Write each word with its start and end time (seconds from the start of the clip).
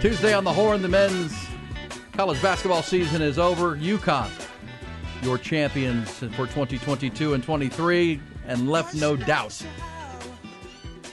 Tuesday 0.00 0.32
on 0.32 0.44
the 0.44 0.52
Horn, 0.52 0.80
the 0.80 0.88
men's 0.88 1.46
college 2.12 2.40
basketball 2.40 2.82
season 2.82 3.20
is 3.20 3.38
over. 3.38 3.76
UConn, 3.76 4.30
your 5.22 5.36
champions 5.36 6.10
for 6.10 6.46
2022 6.46 7.34
and 7.34 7.44
23, 7.44 8.18
and 8.46 8.70
left 8.70 8.94
no 8.94 9.14
doubt. 9.14 9.62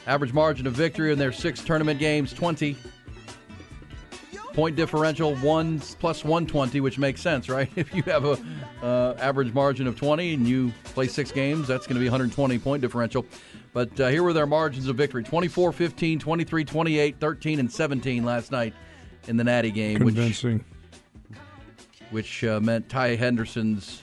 Average 0.05 0.31
margin 0.31 0.68
of 0.68 0.73
victory 0.73 1.12
in 1.12 1.20
their 1.20 1.34
six 1.34 1.62
tournament 1.62 2.00
games 2.00 2.31
20. 2.31 2.78
Point 4.54 4.78
differential 4.78 5.36
one 5.36 5.81
plus 6.00 6.23
120, 6.23 6.80
which 6.80 6.98
makes 6.98 7.20
sense, 7.20 7.50
right? 7.50 7.70
If 7.76 7.94
you 7.94 8.04
have 8.04 8.23
a 8.23 8.38
uh, 8.81 9.17
average 9.20 9.54
margin 9.54 9.88
of 9.88 9.98
20 9.98 10.34
and 10.34 10.48
you 10.48 10.72
play 10.86 11.09
six 11.09 11.34
games, 11.34 11.67
that's 11.67 11.88
going 11.88 11.95
to 11.95 12.00
be 12.00 12.08
120 12.08 12.58
point 12.59 12.81
differential. 12.81 13.26
But 13.77 13.99
uh, 13.99 14.08
here 14.08 14.23
were 14.23 14.34
their 14.34 14.48
margins 14.48 14.88
of 14.88 14.95
victory 14.95 15.23
24 15.23 15.72
15, 15.72 16.17
23 16.17 16.66
28, 16.66 17.20
13, 17.20 17.59
and 17.59 17.72
17 17.72 18.26
last 18.26 18.52
night 18.52 18.73
in 19.27 19.38
the 19.38 19.44
Natty 19.44 19.70
game. 19.70 19.98
Convincing. 19.98 20.66
Which, 22.09 22.42
which 22.42 22.44
uh, 22.44 22.59
meant 22.59 22.89
Ty 22.89 23.17
Henderson's 23.17 24.02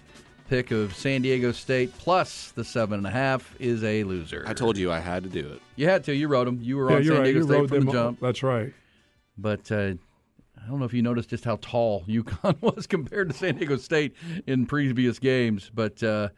pick 0.48 0.70
of 0.70 0.94
San 0.94 1.22
Diego 1.22 1.50
State 1.50 1.92
plus 1.98 2.52
the 2.52 2.62
seven 2.62 2.98
and 2.98 3.06
a 3.08 3.10
half 3.10 3.56
is 3.58 3.82
a 3.82 4.04
loser. 4.04 4.44
I 4.46 4.52
told 4.52 4.78
you 4.78 4.92
I 4.92 5.00
had 5.00 5.24
to 5.24 5.28
do 5.28 5.40
it. 5.40 5.60
You 5.74 5.88
had 5.88 6.04
to. 6.04 6.14
You 6.14 6.28
wrote 6.28 6.44
them. 6.44 6.60
You 6.62 6.76
were 6.76 6.90
yeah, 6.90 6.96
on 6.98 7.02
you're 7.02 7.14
San 7.14 7.22
right. 7.22 7.24
Diego 7.24 7.38
You 7.40 7.44
State 7.44 7.56
rode 7.56 7.68
from 7.68 7.86
the 7.86 7.92
jump. 7.92 8.20
That's 8.20 8.44
right. 8.44 8.72
But 9.36 9.72
uh, 9.72 9.94
I 10.56 10.68
don't 10.68 10.78
know 10.78 10.84
if 10.84 10.94
you 10.94 11.02
noticed 11.02 11.30
just 11.30 11.44
how 11.44 11.58
tall 11.60 12.04
UConn 12.08 12.62
was 12.62 12.86
compared 12.86 13.28
to 13.28 13.36
San 13.36 13.56
Diego 13.56 13.76
State 13.76 14.14
in 14.46 14.66
previous 14.66 15.18
games. 15.18 15.68
But 15.74 16.00
uh, 16.00 16.28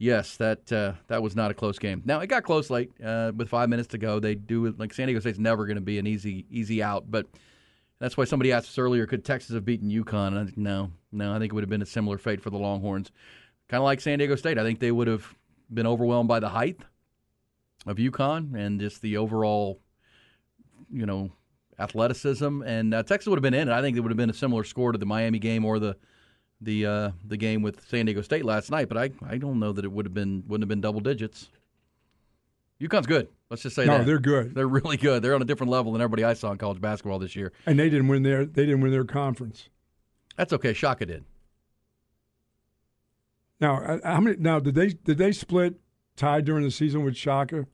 yes, 0.00 0.36
that 0.38 0.72
uh, 0.72 0.94
that 1.06 1.22
was 1.22 1.36
not 1.36 1.52
a 1.52 1.54
close 1.54 1.78
game. 1.78 2.02
Now 2.04 2.18
it 2.18 2.26
got 2.26 2.42
close 2.42 2.70
late 2.70 2.90
uh, 3.04 3.30
with 3.36 3.48
five 3.48 3.68
minutes 3.68 3.88
to 3.90 3.98
go. 3.98 4.18
They 4.18 4.34
do 4.34 4.74
like 4.76 4.92
San 4.92 5.06
Diego 5.06 5.20
State's 5.20 5.38
never 5.38 5.66
going 5.66 5.76
to 5.76 5.82
be 5.82 6.00
an 6.00 6.08
easy 6.08 6.46
easy 6.50 6.82
out. 6.82 7.08
But 7.08 7.26
that's 8.00 8.16
why 8.16 8.24
somebody 8.24 8.50
asked 8.50 8.70
us 8.70 8.78
earlier, 8.78 9.06
could 9.06 9.24
Texas 9.24 9.54
have 9.54 9.64
beaten 9.64 9.90
UConn? 9.90 10.36
I 10.36 10.52
no, 10.56 10.90
no. 11.12 11.32
I 11.32 11.38
think 11.38 11.52
it 11.52 11.54
would 11.54 11.62
have 11.62 11.70
been 11.70 11.82
a 11.82 11.86
similar 11.86 12.18
fate 12.18 12.40
for 12.40 12.50
the 12.50 12.58
Longhorns. 12.58 13.12
Kind 13.68 13.80
of 13.80 13.84
like 13.84 14.00
San 14.00 14.18
Diego 14.18 14.34
State. 14.34 14.58
I 14.58 14.64
think 14.64 14.80
they 14.80 14.90
would 14.90 15.06
have 15.06 15.32
been 15.72 15.86
overwhelmed 15.86 16.28
by 16.28 16.40
the 16.40 16.48
height 16.48 16.80
of 17.86 17.98
UConn 17.98 18.54
and 18.54 18.80
just 18.80 19.00
the 19.02 19.16
overall, 19.16 19.80
you 20.90 21.06
know, 21.06 21.30
athleticism. 21.78 22.62
And 22.62 22.92
uh, 22.92 23.02
Texas 23.04 23.28
would 23.28 23.36
have 23.36 23.42
been 23.42 23.54
in 23.54 23.68
it. 23.68 23.72
I 23.72 23.80
think 23.80 23.96
it 23.96 24.00
would 24.00 24.10
have 24.10 24.16
been 24.16 24.30
a 24.30 24.34
similar 24.34 24.64
score 24.64 24.92
to 24.92 24.98
the 24.98 25.06
Miami 25.06 25.38
game 25.38 25.64
or 25.64 25.78
the 25.78 25.96
the 26.60 26.86
uh, 26.86 27.10
the 27.26 27.36
game 27.36 27.62
with 27.62 27.86
San 27.88 28.06
Diego 28.06 28.22
State 28.22 28.44
last 28.44 28.70
night. 28.70 28.88
But 28.88 28.98
I, 28.98 29.10
I 29.26 29.38
don't 29.38 29.58
know 29.58 29.72
that 29.72 29.84
it 29.84 29.92
would 29.92 30.06
have 30.06 30.14
been 30.14 30.44
wouldn't 30.46 30.62
have 30.62 30.68
been 30.68 30.80
double 30.80 31.00
digits. 31.00 31.48
UConn's 32.80 33.06
good. 33.06 33.28
Let's 33.50 33.62
just 33.62 33.76
say 33.76 33.84
No, 33.84 33.98
that 33.98 34.06
they're 34.06 34.18
good. 34.18 34.54
They're 34.54 34.66
really 34.66 34.96
good. 34.96 35.22
They're 35.22 35.34
on 35.34 35.42
a 35.42 35.44
different 35.44 35.70
level 35.70 35.92
than 35.92 36.00
everybody 36.00 36.24
I 36.24 36.32
saw 36.32 36.50
in 36.52 36.56
college 36.58 36.80
basketball 36.80 37.18
this 37.18 37.36
year. 37.36 37.52
And 37.66 37.78
they 37.78 37.90
didn't 37.90 38.08
win 38.08 38.22
their 38.22 38.44
they 38.46 38.64
didn't 38.64 38.80
win 38.80 38.90
their 38.92 39.04
conference. 39.04 39.68
That's 40.36 40.52
okay. 40.54 40.72
Shaka 40.72 41.04
did. 41.06 41.24
Now, 43.60 43.82
uh, 43.82 43.98
how 44.04 44.20
many? 44.20 44.36
Now, 44.38 44.58
did 44.58 44.74
they 44.74 44.88
did 44.88 45.18
they 45.18 45.32
split 45.32 45.74
tie 46.16 46.40
during 46.40 46.64
the 46.64 46.70
season 46.70 47.04
with 47.04 47.16
Shaka, 47.16 47.66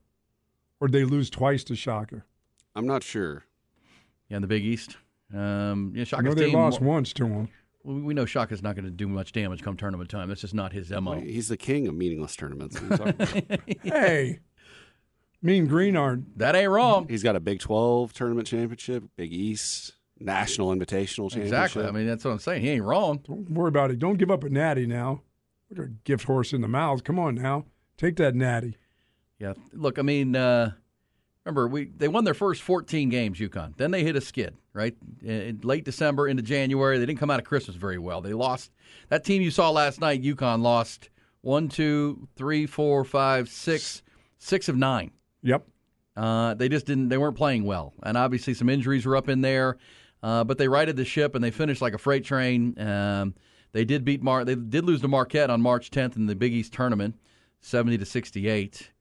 or 0.79 0.87
did 0.87 0.93
they 0.99 1.05
lose 1.05 1.29
twice 1.29 1.63
to 1.65 1.75
Shaka? 1.75 2.23
I'm 2.75 2.85
not 2.85 3.03
sure. 3.03 3.45
Yeah, 4.29 4.37
in 4.37 4.41
the 4.41 4.47
Big 4.47 4.65
East. 4.65 4.97
Um, 5.33 5.93
yeah, 5.95 6.01
I 6.01 6.03
Shaka's 6.03 6.25
know 6.25 6.33
they 6.33 6.45
team. 6.47 6.55
lost 6.57 6.81
once 6.81 7.13
to 7.13 7.25
him. 7.25 7.47
We 7.87 8.01
we 8.01 8.13
know 8.13 8.25
Shaka's 8.25 8.61
not 8.61 8.75
going 8.75 8.83
to 8.83 8.91
do 8.91 9.07
much 9.07 9.31
damage 9.31 9.63
come 9.63 9.77
tournament 9.77 10.09
time. 10.09 10.27
That's 10.27 10.41
just 10.41 10.53
not 10.53 10.73
his 10.73 10.91
mo. 10.91 11.21
He's 11.21 11.47
the 11.47 11.55
king 11.55 11.87
of 11.87 11.95
meaningless 11.95 12.35
tournaments. 12.35 12.79
What 12.81 13.01
are 13.01 13.05
you 13.05 13.13
talking 13.13 13.43
about? 13.49 13.77
Hey, 13.83 14.39
Mean 15.41 15.67
Green 15.67 15.95
aren't. 15.95 16.37
That 16.37 16.53
ain't 16.53 16.69
wrong. 16.69 17.07
He's 17.07 17.23
got 17.23 17.37
a 17.37 17.39
Big 17.39 17.61
12 17.61 18.11
tournament 18.11 18.45
championship, 18.45 19.05
Big 19.15 19.31
East, 19.31 19.93
National 20.19 20.75
Invitational 20.75 21.31
championship. 21.31 21.45
Exactly. 21.45 21.85
I 21.85 21.91
mean, 21.91 22.07
that's 22.07 22.25
what 22.25 22.31
I'm 22.31 22.39
saying. 22.39 22.61
He 22.61 22.71
ain't 22.71 22.83
wrong. 22.83 23.21
Don't 23.25 23.49
worry 23.51 23.69
about 23.69 23.89
it. 23.89 23.99
Don't 23.99 24.17
give 24.17 24.31
up 24.31 24.43
a 24.43 24.49
natty 24.49 24.85
now. 24.85 25.21
Put 25.69 25.79
a 25.79 25.87
gift 26.03 26.25
horse 26.25 26.51
in 26.51 26.59
the 26.59 26.67
mouth. 26.67 27.05
Come 27.05 27.17
on 27.17 27.35
now, 27.35 27.65
take 27.97 28.17
that 28.17 28.35
natty. 28.35 28.75
Yeah. 29.39 29.53
Look, 29.71 29.97
I 29.97 30.01
mean, 30.01 30.35
uh, 30.35 30.71
remember 31.47 31.67
we 31.67 31.85
they 31.85 32.07
won 32.07 32.23
their 32.23 32.33
first 32.33 32.61
14 32.61 33.09
games, 33.09 33.39
UConn. 33.39 33.75
Then 33.77 33.91
they 33.91 34.03
hit 34.03 34.15
a 34.15 34.21
skid, 34.21 34.55
right? 34.73 34.95
In 35.23 35.61
late 35.63 35.85
December 35.85 36.27
into 36.27 36.43
January, 36.43 36.99
they 36.99 37.05
didn't 37.05 37.19
come 37.19 37.31
out 37.31 37.39
of 37.39 37.45
Christmas 37.45 37.77
very 37.77 37.97
well. 37.97 38.21
They 38.21 38.33
lost 38.33 38.71
that 39.09 39.23
team 39.23 39.41
you 39.41 39.51
saw 39.51 39.69
last 39.69 40.01
night. 40.01 40.21
UConn 40.21 40.61
lost 40.61 41.09
one, 41.41 41.69
two, 41.69 42.27
three, 42.35 42.65
four, 42.65 43.05
five, 43.05 43.49
six, 43.49 44.03
six 44.37 44.67
of 44.67 44.75
nine. 44.75 45.11
Yep. 45.43 45.65
Uh, 46.15 46.53
they 46.55 46.67
just 46.67 46.85
didn't. 46.85 47.09
They 47.09 47.17
weren't 47.17 47.37
playing 47.37 47.63
well, 47.63 47.93
and 48.03 48.17
obviously 48.17 48.53
some 48.53 48.69
injuries 48.69 49.05
were 49.05 49.15
up 49.15 49.29
in 49.29 49.41
there. 49.41 49.77
Uh, 50.23 50.43
but 50.43 50.57
they 50.57 50.67
righted 50.67 50.97
the 50.97 51.05
ship 51.05 51.35
and 51.35 51.43
they 51.43 51.51
finished 51.51 51.81
like 51.81 51.93
a 51.93 51.97
freight 51.97 52.25
train. 52.25 52.77
Um, 52.79 53.35
they 53.71 53.85
did 53.85 54.03
beat 54.03 54.23
Mar. 54.23 54.43
They 54.43 54.55
did 54.55 54.83
lose 54.83 55.01
to 55.01 55.07
Marquette 55.07 55.49
on 55.49 55.61
March 55.61 55.91
10th 55.91 56.15
in 56.15 56.25
the 56.25 56.35
Big 56.35 56.53
East 56.53 56.73
tournament, 56.73 57.15
70 57.61 57.99
to 57.99 58.05
68. 58.05 58.91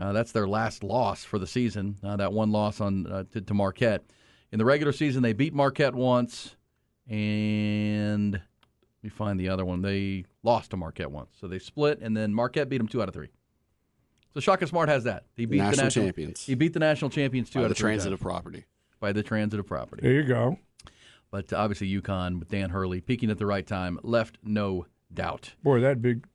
Uh, 0.00 0.12
that's 0.12 0.32
their 0.32 0.48
last 0.48 0.82
loss 0.82 1.24
for 1.24 1.38
the 1.38 1.46
season. 1.46 1.98
Uh, 2.02 2.16
that 2.16 2.32
one 2.32 2.50
loss 2.50 2.80
on 2.80 3.06
uh, 3.06 3.24
to, 3.32 3.40
to 3.40 3.54
Marquette. 3.54 4.02
In 4.50 4.58
the 4.58 4.64
regular 4.64 4.92
season, 4.92 5.22
they 5.22 5.32
beat 5.32 5.54
Marquette 5.54 5.94
once, 5.94 6.56
and 7.08 8.32
let 8.34 8.42
me 9.02 9.08
find 9.10 9.38
the 9.38 9.48
other 9.48 9.64
one. 9.64 9.82
They 9.82 10.24
lost 10.42 10.70
to 10.70 10.76
Marquette 10.76 11.10
once, 11.10 11.30
so 11.40 11.46
they 11.46 11.58
split, 11.58 12.00
and 12.00 12.16
then 12.16 12.34
Marquette 12.34 12.68
beat 12.68 12.78
them 12.78 12.88
two 12.88 13.02
out 13.02 13.08
of 13.08 13.14
three. 13.14 13.28
So 14.34 14.40
Shaka 14.40 14.66
Smart 14.66 14.88
has 14.88 15.04
that. 15.04 15.24
He 15.36 15.44
beat 15.44 15.58
National 15.58 15.76
the 15.76 15.82
national 15.84 16.04
champions. 16.06 16.46
He 16.46 16.54
beat 16.54 16.72
the 16.72 16.80
national 16.80 17.10
champions 17.10 17.50
two 17.50 17.58
By 17.58 17.64
out 17.64 17.68
the 17.68 17.72
of 17.72 17.76
three 17.78 17.88
transitive 17.90 18.18
times. 18.18 18.24
property. 18.32 18.64
By 18.98 19.12
the 19.12 19.22
transitive 19.22 19.66
property. 19.66 20.02
There 20.02 20.12
you 20.14 20.24
go. 20.24 20.58
But 21.30 21.52
obviously, 21.52 21.88
UConn 22.00 22.38
with 22.38 22.48
Dan 22.48 22.70
Hurley 22.70 23.00
peaking 23.00 23.30
at 23.30 23.38
the 23.38 23.46
right 23.46 23.66
time 23.66 23.98
left 24.02 24.38
no 24.42 24.86
doubt. 25.12 25.52
Boy, 25.62 25.80
that 25.80 26.00
big, 26.00 26.26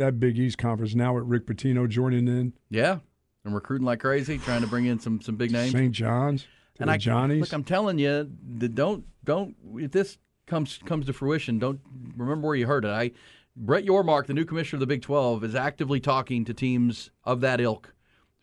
that 0.00 0.18
Big 0.18 0.38
East 0.38 0.58
conference 0.58 0.94
now 0.94 1.14
with 1.14 1.24
Rick 1.24 1.46
Pitino 1.46 1.88
joining 1.88 2.26
in. 2.26 2.52
Yeah, 2.68 2.98
and 3.44 3.54
recruiting 3.54 3.86
like 3.86 4.00
crazy, 4.00 4.38
trying 4.38 4.62
to 4.62 4.66
bring 4.66 4.86
in 4.86 4.98
some 4.98 5.20
some 5.20 5.36
big 5.36 5.52
names. 5.52 5.72
St. 5.72 5.92
John's, 5.92 6.46
and 6.80 6.90
I 6.90 6.96
Johnnies. 6.96 7.40
look, 7.40 7.52
I'm 7.52 7.64
telling 7.64 7.98
you, 7.98 8.30
the, 8.58 8.68
don't 8.68 9.04
don't 9.24 9.54
if 9.76 9.92
this 9.92 10.18
comes 10.46 10.78
comes 10.84 11.06
to 11.06 11.12
fruition, 11.12 11.58
don't 11.58 11.80
remember 12.16 12.48
where 12.48 12.56
you 12.56 12.66
heard 12.66 12.84
it. 12.84 12.90
I 12.90 13.12
Brett 13.56 13.84
Yormark, 13.84 14.26
the 14.26 14.34
new 14.34 14.44
commissioner 14.44 14.78
of 14.78 14.80
the 14.80 14.86
Big 14.86 15.02
12, 15.02 15.44
is 15.44 15.54
actively 15.54 16.00
talking 16.00 16.44
to 16.46 16.54
teams 16.54 17.10
of 17.24 17.40
that 17.42 17.60
ilk 17.60 17.94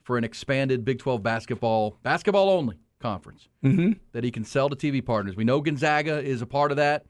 for 0.04 0.18
an 0.18 0.24
expanded 0.24 0.86
Big 0.86 1.00
12 1.00 1.22
basketball 1.24 1.98
basketball 2.04 2.50
only 2.50 2.78
conference 3.00 3.48
mm-hmm. 3.64 3.94
that 4.12 4.24
he 4.24 4.32
can 4.32 4.44
sell 4.44 4.70
to 4.70 4.76
TV 4.76 5.04
partners. 5.04 5.36
We 5.36 5.44
know 5.44 5.62
Gonzaga 5.62 6.20
is 6.20 6.42
a 6.42 6.46
part 6.46 6.72
of 6.72 6.78
that, 6.78 7.06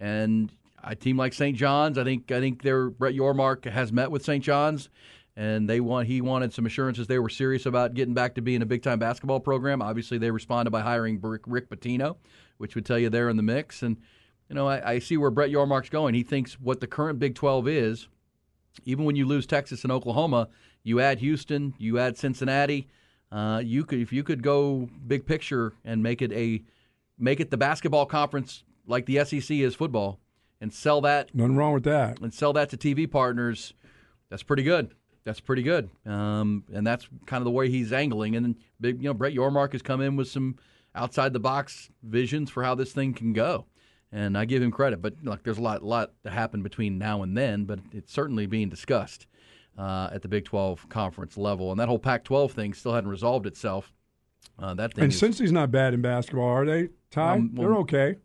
and 0.00 0.50
a 0.86 0.94
team 0.94 1.16
like 1.16 1.32
St. 1.32 1.56
John's, 1.56 1.98
I 1.98 2.04
think 2.04 2.30
I 2.30 2.40
think 2.40 2.62
their 2.62 2.90
Brett 2.90 3.14
Yormark 3.14 3.64
has 3.70 3.92
met 3.92 4.10
with 4.10 4.24
St. 4.24 4.42
John's, 4.42 4.88
and 5.36 5.68
they 5.68 5.80
want 5.80 6.06
he 6.06 6.20
wanted 6.20 6.52
some 6.52 6.66
assurances 6.66 7.06
they 7.06 7.18
were 7.18 7.28
serious 7.28 7.66
about 7.66 7.94
getting 7.94 8.14
back 8.14 8.34
to 8.34 8.42
being 8.42 8.62
a 8.62 8.66
big 8.66 8.82
time 8.82 8.98
basketball 8.98 9.40
program. 9.40 9.82
Obviously, 9.82 10.18
they 10.18 10.30
responded 10.30 10.70
by 10.70 10.80
hiring 10.80 11.20
Rick, 11.20 11.42
Rick 11.46 11.68
Pitino, 11.70 12.16
which 12.58 12.74
would 12.74 12.86
tell 12.86 12.98
you 12.98 13.10
they're 13.10 13.28
in 13.28 13.36
the 13.36 13.42
mix. 13.42 13.82
And 13.82 13.96
you 14.48 14.54
know, 14.54 14.68
I, 14.68 14.92
I 14.92 14.98
see 14.98 15.16
where 15.16 15.30
Brett 15.30 15.50
Yormark's 15.50 15.88
going. 15.90 16.14
He 16.14 16.22
thinks 16.22 16.60
what 16.60 16.80
the 16.80 16.86
current 16.86 17.18
Big 17.18 17.34
12 17.34 17.68
is, 17.68 18.08
even 18.84 19.04
when 19.04 19.16
you 19.16 19.26
lose 19.26 19.46
Texas 19.46 19.82
and 19.82 19.92
Oklahoma, 19.92 20.48
you 20.82 21.00
add 21.00 21.18
Houston, 21.20 21.74
you 21.78 21.98
add 21.98 22.18
Cincinnati. 22.18 22.88
Uh, 23.32 23.60
you 23.64 23.84
could 23.84 23.98
if 23.98 24.12
you 24.12 24.22
could 24.22 24.42
go 24.42 24.88
big 25.06 25.26
picture 25.26 25.72
and 25.84 26.02
make 26.02 26.22
it 26.22 26.30
a 26.32 26.62
make 27.18 27.40
it 27.40 27.50
the 27.50 27.56
basketball 27.56 28.06
conference 28.06 28.62
like 28.86 29.06
the 29.06 29.24
SEC 29.24 29.50
is 29.50 29.74
football, 29.74 30.20
and 30.60 30.72
sell 30.72 31.00
that 31.02 31.34
Nothing 31.34 31.56
wrong 31.56 31.74
with 31.74 31.84
that. 31.84 32.20
and 32.20 32.32
sell 32.32 32.52
that 32.54 32.70
to 32.70 32.76
TV 32.76 33.10
partners. 33.10 33.74
That's 34.30 34.42
pretty 34.42 34.62
good. 34.62 34.92
That's 35.24 35.40
pretty 35.40 35.62
good. 35.62 35.88
Um, 36.06 36.64
and 36.72 36.86
that's 36.86 37.08
kind 37.26 37.40
of 37.40 37.44
the 37.44 37.50
way 37.50 37.68
he's 37.70 37.92
angling. 37.92 38.36
And 38.36 38.56
big, 38.80 38.98
you 38.98 39.04
know, 39.08 39.14
Brett 39.14 39.34
Yormark 39.34 39.72
has 39.72 39.82
come 39.82 40.00
in 40.00 40.16
with 40.16 40.28
some 40.28 40.56
outside 40.94 41.32
the 41.32 41.40
box 41.40 41.90
visions 42.02 42.50
for 42.50 42.62
how 42.62 42.74
this 42.74 42.92
thing 42.92 43.14
can 43.14 43.32
go. 43.32 43.66
And 44.12 44.38
I 44.38 44.44
give 44.44 44.62
him 44.62 44.70
credit, 44.70 45.02
but 45.02 45.14
like 45.24 45.42
there's 45.42 45.58
a 45.58 45.62
lot, 45.62 45.82
lot 45.82 46.12
to 46.24 46.30
happen 46.30 46.62
between 46.62 46.98
now 46.98 47.22
and 47.22 47.36
then. 47.36 47.64
But 47.64 47.80
it's 47.92 48.12
certainly 48.12 48.46
being 48.46 48.68
discussed 48.68 49.26
uh, 49.76 50.10
at 50.12 50.22
the 50.22 50.28
Big 50.28 50.44
12 50.44 50.88
conference 50.88 51.36
level, 51.36 51.72
and 51.72 51.80
that 51.80 51.88
whole 51.88 51.98
Pac-12 51.98 52.52
thing 52.52 52.74
still 52.74 52.92
hadn't 52.94 53.10
resolved 53.10 53.44
itself. 53.46 53.92
Uh, 54.56 54.72
that 54.74 54.94
thing 54.94 55.04
And 55.04 55.12
is- 55.12 55.18
Cincy's 55.18 55.50
not 55.50 55.72
bad 55.72 55.94
in 55.94 56.00
basketball, 56.02 56.44
are 56.48 56.64
they? 56.64 56.90
Ty, 57.10 57.32
Um, 57.32 57.54
well- 57.54 57.68
they're 57.68 57.78
okay. 57.80 58.16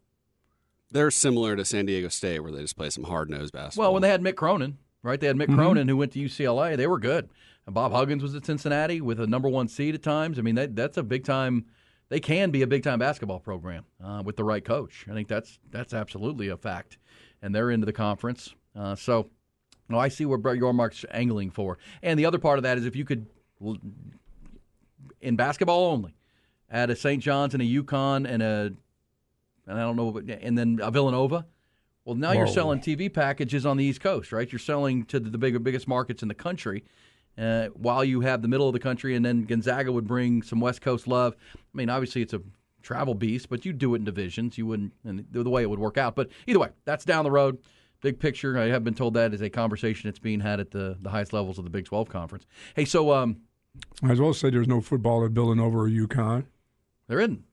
They're 0.91 1.11
similar 1.11 1.55
to 1.55 1.63
San 1.65 1.85
Diego 1.85 2.07
State, 2.07 2.39
where 2.39 2.51
they 2.51 2.61
just 2.61 2.75
play 2.75 2.89
some 2.89 3.03
hard 3.03 3.29
nosed 3.29 3.53
basketball. 3.53 3.85
Well, 3.85 3.93
when 3.93 4.01
they 4.01 4.09
had 4.09 4.21
Mick 4.21 4.35
Cronin, 4.35 4.77
right? 5.03 5.19
They 5.19 5.27
had 5.27 5.35
Mick 5.35 5.47
Mm-hmm. 5.47 5.55
Cronin 5.55 5.87
who 5.87 5.97
went 5.97 6.13
to 6.13 6.19
UCLA. 6.19 6.75
They 6.75 6.87
were 6.87 6.99
good. 6.99 7.29
And 7.65 7.75
Bob 7.75 7.91
Huggins 7.91 8.23
was 8.23 8.33
at 8.33 8.45
Cincinnati 8.45 8.99
with 9.01 9.19
a 9.19 9.27
number 9.27 9.47
one 9.49 9.67
seed 9.67 9.93
at 9.93 10.01
times. 10.01 10.39
I 10.39 10.41
mean, 10.41 10.55
that, 10.55 10.75
that's 10.75 10.97
a 10.97 11.03
big 11.03 11.23
time. 11.23 11.65
They 12.09 12.19
can 12.19 12.49
be 12.49 12.63
a 12.63 12.67
big 12.67 12.83
time 12.83 12.97
basketball 12.97 13.39
program 13.39 13.85
uh, 14.03 14.23
with 14.25 14.35
the 14.35 14.43
right 14.43 14.65
coach. 14.65 15.05
I 15.07 15.13
think 15.13 15.27
that's 15.27 15.59
that's 15.69 15.93
absolutely 15.93 16.47
a 16.47 16.57
fact. 16.57 16.97
And 17.43 17.53
they're 17.53 17.69
into 17.69 17.85
the 17.85 17.93
conference. 17.93 18.55
Uh, 18.75 18.95
so, 18.95 19.29
no, 19.89 19.99
I 19.99 20.07
see 20.07 20.25
where 20.25 20.39
Brett 20.39 20.57
Yormark's 20.57 21.05
angling 21.11 21.51
for. 21.51 21.77
And 22.01 22.17
the 22.19 22.25
other 22.25 22.39
part 22.39 22.57
of 22.57 22.63
that 22.63 22.79
is 22.79 22.85
if 22.85 22.95
you 22.95 23.05
could, 23.05 23.27
in 25.21 25.35
basketball 25.35 25.85
only, 25.85 26.15
at 26.69 26.89
a 26.89 26.95
St. 26.95 27.21
John's 27.21 27.53
and 27.53 27.61
a 27.61 27.65
UConn 27.65 28.27
and 28.27 28.41
a, 28.41 28.73
and 29.69 29.79
I 29.79 29.83
don't 29.83 29.95
know, 29.95 30.11
but 30.11 30.29
and 30.29 30.57
then 30.57 30.79
a 30.81 30.91
Villanova. 30.91 31.45
Well, 32.05 32.15
now 32.15 32.31
you're 32.31 32.47
selling 32.47 32.79
TV 32.79 33.13
packages 33.13 33.65
on 33.67 33.77
the 33.77 33.85
East 33.85 34.01
Coast, 34.01 34.31
right? 34.31 34.51
You're 34.51 34.57
selling 34.57 35.05
to 35.05 35.19
the 35.19 35.37
bigger, 35.37 35.59
biggest 35.59 35.87
markets 35.87 36.23
in 36.23 36.27
the 36.27 36.33
country, 36.33 36.83
uh, 37.37 37.67
while 37.67 38.03
you 38.03 38.21
have 38.21 38.41
the 38.41 38.47
middle 38.47 38.67
of 38.67 38.73
the 38.73 38.79
country, 38.79 39.15
and 39.15 39.23
then 39.23 39.43
Gonzaga 39.43 39.91
would 39.91 40.07
bring 40.07 40.41
some 40.41 40.59
West 40.59 40.81
Coast 40.81 41.07
love. 41.07 41.35
I 41.55 41.59
mean, 41.73 41.89
obviously 41.89 42.23
it's 42.23 42.33
a 42.33 42.41
travel 42.81 43.13
beast, 43.13 43.47
but 43.49 43.63
you 43.63 43.73
do 43.73 43.93
it 43.93 43.99
in 43.99 44.05
divisions. 44.05 44.57
You 44.57 44.65
wouldn't, 44.65 44.93
and 45.05 45.23
the 45.29 45.49
way 45.49 45.61
it 45.61 45.69
would 45.69 45.77
work 45.77 45.99
out. 45.99 46.15
But 46.15 46.29
either 46.47 46.59
way, 46.59 46.69
that's 46.85 47.05
down 47.05 47.25
the 47.25 47.31
road. 47.31 47.59
Big 48.01 48.19
picture, 48.19 48.57
I 48.57 48.67
have 48.67 48.83
been 48.83 48.95
told 48.95 49.13
that 49.15 49.33
is 49.33 49.41
a 49.41 49.49
conversation 49.49 50.07
that's 50.07 50.19
being 50.19 50.39
had 50.39 50.59
at 50.59 50.71
the, 50.71 50.97
the 51.01 51.09
highest 51.09 51.33
levels 51.33 51.59
of 51.59 51.65
the 51.65 51.69
Big 51.69 51.85
12 51.85 52.09
conference. 52.09 52.47
Hey, 52.75 52.85
so 52.85 53.11
um, 53.11 53.41
I 54.01 54.11
as 54.11 54.19
well 54.21 54.33
say 54.33 54.49
there's 54.49 54.69
no 54.69 54.81
football 54.81 55.23
at 55.25 55.31
Villanova 55.31 55.77
or 55.77 55.89
UConn. 55.89 56.45
they're 57.07 57.19
in. 57.19 57.43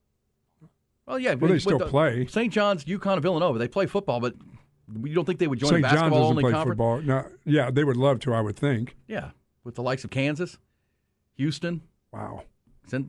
Well, 1.06 1.18
yeah, 1.18 1.34
Well, 1.34 1.48
they 1.48 1.54
with 1.54 1.62
still 1.62 1.78
the- 1.78 1.86
play. 1.86 2.26
St. 2.26 2.52
John's, 2.52 2.84
UConn, 2.84 3.14
and 3.14 3.22
Villanova. 3.22 3.58
They 3.58 3.68
play 3.68 3.86
football, 3.86 4.20
but 4.20 4.34
you 5.04 5.14
don't 5.14 5.24
think 5.24 5.38
they 5.38 5.46
would 5.46 5.58
join 5.58 5.68
a 5.68 5.72
St. 5.74 5.82
John's 5.82 5.92
basketball 5.94 6.18
doesn't 6.20 6.30
only 6.30 6.42
play 6.42 6.52
conference? 6.52 6.70
football. 6.72 7.00
No, 7.02 7.26
yeah, 7.44 7.70
they 7.70 7.84
would 7.84 7.96
love 7.96 8.18
to, 8.20 8.34
I 8.34 8.40
would 8.40 8.56
think. 8.56 8.96
Yeah, 9.06 9.30
with 9.64 9.74
the 9.76 9.82
likes 9.82 10.04
of 10.04 10.10
Kansas, 10.10 10.58
Houston. 11.36 11.82
Wow. 12.12 12.42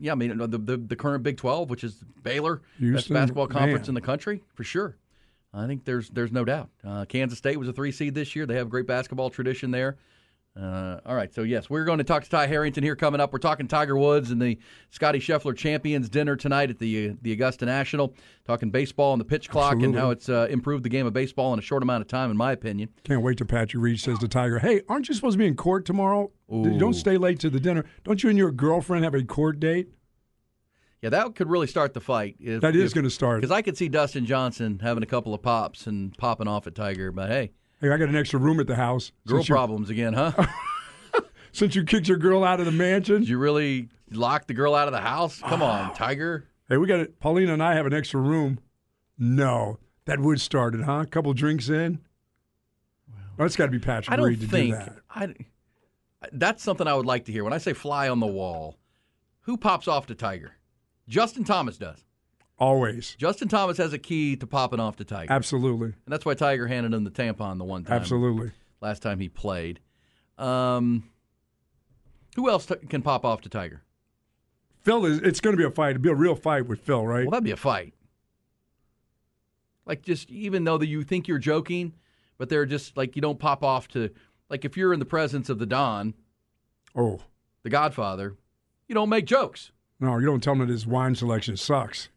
Yeah, 0.00 0.10
I 0.12 0.14
mean 0.16 0.36
the, 0.38 0.48
the 0.48 0.76
the 0.76 0.96
current 0.96 1.22
Big 1.22 1.36
Twelve, 1.36 1.70
which 1.70 1.84
is 1.84 2.02
Baylor, 2.24 2.62
best 2.80 3.12
basketball 3.12 3.46
conference 3.46 3.82
man. 3.86 3.90
in 3.90 3.94
the 3.94 4.00
country 4.00 4.42
for 4.54 4.64
sure. 4.64 4.96
I 5.54 5.68
think 5.68 5.84
there's 5.84 6.10
there's 6.10 6.32
no 6.32 6.44
doubt. 6.44 6.68
Uh, 6.84 7.04
Kansas 7.04 7.38
State 7.38 7.58
was 7.60 7.68
a 7.68 7.72
three 7.72 7.92
seed 7.92 8.12
this 8.14 8.34
year. 8.34 8.44
They 8.44 8.56
have 8.56 8.66
a 8.66 8.70
great 8.70 8.88
basketball 8.88 9.30
tradition 9.30 9.70
there. 9.70 9.96
Uh, 10.56 10.98
all 11.06 11.14
right, 11.14 11.32
so 11.32 11.42
yes, 11.42 11.70
we're 11.70 11.84
going 11.84 11.98
to 11.98 12.04
talk 12.04 12.24
to 12.24 12.28
Ty 12.30 12.48
Harrington 12.48 12.82
here 12.82 12.96
coming 12.96 13.20
up. 13.20 13.32
We're 13.32 13.38
talking 13.38 13.68
Tiger 13.68 13.96
Woods 13.96 14.32
and 14.32 14.42
the 14.42 14.58
Scottie 14.90 15.20
Scheffler 15.20 15.56
Champions 15.56 16.08
Dinner 16.08 16.34
tonight 16.34 16.68
at 16.68 16.80
the 16.80 17.10
uh, 17.10 17.14
the 17.22 17.30
Augusta 17.32 17.64
National. 17.64 18.12
Talking 18.44 18.70
baseball 18.70 19.12
and 19.12 19.20
the 19.20 19.24
pitch 19.24 19.48
clock 19.50 19.74
and 19.74 19.94
how 19.94 20.10
it's 20.10 20.28
uh, 20.28 20.48
improved 20.50 20.84
the 20.84 20.88
game 20.88 21.06
of 21.06 21.12
baseball 21.12 21.52
in 21.52 21.60
a 21.60 21.62
short 21.62 21.84
amount 21.84 22.00
of 22.02 22.08
time, 22.08 22.30
in 22.32 22.36
my 22.36 22.50
opinion. 22.50 22.88
Can't 23.04 23.22
wait 23.22 23.38
till 23.38 23.46
Patrick 23.46 23.80
Reed 23.80 24.00
says 24.00 24.18
to 24.18 24.26
Tiger, 24.26 24.58
"Hey, 24.58 24.80
aren't 24.88 25.08
you 25.08 25.14
supposed 25.14 25.34
to 25.34 25.38
be 25.38 25.46
in 25.46 25.54
court 25.54 25.84
tomorrow? 25.84 26.32
Ooh. 26.52 26.76
Don't 26.76 26.94
stay 26.94 27.18
late 27.18 27.38
to 27.40 27.50
the 27.50 27.60
dinner. 27.60 27.84
Don't 28.02 28.20
you 28.24 28.28
and 28.28 28.38
your 28.38 28.50
girlfriend 28.50 29.04
have 29.04 29.14
a 29.14 29.22
court 29.22 29.60
date? 29.60 29.88
Yeah, 31.02 31.10
that 31.10 31.36
could 31.36 31.48
really 31.48 31.68
start 31.68 31.94
the 31.94 32.00
fight. 32.00 32.34
If, 32.40 32.62
That 32.62 32.74
is 32.74 32.92
going 32.92 33.04
to 33.04 33.10
start. 33.10 33.40
because 33.40 33.52
I 33.52 33.62
could 33.62 33.76
see 33.76 33.88
Dustin 33.88 34.26
Johnson 34.26 34.80
having 34.82 35.04
a 35.04 35.06
couple 35.06 35.32
of 35.32 35.40
pops 35.40 35.86
and 35.86 36.16
popping 36.18 36.48
off 36.48 36.66
at 36.66 36.74
Tiger, 36.74 37.12
but 37.12 37.28
hey, 37.28 37.52
Hey, 37.80 37.90
I 37.90 37.96
got 37.96 38.08
an 38.08 38.16
extra 38.16 38.38
room 38.38 38.58
at 38.60 38.66
the 38.66 38.74
house. 38.74 39.12
girl 39.26 39.38
since 39.38 39.48
you, 39.48 39.54
problems 39.54 39.90
again, 39.90 40.12
huh? 40.14 40.32
Since 41.52 41.74
you 41.74 41.82
kicked 41.84 42.06
your 42.08 42.18
girl 42.18 42.44
out 42.44 42.60
of 42.60 42.66
the 42.66 42.72
mansion. 42.72 43.20
Did 43.20 43.28
you 43.30 43.38
really 43.38 43.88
lock 44.10 44.46
the 44.46 44.54
girl 44.54 44.74
out 44.74 44.86
of 44.86 44.92
the 44.92 45.00
house? 45.00 45.40
Come 45.40 45.62
on, 45.62 45.94
Tiger. 45.94 46.46
Hey, 46.68 46.76
we 46.76 46.86
got 46.86 47.00
it. 47.00 47.18
Paulina 47.20 47.54
and 47.54 47.62
I 47.62 47.74
have 47.74 47.86
an 47.86 47.94
extra 47.94 48.20
room. 48.20 48.60
No, 49.18 49.78
that 50.04 50.20
would 50.20 50.40
start 50.40 50.74
it, 50.74 50.82
huh? 50.82 51.00
A 51.00 51.06
couple 51.06 51.32
drinks 51.32 51.68
in. 51.68 52.00
Well, 53.36 53.46
it's 53.46 53.56
got 53.56 53.66
to 53.66 53.72
be 53.72 53.78
Patrick 53.78 54.12
I 54.12 54.16
don't 54.16 54.26
Reed 54.26 54.40
to 54.40 54.46
think 54.46 54.74
do 54.74 54.78
that. 54.78 54.96
I. 55.10 55.34
That's 56.32 56.62
something 56.62 56.86
I 56.86 56.94
would 56.94 57.06
like 57.06 57.24
to 57.26 57.32
hear. 57.32 57.44
When 57.44 57.52
I 57.52 57.58
say 57.58 57.72
fly 57.72 58.08
on 58.08 58.20
the 58.20 58.26
wall, 58.26 58.76
who 59.42 59.56
pops 59.56 59.88
off 59.88 60.06
to 60.06 60.14
Tiger? 60.14 60.52
Justin 61.08 61.44
Thomas 61.44 61.78
does. 61.78 62.04
Always, 62.58 63.14
Justin 63.18 63.48
Thomas 63.48 63.76
has 63.78 63.92
a 63.92 63.98
key 63.98 64.34
to 64.36 64.46
popping 64.46 64.80
off 64.80 64.96
to 64.96 65.04
Tiger, 65.04 65.32
absolutely, 65.32 65.88
and 65.88 66.12
that's 66.12 66.24
why 66.24 66.34
Tiger 66.34 66.66
handed 66.66 66.92
him 66.92 67.04
the 67.04 67.10
tampon 67.10 67.58
the 67.58 67.64
one 67.64 67.84
time. 67.84 67.96
absolutely. 67.96 68.50
Last 68.80 69.02
time 69.02 69.20
he 69.20 69.28
played. 69.28 69.80
Um, 70.38 71.10
who 72.36 72.48
else 72.48 72.66
t- 72.66 72.74
can 72.88 73.02
pop 73.02 73.24
off 73.24 73.40
to 73.42 73.48
Tiger? 73.48 73.82
Phil 74.82 75.04
is. 75.06 75.18
It's 75.18 75.40
going 75.40 75.56
to 75.56 75.58
be 75.58 75.64
a 75.66 75.70
fight. 75.70 75.90
It'll 75.90 76.02
be 76.02 76.08
a 76.10 76.14
real 76.14 76.36
fight 76.36 76.66
with 76.66 76.80
Phil, 76.80 77.04
right? 77.06 77.24
Well, 77.24 77.32
that'd 77.32 77.44
be 77.44 77.50
a 77.50 77.56
fight. 77.56 77.94
Like 79.86 80.02
just 80.02 80.30
even 80.30 80.64
though 80.64 80.78
that 80.78 80.86
you 80.86 81.02
think 81.02 81.28
you're 81.28 81.38
joking, 81.38 81.94
but 82.36 82.48
they're 82.48 82.66
just 82.66 82.96
like 82.96 83.16
you 83.16 83.22
don't 83.22 83.38
pop 83.38 83.64
off 83.64 83.88
to 83.88 84.10
like 84.50 84.64
if 84.64 84.76
you're 84.76 84.92
in 84.92 84.98
the 84.98 85.04
presence 85.06 85.48
of 85.48 85.58
the 85.58 85.66
Don, 85.66 86.14
oh 86.94 87.20
the 87.62 87.70
Godfather, 87.70 88.36
you 88.86 88.94
don't 88.94 89.08
make 89.08 89.24
jokes, 89.24 89.72
no, 89.98 90.18
you 90.18 90.26
don't 90.26 90.42
tell 90.42 90.52
him 90.52 90.60
that 90.60 90.68
his 90.68 90.86
wine 90.86 91.14
selection 91.14 91.56
sucks. 91.56 92.08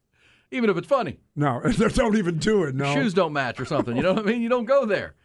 Even 0.51 0.69
if 0.69 0.77
it's 0.77 0.87
funny. 0.87 1.19
No, 1.35 1.61
they 1.65 1.87
don't 1.87 2.17
even 2.17 2.37
do 2.37 2.63
it. 2.63 2.75
No, 2.75 2.93
Shoes 2.93 3.13
don't 3.13 3.33
match 3.33 3.59
or 3.59 3.65
something. 3.65 3.95
You 3.95 4.03
know 4.03 4.13
what 4.13 4.25
I 4.27 4.29
mean? 4.29 4.41
You 4.41 4.49
don't 4.49 4.65
go 4.65 4.85
there. 4.85 5.15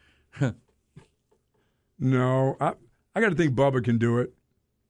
no. 1.98 2.56
I 2.60 2.74
I 3.14 3.20
got 3.20 3.30
to 3.30 3.34
think 3.34 3.54
Bubba 3.54 3.82
can 3.82 3.98
do 3.98 4.18
it. 4.18 4.34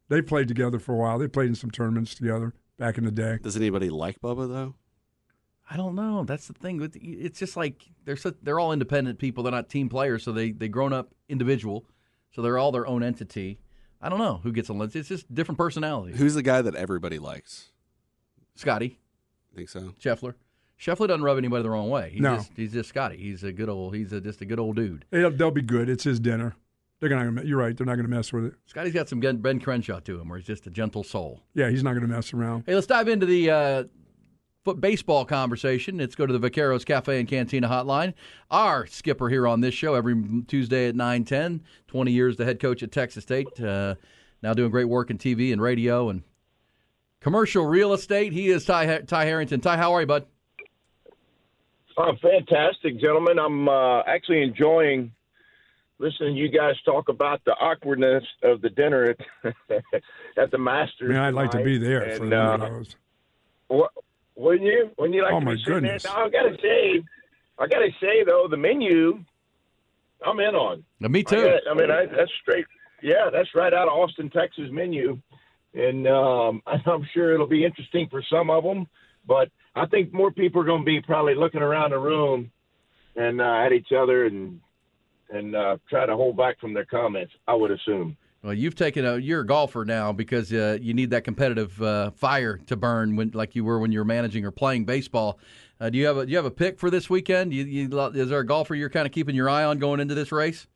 They 0.09 0.21
played 0.23 0.49
together 0.49 0.79
for 0.79 0.95
a 0.95 0.99
while. 0.99 1.19
They 1.19 1.29
played 1.29 1.49
in 1.49 1.55
some 1.55 1.71
tournaments 1.71 2.15
together 2.15 2.55
back 2.79 2.99
in 2.99 3.05
the 3.05 3.11
day. 3.11 3.39
Does 3.43 3.57
anybody 3.57 3.89
like 3.89 4.21
Bubba 4.21 4.49
though? 4.49 4.75
I 5.69 5.77
don't 5.77 5.97
know. 5.97 6.25
That's 6.25 6.47
the 6.47 6.53
thing. 6.53 6.81
It's 6.95 7.39
just 7.39 7.57
like 7.57 7.89
they're 8.05 8.17
so, 8.17 8.33
they're 8.43 8.61
all 8.61 8.73
independent 8.73 9.19
people. 9.19 9.43
They're 9.43 9.53
not 9.53 9.69
team 9.69 9.89
players, 9.89 10.23
so 10.23 10.33
they 10.33 10.53
they 10.53 10.69
grown 10.69 10.93
up 10.93 11.13
individual, 11.29 11.87
so 12.31 12.43
they're 12.43 12.59
all 12.59 12.71
their 12.71 12.87
own 12.87 13.03
entity. 13.03 13.59
I 14.01 14.09
don't 14.09 14.19
know 14.19 14.41
who 14.43 14.53
gets 14.53 14.71
a 14.71 14.81
It's 14.81 15.09
just 15.09 15.33
different 15.35 15.59
personalities. 15.59 16.19
Who's 16.19 16.35
the 16.35 16.43
guy 16.43 16.63
that 16.63 16.77
everybody 16.77 17.19
likes? 17.19 17.73
Scottie, 18.55 19.01
Think 19.57 19.69
so? 19.69 19.95
Scheffler. 20.01 20.35
Scheffler 20.79 21.09
doesn't 21.09 21.23
rub 21.23 21.39
anybody 21.39 21.63
the 21.63 21.71
wrong 21.71 21.89
way. 21.91 22.11
He's 22.13 22.21
No. 22.21 22.37
just, 22.37 22.53
he's 22.55 22.73
just 22.73 22.91
Scottie. 22.91 23.17
He's 23.17 23.43
a 23.43 23.51
good 23.53 23.69
old. 23.71 23.95
He's 23.97 24.13
a, 24.13 24.21
just 24.21 24.43
a 24.43 24.45
good 24.45 24.61
old 24.61 24.77
dude. 24.77 25.07
They'll, 25.11 25.31
they'll 25.31 25.51
be 25.51 25.63
good. 25.63 25.89
It's 25.89 26.05
his 26.05 26.21
dinner. 26.21 26.55
They're 27.01 27.09
gonna. 27.09 27.43
You're 27.43 27.59
right. 27.59 27.77
They're 27.77 27.87
not 27.87 27.97
going 27.97 28.07
to 28.09 28.15
mess 28.15 28.33
with 28.33 28.45
it. 28.47 28.55
Scottie's 28.67 28.93
got 28.95 29.09
some 29.09 29.21
Ben 29.21 29.37
Ben 29.39 29.59
Crenshaw 29.61 30.01
to 30.01 30.19
him, 30.21 30.29
where 30.31 30.39
he's 30.39 30.47
just 30.47 30.67
a 30.67 30.71
gentle 30.71 31.03
soul. 31.05 31.43
Yeah, 31.55 31.69
he's 31.71 31.83
not 31.83 31.91
going 31.93 32.03
to 32.03 32.09
mess 32.09 32.33
around. 32.33 32.65
Hey, 32.67 32.75
let's 32.75 32.87
dive 32.87 33.09
into 33.09 33.27
the 33.27 33.51
uh, 33.51 33.85
foot 34.65 34.81
baseball 34.81 35.27
conversation. 35.27 35.99
Let's 35.99 36.15
go 36.15 36.25
to 36.27 36.37
the 36.39 36.51
Vaqueros 36.51 36.87
Cafe 36.87 37.19
and 37.21 37.29
Cantina 37.29 37.69
hotline. 37.69 38.15
Our 38.51 38.87
skipper 38.87 39.29
here 39.29 39.47
on 39.47 39.61
this 39.61 39.75
show 39.75 39.95
every 39.95 40.15
Tuesday 40.49 40.89
at 40.89 40.95
9:10. 40.95 41.61
20 41.87 42.13
years 42.13 42.37
the 42.39 42.47
head 42.47 42.61
coach 42.61 42.83
at 42.83 42.93
Texas 42.93 43.25
State. 43.25 43.61
Uh, 43.61 43.97
now 44.43 44.55
doing 44.55 44.71
great 44.71 44.89
work 44.89 45.11
in 45.11 45.19
TV 45.19 45.53
and 45.53 45.61
radio 45.61 46.09
and 46.09 46.23
commercial 47.31 47.67
real 47.67 47.93
estate. 47.93 48.33
He 48.33 48.51
is 48.51 48.65
Ty, 48.65 49.01
Ty 49.01 49.25
Harrington. 49.25 49.61
Ty, 49.61 49.77
how 49.77 49.93
are 49.95 50.01
you, 50.01 50.07
bud? 50.07 50.27
Oh, 51.99 52.13
fantastic, 52.23 53.01
gentlemen. 53.01 53.37
I'm 53.41 53.69
uh, 53.69 54.03
actually 54.07 54.43
enjoying 54.43 55.11
listening 55.99 56.37
to 56.37 56.41
you 56.41 56.49
guys 56.49 56.77
talk 56.85 57.09
about 57.09 57.41
the 57.45 57.51
awkwardness 57.53 58.23
of 58.45 58.61
the 58.61 58.69
dinner 58.71 59.17
at, 59.43 59.55
at 60.39 60.51
the 60.53 60.59
Masters. 60.59 61.09
Man, 61.11 61.21
I'd 61.21 61.35
like 61.35 61.51
to 61.51 61.65
be 61.65 61.79
there 61.79 62.01
tonight. 62.05 62.17
for 62.19 62.23
And, 62.25 62.31
one 62.33 62.61
uh, 62.63 62.65
of 62.67 62.73
those. 62.75 62.97
What, 63.67 63.91
wouldn't 64.37 64.63
you? 64.65 64.91
Wouldn't 64.97 65.17
you 65.17 65.23
like 65.25 65.33
Oh, 65.33 65.41
to 65.41 65.45
my 65.47 65.55
be 65.55 65.59
sitting 65.65 65.75
goodness. 65.81 66.05
there? 66.05 66.13
Now, 66.13 66.27
I 66.27 66.29
gotta 66.29 66.57
say, 66.63 67.03
I 67.59 67.67
gotta 67.67 67.89
say 68.01 68.23
though, 68.25 68.47
the 68.49 68.57
menu, 68.57 69.25
I'm 70.25 70.39
in 70.39 70.55
on. 70.55 70.85
Me 71.01 71.21
I, 71.21 71.23
too. 71.25 71.43
got- 71.43 71.63
I 71.69 71.75
mean, 71.75 71.91
I, 71.91 72.07
that's 72.07 72.31
straight. 72.43 72.67
Yeah, 73.03 73.31
that's 73.33 73.49
right 73.57 73.73
out 73.75 73.89
of 73.89 73.95
Austin, 73.95 74.31
Texas 74.31 74.69
menu, 74.71 75.19
and 75.77 76.07
um, 76.09 76.63
I'm 76.67 77.07
sure 77.15 77.35
it'll 77.35 77.47
be 77.47 77.65
interesting 77.65 78.09
for 78.11 78.23
some 78.31 78.51
of 78.51 78.65
them. 78.65 78.87
But 79.27 79.51
I 79.75 79.87
think 79.87 80.13
more 80.13 80.31
people 80.31 80.63
are 80.63 80.65
going 80.65 80.83
to 80.83 80.87
be 80.87 81.01
probably 81.01 81.35
looking 81.35 81.63
around 81.63 81.91
the 81.91 81.99
room 81.99 82.51
and 83.17 83.41
uh, 83.41 83.65
at 83.65 83.73
each 83.73 83.89
other 83.97 84.27
and 84.27 84.61
and 85.29 85.57
uh, 85.57 85.77
try 85.91 86.07
to 86.07 86.15
hold 86.15 86.37
back 86.37 86.61
from 86.61 86.73
their 86.73 86.85
comments. 86.85 87.33
I 87.49 87.55
would 87.55 87.73
assume. 87.73 88.17
Well, 88.43 88.55
you've 88.55 88.77
taken 88.77 89.05
a 89.05 89.17
you're 89.17 89.41
a 89.41 89.47
golfer 89.47 89.85
now 89.85 90.13
because 90.13 90.53
uh, 90.53 90.79
you 90.81 90.95
need 90.95 91.11
that 91.11 91.25
competitive 91.25 91.83
uh, 91.83 92.13
fire 92.13 92.59
to 92.67 92.77
burn 92.77 93.17
when 93.17 93.33
like 93.35 93.57
you 93.57 93.65
were 93.65 93.81
when 93.81 93.91
you 93.91 93.99
were 93.99 94.05
managing 94.05 94.45
or 94.45 94.53
playing 94.53 94.85
baseball. 94.85 95.41
Uh, 95.81 95.91
do 95.91 95.99
you 95.99 96.07
have 96.07 96.17
a 96.17 96.25
do 96.25 96.31
you 96.31 96.37
have 96.37 96.47
a 96.47 96.51
pick 96.51 96.79
for 96.79 96.89
this 96.89 97.11
weekend? 97.11 97.53
You, 97.53 97.65
you, 97.65 98.01
is 98.11 98.29
there 98.29 98.39
a 98.39 98.47
golfer 98.47 98.75
you're 98.75 98.89
kind 98.89 99.05
of 99.05 99.13
keeping 99.13 99.35
your 99.35 99.51
eye 99.51 99.65
on 99.65 99.79
going 99.79 99.99
into 99.99 100.15
this 100.15 100.31
race? 100.31 100.69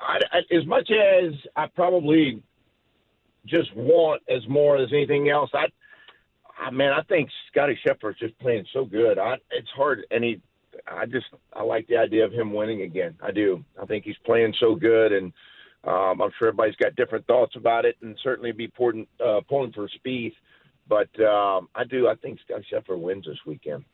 I, 0.00 0.20
I, 0.30 0.54
as 0.56 0.64
much 0.66 0.88
as 0.90 1.34
I 1.56 1.66
probably 1.66 2.42
just 3.46 3.74
want 3.74 4.22
as 4.28 4.46
more 4.48 4.76
as 4.76 4.92
anything 4.92 5.28
else, 5.30 5.50
I, 5.54 5.66
I 6.58 6.70
man, 6.70 6.92
I 6.92 7.02
think 7.02 7.30
Scottie 7.50 7.78
Scheffler's 7.84 8.18
just 8.18 8.38
playing 8.38 8.66
so 8.72 8.84
good. 8.84 9.18
I, 9.18 9.36
it's 9.50 9.70
hard, 9.74 10.04
and 10.10 10.24
he, 10.24 10.40
I 10.86 11.06
just, 11.06 11.26
I 11.52 11.62
like 11.62 11.86
the 11.86 11.96
idea 11.96 12.24
of 12.24 12.32
him 12.32 12.52
winning 12.52 12.82
again. 12.82 13.16
I 13.22 13.30
do. 13.30 13.64
I 13.80 13.86
think 13.86 14.04
he's 14.04 14.18
playing 14.24 14.54
so 14.60 14.74
good, 14.74 15.12
and 15.12 15.32
um, 15.84 16.20
I'm 16.20 16.30
sure 16.38 16.48
everybody's 16.48 16.76
got 16.76 16.96
different 16.96 17.26
thoughts 17.26 17.56
about 17.56 17.84
it, 17.84 17.96
and 18.02 18.18
certainly 18.22 18.52
be 18.52 18.68
pulling, 18.68 19.06
uh, 19.24 19.40
pulling 19.48 19.72
for 19.72 19.88
Spieth. 19.88 20.34
But 20.88 21.08
um, 21.20 21.68
I 21.74 21.84
do. 21.84 22.08
I 22.08 22.14
think 22.16 22.40
Scottie 22.44 22.66
Scheffler 22.72 22.98
wins 22.98 23.26
this 23.26 23.38
weekend. 23.46 23.84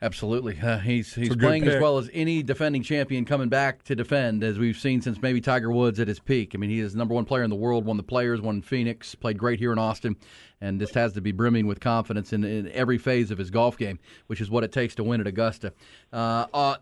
Absolutely, 0.00 0.56
uh, 0.60 0.78
he's 0.78 1.12
he's 1.12 1.34
playing 1.34 1.66
as 1.66 1.82
well 1.82 1.98
as 1.98 2.08
any 2.12 2.40
defending 2.40 2.84
champion 2.84 3.24
coming 3.24 3.48
back 3.48 3.82
to 3.82 3.96
defend, 3.96 4.44
as 4.44 4.56
we've 4.56 4.78
seen 4.78 5.02
since 5.02 5.20
maybe 5.20 5.40
Tiger 5.40 5.72
Woods 5.72 5.98
at 5.98 6.06
his 6.06 6.20
peak. 6.20 6.52
I 6.54 6.58
mean, 6.58 6.70
he 6.70 6.78
is 6.78 6.94
number 6.94 7.14
one 7.14 7.24
player 7.24 7.42
in 7.42 7.50
the 7.50 7.56
world, 7.56 7.84
won 7.84 7.96
the 7.96 8.04
Players, 8.04 8.40
won 8.40 8.62
Phoenix, 8.62 9.16
played 9.16 9.38
great 9.38 9.58
here 9.58 9.72
in 9.72 9.78
Austin, 9.78 10.14
and 10.60 10.78
just 10.78 10.94
has 10.94 11.14
to 11.14 11.20
be 11.20 11.32
brimming 11.32 11.66
with 11.66 11.80
confidence 11.80 12.32
in, 12.32 12.44
in 12.44 12.70
every 12.70 12.96
phase 12.96 13.32
of 13.32 13.38
his 13.38 13.50
golf 13.50 13.76
game, 13.76 13.98
which 14.28 14.40
is 14.40 14.48
what 14.48 14.62
it 14.62 14.70
takes 14.70 14.94
to 14.94 15.02
win 15.02 15.20
at 15.20 15.26
Augusta. 15.26 15.72
Uh, 16.12 16.46
uh, 16.54 16.76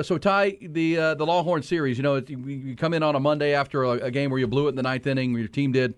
so, 0.00 0.16
Ty, 0.16 0.56
the 0.62 0.96
uh, 0.96 1.14
the 1.14 1.26
Longhorn 1.26 1.62
series, 1.62 1.98
you 1.98 2.02
know, 2.02 2.16
you 2.26 2.38
you 2.38 2.74
come 2.74 2.94
in 2.94 3.02
on 3.02 3.14
a 3.14 3.20
Monday 3.20 3.52
after 3.52 3.84
a, 3.84 3.90
a 3.90 4.10
game 4.10 4.30
where 4.30 4.40
you 4.40 4.46
blew 4.46 4.68
it 4.68 4.70
in 4.70 4.76
the 4.76 4.82
ninth 4.82 5.06
inning, 5.06 5.34
your 5.36 5.46
team 5.46 5.72
did 5.72 5.94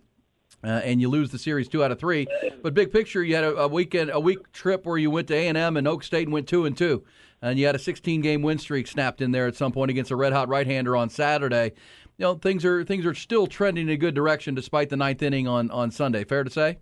uh, 0.64 0.80
and 0.84 1.00
you 1.00 1.08
lose 1.08 1.30
the 1.30 1.38
series 1.38 1.68
two 1.68 1.84
out 1.84 1.90
of 1.90 1.98
three. 1.98 2.26
But 2.62 2.74
big 2.74 2.92
picture, 2.92 3.22
you 3.22 3.34
had 3.34 3.44
a, 3.44 3.56
a 3.56 3.68
weekend, 3.68 4.10
a 4.10 4.20
week 4.20 4.52
trip 4.52 4.86
where 4.86 4.98
you 4.98 5.10
went 5.10 5.28
to 5.28 5.34
A 5.34 5.48
and 5.48 5.58
M 5.58 5.76
and 5.76 5.86
Oak 5.86 6.02
State 6.02 6.26
and 6.26 6.32
went 6.32 6.48
two 6.48 6.64
and 6.64 6.76
two, 6.76 7.04
and 7.42 7.58
you 7.58 7.66
had 7.66 7.74
a 7.74 7.78
16 7.78 8.20
game 8.20 8.42
win 8.42 8.58
streak 8.58 8.86
snapped 8.86 9.20
in 9.20 9.32
there 9.32 9.46
at 9.46 9.56
some 9.56 9.72
point 9.72 9.90
against 9.90 10.10
a 10.10 10.16
red 10.16 10.32
hot 10.32 10.48
right 10.48 10.66
hander 10.66 10.96
on 10.96 11.10
Saturday. 11.10 11.72
You 12.16 12.24
know 12.24 12.34
things 12.34 12.64
are 12.64 12.84
things 12.84 13.04
are 13.06 13.14
still 13.14 13.46
trending 13.46 13.88
in 13.88 13.94
a 13.94 13.96
good 13.96 14.14
direction 14.14 14.54
despite 14.54 14.88
the 14.88 14.96
ninth 14.96 15.22
inning 15.22 15.48
on 15.48 15.70
on 15.70 15.90
Sunday. 15.90 16.24
Fair 16.24 16.44
to 16.44 16.50
say. 16.50 16.78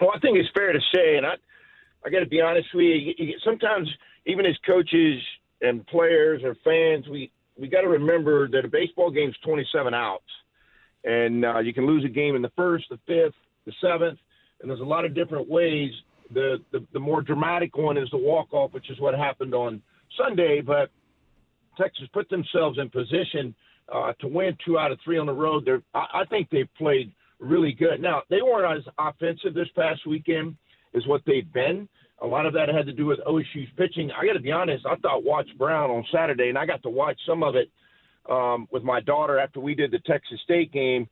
Well, 0.00 0.10
I 0.14 0.18
think 0.18 0.36
it's 0.36 0.50
fair 0.54 0.72
to 0.72 0.80
say, 0.94 1.16
and 1.16 1.24
I, 1.24 1.34
I 2.04 2.10
got 2.10 2.20
to 2.20 2.26
be 2.26 2.40
honest 2.40 2.68
with 2.74 2.84
you, 2.84 3.14
you. 3.16 3.34
Sometimes, 3.44 3.88
even 4.26 4.44
as 4.44 4.54
coaches 4.66 5.22
and 5.62 5.86
players 5.86 6.42
or 6.44 6.54
fans, 6.64 7.08
we 7.08 7.30
we 7.58 7.68
got 7.68 7.80
to 7.80 7.88
remember 7.88 8.48
that 8.48 8.64
a 8.64 8.68
baseball 8.68 9.10
game's 9.10 9.36
27 9.44 9.94
outs, 9.94 10.24
and 11.06 11.44
uh, 11.44 11.60
you 11.60 11.72
can 11.72 11.86
lose 11.86 12.04
a 12.04 12.08
game 12.08 12.36
in 12.36 12.42
the 12.42 12.52
first, 12.56 12.84
the 12.90 12.98
fifth, 13.06 13.34
the 13.64 13.72
seventh, 13.80 14.18
and 14.60 14.70
there's 14.70 14.80
a 14.80 14.84
lot 14.84 15.04
of 15.04 15.14
different 15.14 15.48
ways. 15.48 15.90
The 16.34 16.58
the, 16.72 16.84
the 16.92 16.98
more 16.98 17.22
dramatic 17.22 17.76
one 17.76 17.96
is 17.96 18.08
the 18.10 18.18
walk 18.18 18.52
off, 18.52 18.72
which 18.72 18.90
is 18.90 19.00
what 19.00 19.14
happened 19.14 19.54
on 19.54 19.80
Sunday, 20.18 20.60
but 20.60 20.90
Texas 21.78 22.06
put 22.12 22.28
themselves 22.28 22.78
in 22.78 22.90
position 22.90 23.54
uh, 23.92 24.12
to 24.20 24.26
win 24.26 24.56
two 24.64 24.78
out 24.78 24.90
of 24.90 24.98
three 25.04 25.18
on 25.18 25.26
the 25.26 25.32
road. 25.32 25.64
They're, 25.64 25.82
I, 25.94 26.06
I 26.14 26.24
think 26.24 26.50
they've 26.50 26.68
played 26.76 27.12
really 27.38 27.72
good. 27.72 28.00
Now 28.00 28.22
they 28.28 28.42
weren't 28.42 28.78
as 28.78 28.92
offensive 28.98 29.54
this 29.54 29.68
past 29.76 30.06
weekend 30.06 30.56
as 30.94 31.06
what 31.06 31.22
they've 31.26 31.50
been. 31.52 31.88
A 32.22 32.26
lot 32.26 32.46
of 32.46 32.54
that 32.54 32.70
had 32.70 32.86
to 32.86 32.92
do 32.92 33.06
with 33.06 33.20
OSU's 33.20 33.68
pitching. 33.76 34.10
I 34.10 34.26
got 34.26 34.32
to 34.32 34.40
be 34.40 34.50
honest. 34.50 34.86
I 34.86 34.96
thought 34.96 35.22
Watts 35.22 35.50
Brown 35.58 35.90
on 35.90 36.04
Saturday, 36.10 36.48
and 36.48 36.56
I 36.56 36.64
got 36.64 36.82
to 36.84 36.88
watch 36.88 37.18
some 37.26 37.42
of 37.42 37.56
it 37.56 37.70
um, 38.30 38.68
with 38.70 38.82
my 38.82 39.00
daughter 39.00 39.38
after 39.38 39.60
we 39.60 39.74
did 39.74 39.90
the 39.90 40.00
Texas 40.00 40.40
State 40.44 40.72
game, 40.72 41.08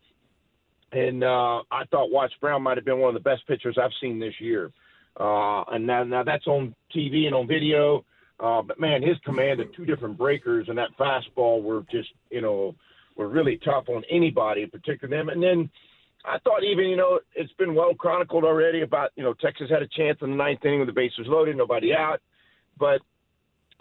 and 0.93 1.25
uh, 1.25 1.63
I 1.71 1.85
thought 1.91 2.11
Watts 2.11 2.35
Brown 2.41 2.63
might 2.63 2.77
have 2.77 2.85
been 2.85 3.01
one 3.01 3.15
of 3.15 3.23
the 3.23 3.29
best 3.29 3.47
pitchers 3.49 3.77
I've 3.81 3.91
seen 4.01 4.21
this 4.21 4.35
year. 4.41 4.71
Uh, 5.19 5.63
and 5.73 5.87
now, 5.87 6.05
now 6.05 6.23
that's 6.23 6.47
on 6.47 6.75
TV 6.95 7.27
and 7.27 7.35
on 7.35 7.47
video. 7.47 8.05
Uh, 8.41 8.63
but 8.63 8.81
man, 8.81 9.03
his 9.03 9.17
command 9.25 9.61
of 9.61 9.73
two 9.75 9.85
different 9.85 10.19
breakers 10.19 10.69
and 10.69 10.79
that 10.79 10.91
fastball 10.99 11.63
were 11.63 11.85
just, 11.91 12.09
you 12.31 12.41
know, 12.41 12.75
were 13.17 13.29
really 13.29 13.61
tough 13.65 13.89
on 13.89 14.03
anybody, 14.11 14.63
in 14.63 14.71
particular 14.71 15.17
them. 15.17 15.29
And 15.29 15.43
then 15.43 15.71
I 16.25 16.39
thought 16.39 16.65
even, 16.65 16.87
you 16.87 16.97
know, 16.97 17.21
it's 17.35 17.53
been 17.55 17.75
well 17.75 17.95
chronicled 17.95 18.45
already 18.45 18.83
about, 18.83 19.11
you 19.15 19.23
know, 19.23 19.35
Texas 19.35 19.71
had 19.71 19.83
a 19.83 19.89
chance 19.89 20.19
in 20.23 20.31
the 20.31 20.37
ninth 20.37 20.65
inning 20.65 20.81
with 20.81 20.89
the 20.89 20.93
bases 20.93 21.27
loaded, 21.27 21.57
nobody 21.57 21.93
out. 21.95 22.21
But 22.79 23.01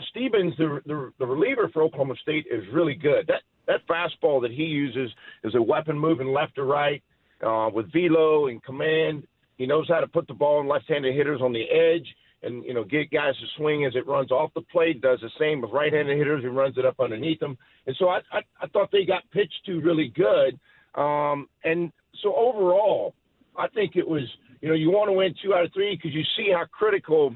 Stevens, 0.09 0.53
the, 0.57 0.81
the 0.85 1.11
the 1.19 1.25
reliever 1.25 1.69
for 1.71 1.83
Oklahoma 1.83 2.15
State, 2.21 2.45
is 2.51 2.63
really 2.73 2.95
good. 2.95 3.27
That 3.27 3.41
that 3.67 3.87
fastball 3.87 4.41
that 4.41 4.51
he 4.51 4.63
uses 4.63 5.11
is 5.43 5.55
a 5.55 5.61
weapon 5.61 5.97
moving 5.97 6.27
left 6.27 6.55
to 6.55 6.63
right 6.63 7.01
uh, 7.45 7.69
with 7.73 7.91
velo 7.91 8.47
and 8.47 8.63
command. 8.63 9.27
He 9.57 9.65
knows 9.65 9.87
how 9.87 9.99
to 9.99 10.07
put 10.07 10.27
the 10.27 10.33
ball 10.33 10.59
in 10.61 10.67
left-handed 10.67 11.15
hitters 11.15 11.41
on 11.41 11.53
the 11.53 11.63
edge 11.63 12.07
and 12.41 12.63
you 12.65 12.73
know 12.73 12.83
get 12.83 13.11
guys 13.11 13.35
to 13.35 13.45
swing 13.57 13.85
as 13.85 13.95
it 13.95 14.07
runs 14.07 14.31
off 14.31 14.53
the 14.53 14.61
plate. 14.61 15.01
Does 15.01 15.19
the 15.21 15.29
same 15.39 15.61
with 15.61 15.71
right-handed 15.71 16.17
hitters 16.17 16.43
and 16.43 16.55
runs 16.55 16.77
it 16.77 16.85
up 16.85 16.99
underneath 16.99 17.39
them. 17.39 17.57
And 17.87 17.95
so 17.97 18.09
I 18.09 18.19
I, 18.31 18.41
I 18.61 18.67
thought 18.67 18.91
they 18.91 19.05
got 19.05 19.23
pitched 19.31 19.65
to 19.67 19.79
really 19.79 20.11
good. 20.15 20.59
Um, 20.99 21.47
and 21.63 21.91
so 22.21 22.35
overall, 22.35 23.15
I 23.57 23.67
think 23.69 23.95
it 23.95 24.07
was 24.07 24.23
you 24.61 24.69
know 24.69 24.75
you 24.75 24.91
want 24.91 25.09
to 25.09 25.13
win 25.13 25.33
two 25.41 25.53
out 25.53 25.65
of 25.65 25.73
three 25.73 25.95
because 25.95 26.13
you 26.13 26.23
see 26.35 26.51
how 26.51 26.65
critical 26.71 27.35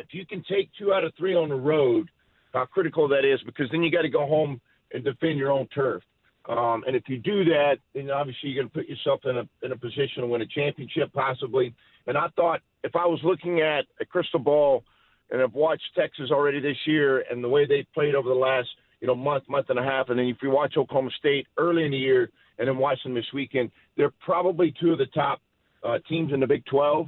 if 0.00 0.08
you 0.12 0.26
can 0.26 0.42
take 0.50 0.70
two 0.78 0.92
out 0.92 1.04
of 1.04 1.12
three 1.16 1.34
on 1.34 1.50
the 1.50 1.54
road, 1.54 2.08
how 2.52 2.64
critical 2.64 3.06
that 3.08 3.24
is 3.24 3.40
because 3.44 3.66
then 3.70 3.82
you 3.82 3.90
got 3.90 4.02
to 4.02 4.08
go 4.08 4.26
home 4.26 4.60
and 4.92 5.04
defend 5.04 5.38
your 5.38 5.52
own 5.52 5.68
turf. 5.68 6.02
Um, 6.48 6.82
and 6.86 6.96
if 6.96 7.04
you 7.06 7.18
do 7.18 7.44
that, 7.44 7.76
then 7.94 8.10
obviously 8.10 8.50
you're 8.50 8.62
going 8.62 8.70
to 8.70 8.78
put 8.78 8.88
yourself 8.88 9.20
in 9.24 9.36
a 9.36 9.48
in 9.64 9.72
a 9.72 9.76
position 9.76 10.22
to 10.22 10.26
win 10.26 10.40
a 10.40 10.46
championship 10.46 11.12
possibly. 11.12 11.74
And 12.06 12.16
I 12.16 12.28
thought 12.34 12.60
if 12.82 12.96
I 12.96 13.06
was 13.06 13.20
looking 13.22 13.60
at 13.60 13.84
a 14.00 14.06
crystal 14.06 14.40
ball 14.40 14.84
and 15.30 15.40
I've 15.40 15.52
watched 15.52 15.84
Texas 15.96 16.30
already 16.32 16.58
this 16.60 16.78
year 16.86 17.24
and 17.30 17.44
the 17.44 17.48
way 17.48 17.66
they 17.66 17.86
played 17.94 18.14
over 18.14 18.28
the 18.28 18.34
last 18.34 18.68
you 19.00 19.06
know 19.06 19.14
month 19.14 19.44
month 19.48 19.66
and 19.68 19.78
a 19.78 19.84
half, 19.84 20.08
and 20.08 20.18
then 20.18 20.26
if 20.26 20.38
you 20.42 20.50
watch 20.50 20.74
Oklahoma 20.76 21.10
State 21.18 21.46
early 21.58 21.84
in 21.84 21.92
the 21.92 21.98
year 21.98 22.30
and 22.58 22.66
then 22.66 22.78
watch 22.78 22.98
them 23.04 23.14
this 23.14 23.32
weekend, 23.32 23.70
they're 23.96 24.12
probably 24.24 24.74
two 24.80 24.92
of 24.92 24.98
the 24.98 25.06
top 25.06 25.40
uh, 25.84 25.98
teams 26.08 26.32
in 26.32 26.40
the 26.40 26.46
Big 26.46 26.64
12 26.66 27.06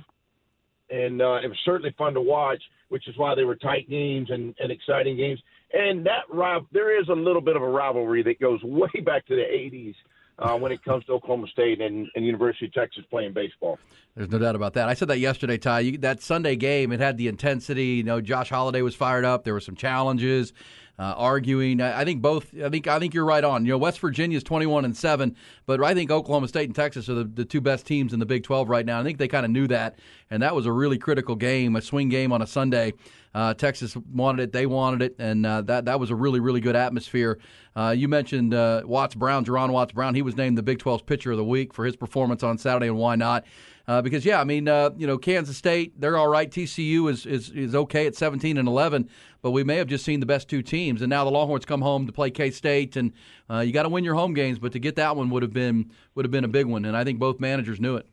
and 0.92 1.22
uh, 1.22 1.38
it 1.42 1.48
was 1.48 1.58
certainly 1.64 1.94
fun 1.96 2.14
to 2.14 2.20
watch, 2.20 2.62
which 2.92 3.08
is 3.08 3.16
why 3.16 3.34
they 3.34 3.44
were 3.44 3.56
tight 3.56 3.88
games 3.88 4.28
and, 4.30 4.54
and 4.60 4.70
exciting 4.70 5.16
games. 5.16 5.40
And 5.72 6.04
that 6.04 6.24
there 6.72 7.00
is 7.00 7.08
a 7.08 7.14
little 7.14 7.40
bit 7.40 7.56
of 7.56 7.62
a 7.62 7.68
rivalry 7.68 8.22
that 8.24 8.38
goes 8.38 8.60
way 8.64 8.90
back 9.04 9.26
to 9.26 9.34
the 9.34 9.42
'80s 9.42 9.94
uh, 10.38 10.58
when 10.58 10.72
it 10.72 10.84
comes 10.84 11.02
to 11.06 11.12
Oklahoma 11.12 11.46
State 11.48 11.80
and, 11.80 12.06
and 12.14 12.26
University 12.26 12.66
of 12.66 12.74
Texas 12.74 13.04
playing 13.10 13.32
baseball. 13.32 13.78
There's 14.14 14.30
no 14.30 14.38
doubt 14.38 14.56
about 14.56 14.74
that. 14.74 14.90
I 14.90 14.94
said 14.94 15.08
that 15.08 15.20
yesterday, 15.20 15.56
Ty. 15.56 15.80
You, 15.80 15.98
that 15.98 16.20
Sunday 16.20 16.54
game, 16.54 16.92
it 16.92 17.00
had 17.00 17.16
the 17.16 17.28
intensity. 17.28 17.86
You 17.86 18.02
know, 18.02 18.20
Josh 18.20 18.50
Holliday 18.50 18.82
was 18.82 18.94
fired 18.94 19.24
up. 19.24 19.44
There 19.44 19.54
were 19.54 19.60
some 19.60 19.76
challenges, 19.76 20.52
uh, 20.98 21.14
arguing. 21.16 21.80
I, 21.80 22.02
I 22.02 22.04
think 22.04 22.22
both. 22.22 22.54
I 22.62 22.68
think 22.68 22.86
I 22.86 22.98
think 22.98 23.14
you're 23.14 23.24
right 23.24 23.42
on. 23.42 23.64
You 23.64 23.72
know, 23.72 23.78
West 23.78 24.00
Virginia's 24.00 24.42
21 24.42 24.84
and 24.84 24.96
seven, 24.96 25.36
but 25.66 25.82
I 25.82 25.94
think 25.94 26.10
Oklahoma 26.10 26.48
State 26.48 26.66
and 26.66 26.74
Texas 26.74 27.08
are 27.08 27.14
the, 27.14 27.24
the 27.24 27.44
two 27.44 27.60
best 27.60 27.86
teams 27.86 28.12
in 28.12 28.20
the 28.20 28.26
Big 28.26 28.44
12 28.44 28.68
right 28.68 28.84
now. 28.84 29.00
I 29.00 29.04
think 29.04 29.18
they 29.18 29.28
kind 29.28 29.44
of 29.44 29.50
knew 29.50 29.66
that, 29.68 29.98
and 30.30 30.42
that 30.42 30.54
was 30.54 30.66
a 30.66 30.72
really 30.72 30.98
critical 30.98 31.34
game, 31.34 31.76
a 31.76 31.82
swing 31.82 32.08
game 32.08 32.32
on 32.32 32.42
a 32.42 32.46
Sunday. 32.46 32.92
Uh, 33.34 33.54
Texas 33.54 33.96
wanted 34.12 34.42
it, 34.42 34.52
they 34.52 34.66
wanted 34.66 35.00
it, 35.02 35.16
and 35.18 35.46
uh, 35.46 35.62
that 35.62 35.86
that 35.86 35.98
was 35.98 36.10
a 36.10 36.14
really 36.14 36.40
really 36.40 36.60
good 36.60 36.76
atmosphere. 36.76 37.38
Uh, 37.74 37.94
you 37.96 38.06
mentioned 38.06 38.52
uh, 38.52 38.82
Watts 38.84 39.14
Brown, 39.14 39.44
Juaron 39.44 39.70
Watts 39.70 39.92
Brown. 39.92 40.14
He 40.14 40.22
was 40.22 40.36
named 40.36 40.58
the 40.58 40.62
Big 40.62 40.78
12's 40.78 41.02
Pitcher 41.02 41.30
of 41.32 41.38
the 41.38 41.44
Week 41.44 41.72
for 41.72 41.86
his 41.86 41.96
performance 41.96 42.42
on 42.42 42.58
Saturday, 42.58 42.88
and 42.88 42.98
why 42.98 43.16
not? 43.16 43.44
Uh, 43.88 44.00
because 44.00 44.24
yeah, 44.24 44.40
I 44.40 44.44
mean, 44.44 44.68
uh, 44.68 44.90
you 44.96 45.06
know, 45.06 45.18
Kansas 45.18 45.56
State 45.56 46.00
they're 46.00 46.16
all 46.16 46.28
right. 46.28 46.50
TCU 46.50 47.10
is, 47.10 47.26
is 47.26 47.50
is 47.50 47.74
okay 47.74 48.06
at 48.06 48.14
17 48.14 48.56
and 48.56 48.68
11, 48.68 49.08
but 49.42 49.50
we 49.50 49.64
may 49.64 49.76
have 49.76 49.88
just 49.88 50.04
seen 50.04 50.20
the 50.20 50.26
best 50.26 50.48
two 50.48 50.62
teams, 50.62 51.02
and 51.02 51.10
now 51.10 51.24
the 51.24 51.30
Longhorns 51.30 51.64
come 51.64 51.80
home 51.80 52.06
to 52.06 52.12
play 52.12 52.30
K 52.30 52.50
State, 52.50 52.96
and 52.96 53.12
uh, 53.50 53.60
you 53.60 53.72
got 53.72 53.82
to 53.82 53.88
win 53.88 54.04
your 54.04 54.14
home 54.14 54.34
games, 54.34 54.58
but 54.58 54.72
to 54.72 54.78
get 54.78 54.96
that 54.96 55.16
one 55.16 55.30
would 55.30 55.42
have 55.42 55.52
been 55.52 55.90
would 56.14 56.24
have 56.24 56.32
been 56.32 56.44
a 56.44 56.48
big 56.48 56.66
one, 56.66 56.84
and 56.84 56.96
I 56.96 57.04
think 57.04 57.18
both 57.18 57.40
managers 57.40 57.80
knew 57.80 57.96
it. 57.96 58.06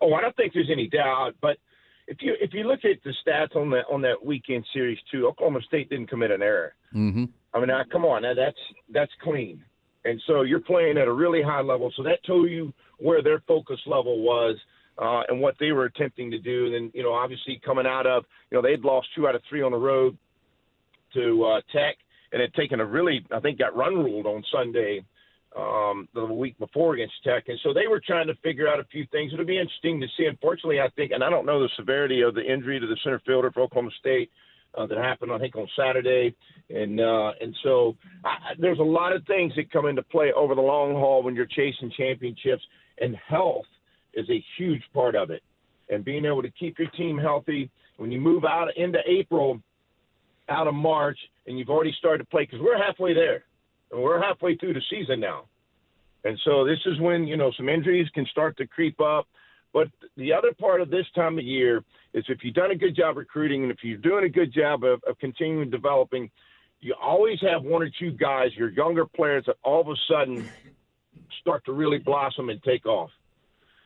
Oh, 0.00 0.14
I 0.14 0.20
don't 0.20 0.36
think 0.36 0.52
there's 0.52 0.70
any 0.70 0.88
doubt. 0.88 1.34
But 1.40 1.58
if 2.08 2.18
you 2.20 2.34
if 2.40 2.52
you 2.52 2.64
look 2.64 2.80
at 2.84 3.02
the 3.04 3.14
stats 3.26 3.56
on 3.56 3.70
that 3.70 3.84
on 3.90 4.02
that 4.02 4.24
weekend 4.24 4.66
series 4.74 4.98
too, 5.10 5.26
Oklahoma 5.26 5.60
State 5.62 5.88
didn't 5.88 6.08
commit 6.08 6.30
an 6.30 6.42
error. 6.42 6.74
Mm-hmm. 6.94 7.24
I 7.54 7.58
mean, 7.58 7.68
now, 7.68 7.82
come 7.90 8.04
on, 8.04 8.22
now 8.22 8.34
that's 8.34 8.58
that's 8.90 9.12
clean. 9.22 9.64
And 10.04 10.20
so 10.26 10.42
you're 10.42 10.60
playing 10.60 10.98
at 10.98 11.08
a 11.08 11.12
really 11.12 11.42
high 11.42 11.60
level. 11.60 11.92
So 11.96 12.02
that 12.02 12.24
told 12.26 12.50
you 12.50 12.72
where 12.98 13.22
their 13.22 13.42
focus 13.46 13.78
level 13.86 14.22
was 14.22 14.56
uh, 14.98 15.22
and 15.28 15.40
what 15.40 15.54
they 15.60 15.72
were 15.72 15.84
attempting 15.84 16.30
to 16.30 16.38
do. 16.38 16.66
And 16.66 16.74
then, 16.74 16.90
you 16.94 17.02
know, 17.02 17.12
obviously 17.12 17.60
coming 17.64 17.86
out 17.86 18.06
of, 18.06 18.24
you 18.50 18.56
know, 18.56 18.62
they'd 18.62 18.84
lost 18.84 19.08
two 19.14 19.28
out 19.28 19.34
of 19.34 19.42
three 19.48 19.62
on 19.62 19.72
the 19.72 19.78
road 19.78 20.16
to 21.14 21.44
uh, 21.44 21.60
Tech 21.72 21.96
and 22.32 22.40
had 22.40 22.52
taken 22.54 22.80
a 22.80 22.86
really, 22.86 23.24
I 23.32 23.40
think, 23.40 23.58
got 23.58 23.76
run 23.76 23.94
ruled 23.94 24.26
on 24.26 24.42
Sunday 24.52 25.04
um, 25.56 26.08
the 26.14 26.24
week 26.24 26.58
before 26.58 26.94
against 26.94 27.14
Tech. 27.24 27.44
And 27.48 27.58
so 27.62 27.72
they 27.72 27.86
were 27.86 28.00
trying 28.04 28.26
to 28.26 28.34
figure 28.36 28.68
out 28.68 28.80
a 28.80 28.84
few 28.84 29.06
things. 29.12 29.32
It'll 29.32 29.44
be 29.44 29.58
interesting 29.58 30.00
to 30.00 30.06
see. 30.16 30.24
Unfortunately, 30.24 30.80
I 30.80 30.88
think, 30.96 31.12
and 31.12 31.22
I 31.22 31.30
don't 31.30 31.46
know 31.46 31.60
the 31.60 31.68
severity 31.76 32.22
of 32.22 32.34
the 32.34 32.42
injury 32.42 32.80
to 32.80 32.86
the 32.86 32.96
center 33.04 33.20
fielder 33.26 33.50
for 33.50 33.60
Oklahoma 33.60 33.90
State 34.00 34.30
uh, 34.76 34.86
that 34.86 34.98
happened, 34.98 35.32
I 35.32 35.38
think, 35.38 35.56
on 35.56 35.68
Saturday. 35.76 36.34
And 36.70 37.00
uh, 37.00 37.32
and 37.40 37.54
so 37.62 37.96
I, 38.24 38.54
there's 38.58 38.78
a 38.78 38.82
lot 38.82 39.14
of 39.14 39.24
things 39.26 39.52
that 39.56 39.70
come 39.70 39.86
into 39.86 40.02
play 40.02 40.32
over 40.34 40.54
the 40.54 40.60
long 40.60 40.94
haul 40.94 41.22
when 41.22 41.34
you're 41.34 41.46
chasing 41.46 41.92
championships, 41.96 42.62
and 43.00 43.16
health 43.28 43.66
is 44.14 44.28
a 44.30 44.44
huge 44.56 44.82
part 44.94 45.14
of 45.14 45.30
it. 45.30 45.42
And 45.88 46.04
being 46.04 46.24
able 46.24 46.42
to 46.42 46.50
keep 46.50 46.78
your 46.78 46.88
team 46.90 47.18
healthy 47.18 47.70
when 47.96 48.10
you 48.10 48.20
move 48.20 48.44
out 48.44 48.68
into 48.76 48.98
April, 49.06 49.60
out 50.48 50.66
of 50.66 50.74
March, 50.74 51.18
and 51.46 51.58
you've 51.58 51.68
already 51.68 51.94
started 51.98 52.24
to 52.24 52.30
play 52.30 52.44
because 52.44 52.60
we're 52.60 52.78
halfway 52.78 53.14
there, 53.14 53.44
and 53.90 54.02
we're 54.02 54.20
halfway 54.20 54.56
through 54.56 54.74
the 54.74 54.82
season 54.90 55.20
now. 55.20 55.44
And 56.24 56.38
so 56.44 56.64
this 56.64 56.78
is 56.86 56.98
when 57.00 57.26
you 57.26 57.36
know 57.36 57.52
some 57.56 57.68
injuries 57.68 58.08
can 58.14 58.26
start 58.26 58.56
to 58.58 58.66
creep 58.66 59.00
up. 59.00 59.26
But 59.72 59.88
the 60.16 60.32
other 60.32 60.52
part 60.52 60.80
of 60.80 60.90
this 60.90 61.06
time 61.14 61.38
of 61.38 61.44
year 61.44 61.82
is 62.12 62.24
if 62.28 62.38
you've 62.42 62.54
done 62.54 62.70
a 62.70 62.76
good 62.76 62.94
job 62.94 63.16
recruiting 63.16 63.62
and 63.62 63.72
if 63.72 63.78
you're 63.82 63.96
doing 63.96 64.24
a 64.24 64.28
good 64.28 64.52
job 64.52 64.84
of, 64.84 65.02
of 65.04 65.18
continuing 65.18 65.70
developing, 65.70 66.30
you 66.80 66.94
always 67.00 67.40
have 67.40 67.62
one 67.62 67.82
or 67.82 67.90
two 67.98 68.10
guys, 68.10 68.50
your 68.54 68.70
younger 68.70 69.06
players, 69.06 69.44
that 69.46 69.56
all 69.62 69.80
of 69.80 69.88
a 69.88 69.94
sudden 70.10 70.48
start 71.40 71.64
to 71.64 71.72
really 71.72 71.98
blossom 71.98 72.50
and 72.50 72.62
take 72.62 72.86
off. 72.86 73.10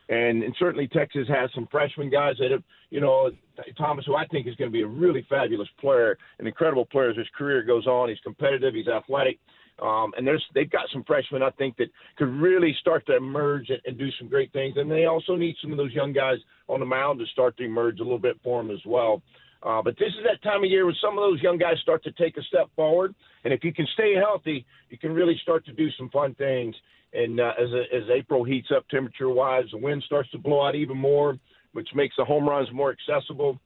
And, 0.09 0.41
and 0.41 0.55
certainly 0.57 0.87
Texas 0.87 1.27
has 1.27 1.49
some 1.53 1.67
freshman 1.69 2.09
guys 2.09 2.35
that 2.39 2.51
have, 2.51 2.63
you 2.89 3.01
know, 3.01 3.29
Thomas, 3.77 4.05
who 4.05 4.15
I 4.15 4.25
think 4.27 4.47
is 4.47 4.55
going 4.55 4.71
to 4.71 4.73
be 4.73 4.81
a 4.81 4.87
really 4.87 5.25
fabulous 5.29 5.67
player, 5.79 6.17
an 6.39 6.47
incredible 6.47 6.85
player 6.85 7.09
as 7.09 7.17
his 7.17 7.27
career 7.37 7.61
goes 7.61 7.87
on. 7.87 8.09
He's 8.09 8.19
competitive, 8.19 8.73
he's 8.73 8.87
athletic. 8.87 9.39
Um, 9.81 10.13
and 10.17 10.25
there's 10.25 10.43
they've 10.55 10.69
got 10.69 10.87
some 10.91 11.03
freshmen 11.03 11.43
I 11.43 11.51
think 11.51 11.77
that 11.77 11.89
could 12.17 12.29
really 12.29 12.75
start 12.79 13.05
to 13.07 13.15
emerge 13.15 13.69
and, 13.69 13.79
and 13.85 13.97
do 13.97 14.09
some 14.17 14.27
great 14.27 14.51
things. 14.51 14.75
And 14.77 14.89
they 14.89 15.05
also 15.05 15.35
need 15.35 15.55
some 15.61 15.71
of 15.71 15.77
those 15.77 15.93
young 15.93 16.13
guys 16.13 16.37
on 16.67 16.79
the 16.79 16.85
mound 16.85 17.19
to 17.19 17.25
start 17.27 17.57
to 17.57 17.63
emerge 17.63 17.99
a 17.99 18.03
little 18.03 18.19
bit 18.19 18.39
for 18.43 18.61
them 18.61 18.71
as 18.71 18.83
well. 18.85 19.21
Uh, 19.63 19.81
but 19.81 19.95
this 19.97 20.09
is 20.09 20.23
that 20.23 20.41
time 20.43 20.63
of 20.63 20.69
year 20.69 20.85
when 20.85 20.95
some 21.01 21.17
of 21.17 21.23
those 21.23 21.41
young 21.41 21.57
guys 21.57 21.77
start 21.81 22.03
to 22.03 22.11
take 22.13 22.37
a 22.37 22.43
step 22.43 22.69
forward, 22.75 23.13
and 23.43 23.53
if 23.53 23.63
you 23.63 23.73
can 23.73 23.87
stay 23.93 24.13
healthy, 24.15 24.65
you 24.89 24.97
can 24.97 25.13
really 25.13 25.37
start 25.41 25.65
to 25.65 25.73
do 25.73 25.89
some 25.97 26.09
fun 26.09 26.33
things. 26.35 26.75
And 27.13 27.39
uh, 27.39 27.53
as 27.59 27.69
as 27.93 28.03
April 28.13 28.43
heats 28.43 28.67
up 28.75 28.87
temperature 28.89 29.29
wise, 29.29 29.65
the 29.71 29.77
wind 29.77 30.03
starts 30.05 30.29
to 30.31 30.37
blow 30.37 30.67
out 30.67 30.75
even 30.75 30.97
more, 30.97 31.39
which 31.73 31.87
makes 31.95 32.15
the 32.17 32.25
home 32.25 32.47
runs 32.47 32.67
more 32.71 32.91
accessible 32.93 33.59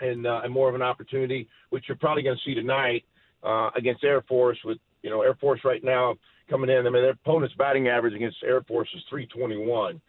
and 0.00 0.26
uh, 0.26 0.40
and 0.44 0.52
more 0.52 0.68
of 0.68 0.74
an 0.74 0.82
opportunity, 0.82 1.48
which 1.70 1.84
you're 1.88 1.96
probably 1.96 2.22
going 2.22 2.36
to 2.36 2.50
see 2.50 2.54
tonight 2.54 3.04
uh, 3.42 3.70
against 3.76 4.04
Air 4.04 4.22
Force. 4.22 4.58
With 4.64 4.78
you 5.02 5.10
know 5.10 5.22
Air 5.22 5.34
Force 5.34 5.60
right 5.64 5.82
now 5.82 6.14
coming 6.48 6.70
in, 6.70 6.86
I 6.86 6.90
mean 6.90 7.02
their 7.02 7.10
opponent's 7.10 7.54
batting 7.56 7.88
average 7.88 8.14
against 8.14 8.38
Air 8.44 8.62
Force 8.62 8.88
is 8.94 9.02
321. 9.08 10.00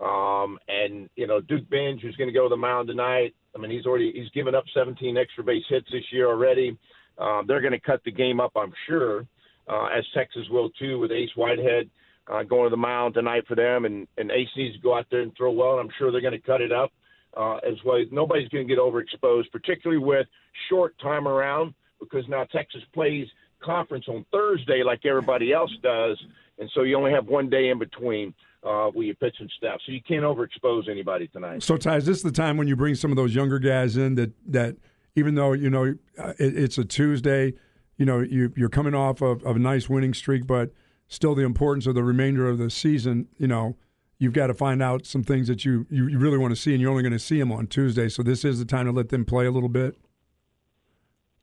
Um, 0.00 0.58
and 0.68 1.10
you 1.16 1.26
know 1.26 1.40
Duke 1.40 1.68
Benj, 1.68 2.00
who's 2.02 2.16
going 2.16 2.28
to 2.28 2.34
go 2.34 2.44
to 2.44 2.48
the 2.48 2.56
mound 2.56 2.88
tonight. 2.88 3.34
I 3.54 3.58
mean, 3.58 3.70
he's 3.70 3.86
already 3.86 4.12
he's 4.14 4.30
given 4.30 4.54
up 4.54 4.64
17 4.72 5.16
extra 5.16 5.44
base 5.44 5.64
hits 5.68 5.88
this 5.90 6.04
year 6.12 6.28
already. 6.28 6.78
Um, 7.18 7.44
they're 7.46 7.60
going 7.60 7.72
to 7.72 7.80
cut 7.80 8.00
the 8.04 8.12
game 8.12 8.40
up, 8.40 8.52
I'm 8.56 8.72
sure, 8.86 9.26
uh, 9.68 9.86
as 9.86 10.04
Texas 10.14 10.46
will 10.50 10.70
too, 10.78 10.98
with 10.98 11.10
Ace 11.10 11.30
Whitehead 11.34 11.90
uh, 12.30 12.42
going 12.44 12.64
to 12.64 12.70
the 12.70 12.76
mound 12.76 13.14
tonight 13.14 13.44
for 13.48 13.56
them, 13.56 13.84
and 13.84 14.06
and 14.16 14.30
Ace 14.30 14.48
needs 14.56 14.76
to 14.76 14.80
go 14.80 14.96
out 14.96 15.06
there 15.10 15.20
and 15.20 15.32
throw 15.36 15.50
well. 15.50 15.72
And 15.72 15.80
I'm 15.80 15.94
sure 15.98 16.12
they're 16.12 16.20
going 16.20 16.32
to 16.32 16.40
cut 16.40 16.60
it 16.60 16.72
up 16.72 16.92
uh, 17.36 17.56
as 17.56 17.74
well. 17.84 18.02
Nobody's 18.10 18.48
going 18.48 18.66
to 18.66 18.74
get 18.74 18.80
overexposed, 18.80 19.50
particularly 19.50 20.02
with 20.02 20.26
short 20.68 20.94
time 21.00 21.26
around, 21.26 21.74
because 21.98 22.24
now 22.28 22.44
Texas 22.44 22.82
plays 22.94 23.26
conference 23.62 24.06
on 24.08 24.24
Thursday 24.32 24.82
like 24.84 25.04
everybody 25.04 25.52
else 25.52 25.70
does, 25.82 26.18
and 26.58 26.70
so 26.74 26.82
you 26.82 26.96
only 26.96 27.12
have 27.12 27.26
one 27.26 27.48
day 27.48 27.70
in 27.70 27.78
between 27.78 28.34
uh, 28.62 28.90
with 28.94 29.06
your 29.06 29.14
pitching 29.16 29.48
staff. 29.56 29.80
So 29.86 29.92
you 29.92 30.00
can't 30.02 30.22
overexpose 30.22 30.88
anybody 30.88 31.28
tonight. 31.28 31.62
So, 31.62 31.76
Ty, 31.76 31.96
is 31.96 32.06
this 32.06 32.22
the 32.22 32.32
time 32.32 32.56
when 32.56 32.68
you 32.68 32.76
bring 32.76 32.94
some 32.94 33.10
of 33.10 33.16
those 33.16 33.34
younger 33.34 33.58
guys 33.58 33.96
in 33.96 34.14
that 34.16 34.32
that 34.46 34.76
even 35.16 35.34
though 35.34 35.52
you 35.52 35.70
know 35.70 35.94
uh, 36.18 36.34
it, 36.38 36.56
it's 36.56 36.78
a 36.78 36.84
Tuesday, 36.84 37.54
you 37.96 38.06
know 38.06 38.20
you 38.20 38.52
you're 38.56 38.68
coming 38.68 38.94
off 38.94 39.22
of, 39.22 39.42
of 39.44 39.56
a 39.56 39.58
nice 39.58 39.88
winning 39.88 40.14
streak, 40.14 40.46
but 40.46 40.70
still 41.08 41.34
the 41.34 41.42
importance 41.42 41.86
of 41.86 41.94
the 41.94 42.04
remainder 42.04 42.48
of 42.48 42.58
the 42.58 42.70
season, 42.70 43.28
you 43.38 43.46
know. 43.46 43.76
You've 44.22 44.34
got 44.34 44.48
to 44.48 44.54
find 44.54 44.82
out 44.82 45.06
some 45.06 45.24
things 45.24 45.48
that 45.48 45.64
you, 45.64 45.86
you, 45.88 46.18
really 46.18 46.36
want 46.36 46.54
to 46.54 46.60
see, 46.60 46.72
and 46.72 46.80
you're 46.82 46.90
only 46.90 47.02
going 47.02 47.14
to 47.14 47.18
see 47.18 47.38
them 47.38 47.50
on 47.50 47.66
Tuesday. 47.66 48.10
So 48.10 48.22
this 48.22 48.44
is 48.44 48.58
the 48.58 48.66
time 48.66 48.84
to 48.84 48.92
let 48.92 49.08
them 49.08 49.24
play 49.24 49.46
a 49.46 49.50
little 49.50 49.70
bit. 49.70 49.96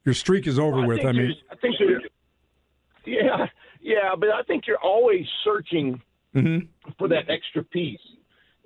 Your 0.05 0.13
streak 0.13 0.45
is 0.45 0.59
over 0.59 0.81
I 0.81 0.85
with. 0.85 1.03
I 1.03 1.11
mean, 1.11 1.35
I 1.51 1.55
think 1.55 1.73
you're, 1.79 1.99
yeah, 3.21 3.45
yeah, 3.81 4.15
but 4.17 4.29
I 4.29 4.43
think 4.43 4.67
you're 4.67 4.81
always 4.81 5.25
searching 5.43 6.01
mm-hmm. 6.35 6.65
for 6.97 7.07
that 7.09 7.29
extra 7.29 7.63
piece. 7.63 7.99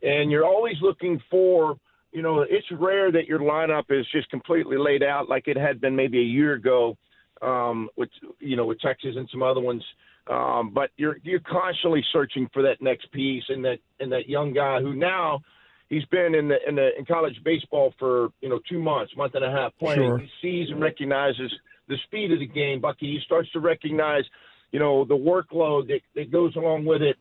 And 0.03 0.31
you're 0.31 0.45
always 0.45 0.75
looking 0.81 1.21
for, 1.29 1.77
you 2.11 2.21
know, 2.21 2.41
it's 2.41 2.65
rare 2.71 3.11
that 3.11 3.27
your 3.27 3.39
lineup 3.39 3.85
is 3.89 4.05
just 4.11 4.29
completely 4.29 4.77
laid 4.77 5.03
out 5.03 5.29
like 5.29 5.47
it 5.47 5.57
had 5.57 5.79
been 5.79 5.95
maybe 5.95 6.19
a 6.19 6.23
year 6.23 6.53
ago 6.53 6.97
um, 7.41 7.89
with, 7.95 8.09
you 8.39 8.55
know, 8.55 8.65
with 8.65 8.79
Texas 8.79 9.15
and 9.15 9.29
some 9.31 9.43
other 9.43 9.61
ones. 9.61 9.83
Um, 10.27 10.71
but 10.73 10.91
you're 10.97 11.17
you're 11.23 11.39
constantly 11.39 12.03
searching 12.13 12.47
for 12.53 12.61
that 12.61 12.79
next 12.79 13.11
piece 13.11 13.43
and 13.49 13.65
that 13.65 13.79
and 13.99 14.11
that 14.11 14.29
young 14.29 14.53
guy 14.53 14.79
who 14.79 14.93
now 14.93 15.41
he's 15.89 16.05
been 16.05 16.35
in 16.35 16.47
the 16.47 16.57
in 16.67 16.75
the 16.75 16.89
in 16.97 17.05
college 17.05 17.35
baseball 17.43 17.93
for 17.99 18.29
you 18.39 18.49
know 18.49 18.59
two 18.69 18.79
months, 18.79 19.13
month 19.17 19.33
and 19.35 19.43
a 19.43 19.51
half 19.51 19.73
playing. 19.79 19.99
Sure. 19.99 20.17
He 20.17 20.29
sees 20.41 20.69
and 20.71 20.81
recognizes 20.81 21.51
the 21.87 21.97
speed 22.05 22.31
of 22.31 22.39
the 22.39 22.47
game. 22.47 22.81
Bucky, 22.81 23.07
he 23.07 23.19
starts 23.25 23.51
to 23.51 23.59
recognize, 23.59 24.23
you 24.71 24.79
know, 24.79 25.05
the 25.05 25.15
workload 25.15 25.87
that, 25.87 26.01
that 26.15 26.31
goes 26.31 26.55
along 26.55 26.85
with 26.85 27.01
it 27.01 27.17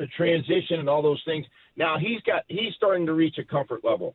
the 0.00 0.06
transition 0.16 0.80
and 0.80 0.88
all 0.88 1.02
those 1.02 1.22
things. 1.24 1.44
Now 1.76 1.98
he's 1.98 2.20
got 2.22 2.44
he's 2.48 2.74
starting 2.74 3.06
to 3.06 3.12
reach 3.12 3.36
a 3.38 3.44
comfort 3.44 3.84
level. 3.84 4.14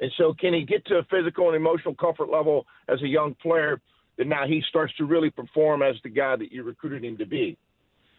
And 0.00 0.10
so 0.16 0.32
can 0.32 0.54
he 0.54 0.64
get 0.64 0.86
to 0.86 0.98
a 0.98 1.02
physical 1.10 1.48
and 1.48 1.56
emotional 1.56 1.94
comfort 1.94 2.30
level 2.30 2.66
as 2.88 3.02
a 3.02 3.06
young 3.06 3.34
player 3.34 3.80
that 4.16 4.26
now 4.26 4.46
he 4.46 4.62
starts 4.68 4.94
to 4.96 5.04
really 5.04 5.30
perform 5.30 5.82
as 5.82 5.96
the 6.02 6.08
guy 6.08 6.36
that 6.36 6.50
you 6.50 6.62
recruited 6.62 7.04
him 7.04 7.18
to 7.18 7.26
be. 7.26 7.58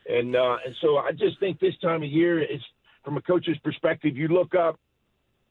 And 0.08 0.36
uh, 0.36 0.58
and 0.66 0.76
so 0.82 0.98
I 0.98 1.12
just 1.12 1.40
think 1.40 1.60
this 1.60 1.76
time 1.82 2.04
of 2.04 2.10
year 2.10 2.42
is 2.42 2.62
from 3.04 3.18
a 3.18 3.22
coach's 3.22 3.58
perspective, 3.64 4.16
you 4.16 4.28
look 4.28 4.54
up 4.56 4.80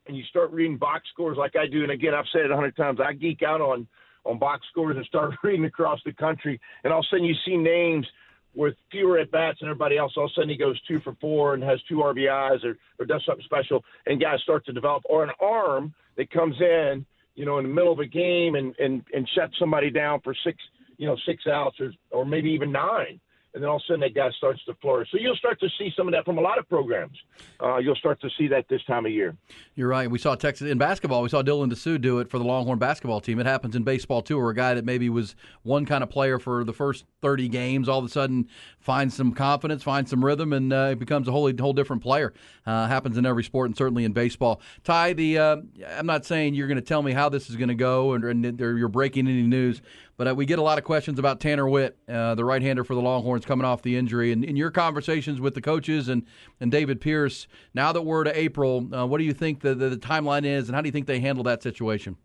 and 0.06 0.16
you 0.16 0.22
start 0.24 0.52
reading 0.52 0.76
box 0.76 1.04
scores 1.12 1.36
like 1.36 1.56
I 1.56 1.66
do. 1.66 1.82
And 1.82 1.92
again, 1.92 2.14
I've 2.14 2.24
said 2.32 2.42
it 2.42 2.50
a 2.50 2.54
hundred 2.54 2.76
times. 2.76 2.98
I 3.04 3.12
geek 3.14 3.42
out 3.42 3.60
on 3.60 3.86
on 4.28 4.38
box 4.38 4.66
scores 4.70 4.96
and 4.96 5.06
start 5.06 5.34
reading 5.42 5.64
across 5.64 6.00
the 6.04 6.12
country, 6.12 6.60
and 6.84 6.92
all 6.92 7.00
of 7.00 7.04
a 7.04 7.08
sudden 7.08 7.24
you 7.24 7.34
see 7.44 7.56
names 7.56 8.06
with 8.54 8.74
fewer 8.90 9.18
at 9.18 9.30
bats 9.30 9.60
than 9.60 9.68
everybody 9.68 9.96
else. 9.96 10.14
All 10.16 10.24
of 10.24 10.30
a 10.30 10.34
sudden 10.34 10.50
he 10.50 10.56
goes 10.56 10.80
two 10.82 11.00
for 11.00 11.14
four 11.20 11.54
and 11.54 11.62
has 11.62 11.80
two 11.88 11.96
RBIs 11.96 12.64
or, 12.64 12.76
or 12.98 13.06
does 13.06 13.24
something 13.24 13.44
special, 13.44 13.84
and 14.06 14.20
guys 14.20 14.40
start 14.42 14.64
to 14.66 14.72
develop. 14.72 15.02
Or 15.08 15.22
an 15.22 15.30
arm 15.40 15.94
that 16.16 16.30
comes 16.30 16.56
in, 16.60 17.06
you 17.34 17.44
know, 17.44 17.58
in 17.58 17.64
the 17.64 17.72
middle 17.72 17.92
of 17.92 18.00
a 18.00 18.06
game 18.06 18.54
and 18.54 18.74
and 18.78 19.04
and 19.14 19.28
shuts 19.34 19.54
somebody 19.58 19.90
down 19.90 20.20
for 20.20 20.34
six, 20.44 20.58
you 20.96 21.06
know, 21.06 21.16
six 21.26 21.46
outs 21.46 21.78
or 21.80 21.92
or 22.10 22.24
maybe 22.24 22.50
even 22.50 22.72
nine 22.72 23.20
and 23.54 23.62
then 23.62 23.70
all 23.70 23.76
of 23.76 23.82
a 23.82 23.86
sudden 23.86 24.00
that 24.00 24.14
guy 24.14 24.30
starts 24.36 24.62
to 24.66 24.74
flourish. 24.74 25.08
So 25.10 25.18
you'll 25.18 25.36
start 25.36 25.58
to 25.60 25.68
see 25.78 25.90
some 25.96 26.06
of 26.06 26.12
that 26.12 26.24
from 26.24 26.38
a 26.38 26.40
lot 26.40 26.58
of 26.58 26.68
programs. 26.68 27.16
Uh, 27.62 27.78
you'll 27.78 27.96
start 27.96 28.20
to 28.20 28.28
see 28.36 28.46
that 28.48 28.66
this 28.68 28.82
time 28.84 29.06
of 29.06 29.12
year. 29.12 29.36
You're 29.74 29.88
right. 29.88 30.10
We 30.10 30.18
saw 30.18 30.34
Texas 30.34 30.70
in 30.70 30.78
basketball. 30.78 31.22
We 31.22 31.28
saw 31.28 31.42
Dylan 31.42 31.72
Disu 31.72 32.00
do 32.00 32.18
it 32.18 32.30
for 32.30 32.38
the 32.38 32.44
Longhorn 32.44 32.78
basketball 32.78 33.20
team. 33.20 33.38
It 33.38 33.46
happens 33.46 33.74
in 33.74 33.84
baseball 33.84 34.22
too, 34.22 34.38
where 34.38 34.50
a 34.50 34.54
guy 34.54 34.74
that 34.74 34.84
maybe 34.84 35.08
was 35.08 35.34
one 35.62 35.86
kind 35.86 36.02
of 36.02 36.10
player 36.10 36.38
for 36.38 36.62
the 36.64 36.72
first 36.72 37.04
30 37.22 37.48
games 37.48 37.88
all 37.88 37.98
of 37.98 38.04
a 38.04 38.08
sudden 38.08 38.48
finds 38.80 39.14
some 39.14 39.32
confidence, 39.32 39.82
finds 39.82 40.10
some 40.10 40.24
rhythm, 40.24 40.52
and 40.52 40.72
uh, 40.72 40.94
becomes 40.94 41.26
a 41.26 41.32
wholly 41.32 41.54
whole 41.58 41.72
different 41.72 42.02
player. 42.02 42.32
Uh, 42.66 42.86
happens 42.86 43.16
in 43.16 43.24
every 43.24 43.44
sport 43.44 43.68
and 43.68 43.76
certainly 43.76 44.04
in 44.04 44.12
baseball. 44.12 44.60
Ty, 44.84 45.14
the 45.14 45.38
uh, 45.38 45.56
I'm 45.96 46.06
not 46.06 46.24
saying 46.24 46.54
you're 46.54 46.68
going 46.68 46.76
to 46.76 46.82
tell 46.82 47.02
me 47.02 47.12
how 47.12 47.28
this 47.28 47.48
is 47.48 47.56
going 47.56 47.68
to 47.68 47.74
go, 47.74 48.12
or, 48.12 48.28
and 48.28 48.58
you're 48.60 48.88
breaking 48.88 49.26
any 49.26 49.42
news. 49.42 49.80
But 50.18 50.26
uh, 50.26 50.34
we 50.34 50.46
get 50.46 50.58
a 50.58 50.62
lot 50.62 50.78
of 50.78 50.84
questions 50.84 51.20
about 51.20 51.38
Tanner 51.38 51.68
Witt, 51.68 51.96
uh, 52.08 52.34
the 52.34 52.44
right-hander 52.44 52.82
for 52.82 52.94
the 52.96 53.00
Longhorns, 53.00 53.46
coming 53.46 53.64
off 53.64 53.82
the 53.82 53.96
injury. 53.96 54.32
And 54.32 54.44
in 54.44 54.56
your 54.56 54.72
conversations 54.72 55.40
with 55.40 55.54
the 55.54 55.60
coaches 55.60 56.08
and, 56.08 56.26
and 56.60 56.72
David 56.72 57.00
Pierce, 57.00 57.46
now 57.72 57.92
that 57.92 58.02
we're 58.02 58.24
to 58.24 58.36
April, 58.36 58.88
uh, 58.92 59.06
what 59.06 59.18
do 59.18 59.24
you 59.24 59.32
think 59.32 59.60
the, 59.60 59.76
the, 59.76 59.90
the, 59.90 59.96
timeline 59.96 60.44
is, 60.44 60.68
and 60.68 60.74
how 60.74 60.82
do 60.82 60.88
you 60.88 60.92
think 60.92 61.06
they 61.06 61.20
handle 61.20 61.44
that 61.44 61.62
situation? 61.62 62.16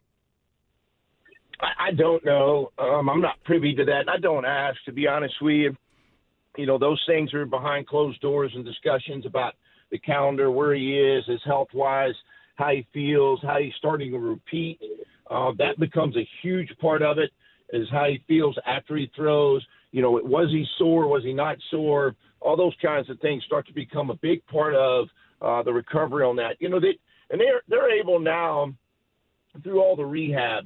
I, 1.62 1.92
don't 1.92 2.26
know. 2.26 2.72
Um, 2.80 3.10
I'm 3.10 3.22
not 3.22 3.36
privy 3.46 3.76
to 3.76 3.86
that, 3.86 4.10
I 4.10 4.18
don't 4.18 4.44
ask, 4.44 4.84
to 4.86 4.92
be 4.92 5.08
honest 5.08 5.36
with 5.40 5.54
you. 5.54 5.78
You 6.58 6.66
know, 6.66 6.80
those 6.80 7.02
things 7.08 7.32
are 7.34 7.46
behind 7.46 7.86
closed 7.88 8.20
doors 8.22 8.52
and 8.56 8.66
discussions 8.66 9.26
about 9.28 9.54
the 9.92 10.00
calendar, 10.00 10.50
where 10.50 10.74
he 10.74 11.00
is, 11.00 11.26
his 11.28 11.42
health-wise, 11.46 12.16
how 12.56 12.70
he 12.70 12.88
feels, 12.92 13.40
how 13.44 13.60
he's 13.60 13.74
starting 13.78 14.12
to 14.12 14.18
repeat. 14.18 14.80
Uh, 15.30 15.52
that 15.60 15.80
becomes 15.80 16.18
a 16.18 16.28
huge 16.42 16.70
part 16.82 17.04
of 17.04 17.20
it 17.20 17.30
is 17.74 17.88
how 17.92 18.06
he 18.06 18.24
feels 18.28 18.58
after 18.66 18.96
he 18.96 19.12
throws. 19.16 19.66
You 19.92 20.02
know, 20.02 20.12
was 20.12 20.50
he 20.50 20.66
sore? 20.78 21.08
Was 21.08 21.24
he 21.24 21.34
not 21.34 21.58
sore? 21.70 22.16
All 22.40 22.56
those 22.56 22.76
kinds 22.82 23.10
of 23.10 23.20
things 23.20 23.44
start 23.46 23.68
to 23.68 23.74
become 23.74 24.10
a 24.10 24.16
big 24.16 24.46
part 24.48 24.76
of 24.76 25.08
uh, 25.42 25.64
the 25.64 25.74
recovery 25.74 26.24
on 26.24 26.36
that. 26.38 26.56
You 26.60 26.70
know, 26.70 26.80
they 26.80 26.98
and 27.30 27.42
they're 27.42 27.62
they're 27.68 28.00
able 28.00 28.20
now 28.20 28.74
through 29.64 29.82
all 29.82 29.96
the 29.96 30.06
rehab 30.06 30.66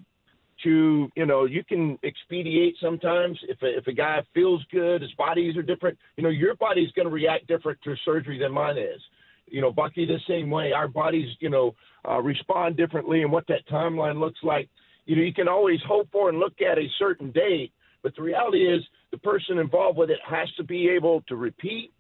to 0.63 1.10
you 1.15 1.26
know 1.26 1.46
you 1.46 1.63
can 1.63 1.98
expedite 2.04 2.74
sometimes 2.82 3.38
if 3.48 3.62
a, 3.62 3.78
if 3.78 3.88
a 3.88 3.93
guy 3.93 4.22
feels 4.34 4.63
good 4.72 5.02
his 5.02 5.12
bodies 5.13 5.56
are 5.56 5.62
different 5.62 5.98
you 6.15 6.24
know 6.24 6.30
your 6.30 6.56
body's 6.56 6.91
going 6.93 7.08
to 7.08 7.13
react 7.13 7.48
different 7.48 7.80
to 7.84 7.96
surgery 8.04 8.39
than 8.39 8.52
mine 8.52 8.78
is 8.78 9.02
you 9.46 9.62
know 9.62 9.72
bucky 9.72 10.06
the 10.06 10.20
same 10.28 10.50
way 10.50 10.72
our 10.72 10.88
bodies 10.88 11.28
you 11.39 11.50
know 11.50 11.76
uh, 12.08 12.20
respond 12.22 12.76
differently 12.76 13.22
and 13.22 13.32
what 13.32 13.46
that 13.48 13.67
timeline 13.70 14.20
looks 14.20 14.39
like 14.41 14.70
you 15.08 15.15
know, 15.15 15.24
you 15.24 15.34
can 15.34 15.48
always 15.48 15.80
hope 15.88 16.10
for 16.12 16.30
and 16.30 16.38
look 16.38 16.62
at 16.62 16.78
a 16.78 16.86
certain 17.00 17.32
date, 17.32 17.72
but 18.04 18.15
the 18.15 18.22
reality 18.22 18.60
is 18.60 18.84
the 19.12 19.17
person 19.17 19.58
involved 19.58 19.98
with 19.98 20.12
it 20.12 20.20
has 20.30 20.50
to 20.58 20.63
be 20.63 20.89
able 20.89 21.22
to 21.30 21.36
repeat, 21.36 21.91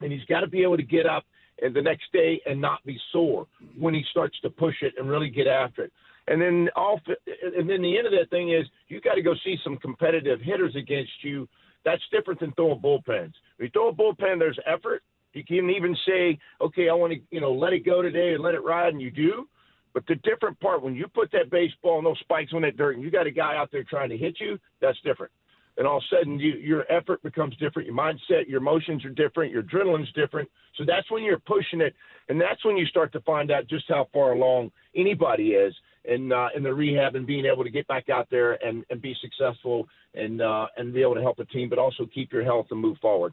and 0.00 0.10
he's 0.10 0.24
got 0.24 0.40
to 0.40 0.48
be 0.48 0.62
able 0.62 0.78
to 0.78 0.82
get 0.82 1.06
up 1.06 1.24
and 1.60 1.76
the 1.76 1.82
next 1.82 2.10
day 2.12 2.40
and 2.46 2.60
not 2.60 2.84
be 2.84 2.98
sore 3.12 3.46
when 3.78 3.94
he 3.94 4.02
starts 4.10 4.38
to 4.40 4.50
push 4.50 4.74
it 4.80 4.94
and 4.98 5.08
really 5.08 5.28
get 5.28 5.46
after 5.46 5.84
it. 5.84 5.92
And 6.26 6.40
then 6.40 6.68
off, 6.74 7.00
and 7.06 7.68
then 7.68 7.82
the 7.82 7.98
end 7.98 8.06
of 8.06 8.12
that 8.12 8.30
thing 8.30 8.52
is 8.52 8.66
you 8.88 9.00
got 9.00 9.14
to 9.14 9.22
go 9.22 9.34
see 9.44 9.56
some 9.62 9.76
competitive 9.76 10.40
hitters 10.40 10.74
against 10.74 11.12
you. 11.22 11.48
That's 11.84 12.02
different 12.10 12.40
than 12.40 12.52
throwing 12.52 12.80
bullpens. 12.80 13.34
When 13.56 13.66
you 13.66 13.70
throw 13.72 13.88
a 13.88 13.92
bullpen, 13.92 14.38
there's 14.38 14.58
effort. 14.66 15.02
You 15.34 15.44
can 15.44 15.68
even 15.70 15.96
say, 16.06 16.38
okay, 16.60 16.88
I 16.88 16.94
want 16.94 17.12
to, 17.12 17.20
you 17.30 17.40
know, 17.40 17.52
let 17.52 17.72
it 17.72 17.84
go 17.84 18.02
today 18.02 18.34
and 18.34 18.42
let 18.42 18.54
it 18.54 18.62
ride, 18.64 18.92
and 18.92 19.02
you 19.02 19.10
do. 19.10 19.48
But 19.94 20.06
the 20.06 20.14
different 20.16 20.58
part 20.60 20.82
when 20.82 20.94
you 20.94 21.06
put 21.06 21.30
that 21.32 21.50
baseball 21.50 21.98
and 21.98 22.06
those 22.06 22.18
spikes 22.20 22.52
on 22.54 22.62
that 22.62 22.76
dirt, 22.76 22.94
and 22.96 23.04
you 23.04 23.10
got 23.10 23.26
a 23.26 23.30
guy 23.30 23.56
out 23.56 23.70
there 23.70 23.84
trying 23.84 24.08
to 24.10 24.16
hit 24.16 24.36
you, 24.40 24.58
that's 24.80 24.98
different. 25.04 25.32
and 25.76 25.86
all 25.86 25.98
of 25.98 26.02
a 26.10 26.16
sudden 26.16 26.38
you, 26.38 26.52
your 26.54 26.90
effort 26.92 27.22
becomes 27.22 27.56
different, 27.56 27.86
your 27.86 27.96
mindset, 27.96 28.46
your 28.46 28.58
emotions 28.58 29.04
are 29.04 29.10
different, 29.10 29.52
your 29.52 29.62
adrenaline's 29.62 30.12
different. 30.12 30.48
So 30.76 30.84
that's 30.86 31.10
when 31.10 31.22
you're 31.22 31.38
pushing 31.38 31.80
it, 31.80 31.94
and 32.28 32.40
that's 32.40 32.64
when 32.64 32.76
you 32.76 32.86
start 32.86 33.12
to 33.12 33.20
find 33.20 33.50
out 33.50 33.66
just 33.68 33.84
how 33.88 34.08
far 34.12 34.32
along 34.32 34.70
anybody 34.94 35.50
is 35.50 35.74
in 36.04 36.32
uh, 36.32 36.48
in 36.56 36.62
the 36.62 36.72
rehab 36.72 37.14
and 37.14 37.26
being 37.26 37.46
able 37.46 37.64
to 37.64 37.70
get 37.70 37.86
back 37.86 38.08
out 38.10 38.28
there 38.30 38.52
and, 38.64 38.84
and 38.90 39.00
be 39.00 39.14
successful 39.20 39.88
and 40.14 40.42
uh, 40.42 40.66
and 40.76 40.92
be 40.92 41.00
able 41.02 41.14
to 41.14 41.22
help 41.22 41.38
a 41.38 41.44
team, 41.46 41.68
but 41.68 41.78
also 41.78 42.06
keep 42.12 42.32
your 42.32 42.44
health 42.44 42.66
and 42.70 42.80
move 42.80 42.98
forward. 43.00 43.32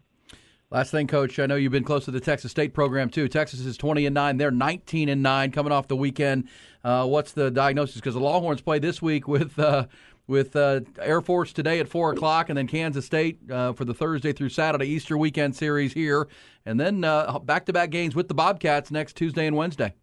Last 0.71 0.91
thing, 0.91 1.07
Coach. 1.07 1.39
I 1.39 1.47
know 1.47 1.55
you've 1.55 1.71
been 1.71 1.83
close 1.83 2.05
to 2.05 2.11
the 2.11 2.19
Texas 2.19 2.51
State 2.51 2.75
program 2.75 3.09
too. 3.09 3.27
Texas 3.27 3.61
is 3.61 3.75
twenty 3.75 4.05
and 4.05 4.13
nine. 4.13 4.37
They're 4.37 4.51
nineteen 4.51 5.09
and 5.09 5.23
nine, 5.23 5.51
coming 5.51 5.71
off 5.71 5.87
the 5.87 5.95
weekend. 5.95 6.47
Uh, 6.83 7.07
what's 7.07 7.31
the 7.31 7.49
diagnosis? 7.49 7.95
Because 7.95 8.13
the 8.13 8.19
Longhorns 8.19 8.61
play 8.61 8.77
this 8.77 9.01
week 9.01 9.27
with 9.27 9.57
uh, 9.57 9.87
with 10.27 10.55
uh, 10.55 10.81
Air 10.99 11.21
Force 11.21 11.53
today 11.53 11.79
at 11.79 11.87
four 11.87 12.11
o'clock, 12.11 12.49
and 12.49 12.57
then 12.57 12.67
Kansas 12.67 13.03
State 13.03 13.39
uh, 13.49 13.73
for 13.73 13.83
the 13.83 13.95
Thursday 13.95 14.31
through 14.31 14.49
Saturday 14.49 14.85
Easter 14.85 15.17
weekend 15.17 15.55
series 15.55 15.93
here, 15.93 16.27
and 16.67 16.79
then 16.79 17.01
back 17.01 17.65
to 17.65 17.73
back 17.73 17.89
games 17.89 18.13
with 18.13 18.27
the 18.27 18.35
Bobcats 18.35 18.91
next 18.91 19.13
Tuesday 19.13 19.47
and 19.47 19.55
Wednesday. 19.55 19.95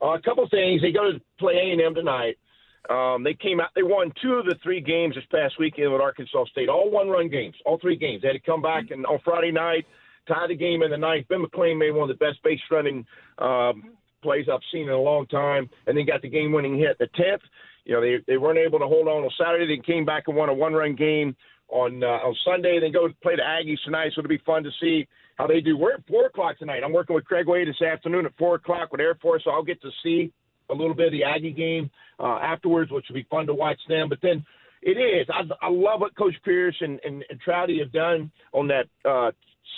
Uh, 0.00 0.10
a 0.10 0.22
couple 0.22 0.48
things. 0.48 0.80
They 0.80 0.92
go 0.92 1.10
to 1.10 1.20
play 1.40 1.54
A 1.54 1.72
and 1.72 1.80
M 1.80 1.94
tonight. 1.96 2.38
Um, 2.88 3.22
they 3.22 3.34
came 3.34 3.60
out. 3.60 3.68
They 3.74 3.82
won 3.82 4.12
two 4.22 4.34
of 4.34 4.46
the 4.46 4.56
three 4.62 4.80
games 4.80 5.14
this 5.14 5.24
past 5.30 5.54
weekend 5.58 5.92
with 5.92 6.00
Arkansas 6.00 6.46
State. 6.46 6.68
All 6.68 6.90
one-run 6.90 7.28
games. 7.28 7.54
All 7.66 7.78
three 7.78 7.96
games. 7.96 8.22
They 8.22 8.28
had 8.28 8.34
to 8.34 8.40
come 8.40 8.62
back 8.62 8.90
and 8.90 9.04
on 9.06 9.18
Friday 9.24 9.52
night 9.52 9.84
tie 10.26 10.46
the 10.48 10.56
game 10.56 10.82
in 10.82 10.90
the 10.90 10.96
ninth. 10.96 11.28
Ben 11.28 11.42
McLean 11.42 11.78
made 11.78 11.90
one 11.90 12.08
of 12.08 12.16
the 12.16 12.24
best 12.24 12.42
base 12.42 12.60
running 12.70 13.04
um, 13.38 13.92
plays 14.22 14.46
I've 14.52 14.60
seen 14.72 14.82
in 14.82 14.90
a 14.90 15.00
long 15.00 15.26
time, 15.26 15.68
and 15.86 15.96
then 15.96 16.06
got 16.06 16.22
the 16.22 16.28
game-winning 16.28 16.78
hit. 16.78 16.98
The 16.98 17.08
tenth, 17.16 17.42
you 17.84 17.94
know, 17.94 18.00
they 18.00 18.18
they 18.26 18.36
weren't 18.36 18.58
able 18.58 18.78
to 18.78 18.86
hold 18.86 19.08
on 19.08 19.24
on 19.24 19.30
Saturday. 19.38 19.76
They 19.76 19.82
came 19.82 20.04
back 20.04 20.24
and 20.26 20.36
won 20.36 20.48
a 20.48 20.54
one-run 20.54 20.94
game 20.94 21.36
on 21.68 22.02
uh, 22.02 22.06
on 22.06 22.34
Sunday. 22.44 22.78
Then 22.80 22.92
go 22.92 23.08
play 23.22 23.36
the 23.36 23.42
Aggies 23.42 23.82
tonight. 23.84 24.12
So 24.14 24.20
it'll 24.20 24.28
be 24.28 24.42
fun 24.44 24.62
to 24.64 24.70
see 24.80 25.06
how 25.36 25.46
they 25.46 25.60
do. 25.60 25.76
We're 25.76 25.94
at 25.94 26.06
four 26.06 26.26
o'clock 26.26 26.58
tonight. 26.58 26.82
I'm 26.84 26.92
working 26.92 27.14
with 27.14 27.24
Craig 27.24 27.46
Way 27.46 27.64
this 27.64 27.80
afternoon 27.82 28.26
at 28.26 28.32
four 28.38 28.56
o'clock 28.56 28.92
with 28.92 29.00
Air 29.00 29.14
Force, 29.16 29.42
so 29.44 29.50
I'll 29.50 29.62
get 29.62 29.80
to 29.82 29.90
see 30.02 30.32
a 30.70 30.74
little 30.74 30.94
bit 30.94 31.06
of 31.06 31.12
the 31.12 31.24
Aggie 31.24 31.52
game 31.52 31.90
uh, 32.18 32.38
afterwards, 32.42 32.90
which 32.90 33.06
will 33.08 33.14
be 33.14 33.26
fun 33.30 33.46
to 33.46 33.54
watch 33.54 33.78
them. 33.88 34.08
But 34.08 34.18
then 34.22 34.44
it 34.82 34.92
is. 34.92 35.26
I, 35.30 35.42
I 35.66 35.70
love 35.70 36.00
what 36.00 36.16
Coach 36.16 36.34
Pierce 36.44 36.76
and, 36.80 37.00
and, 37.04 37.24
and 37.28 37.40
Trouty 37.46 37.80
have 37.80 37.92
done 37.92 38.30
on 38.52 38.68
that 38.68 38.86
uh, 39.08 39.30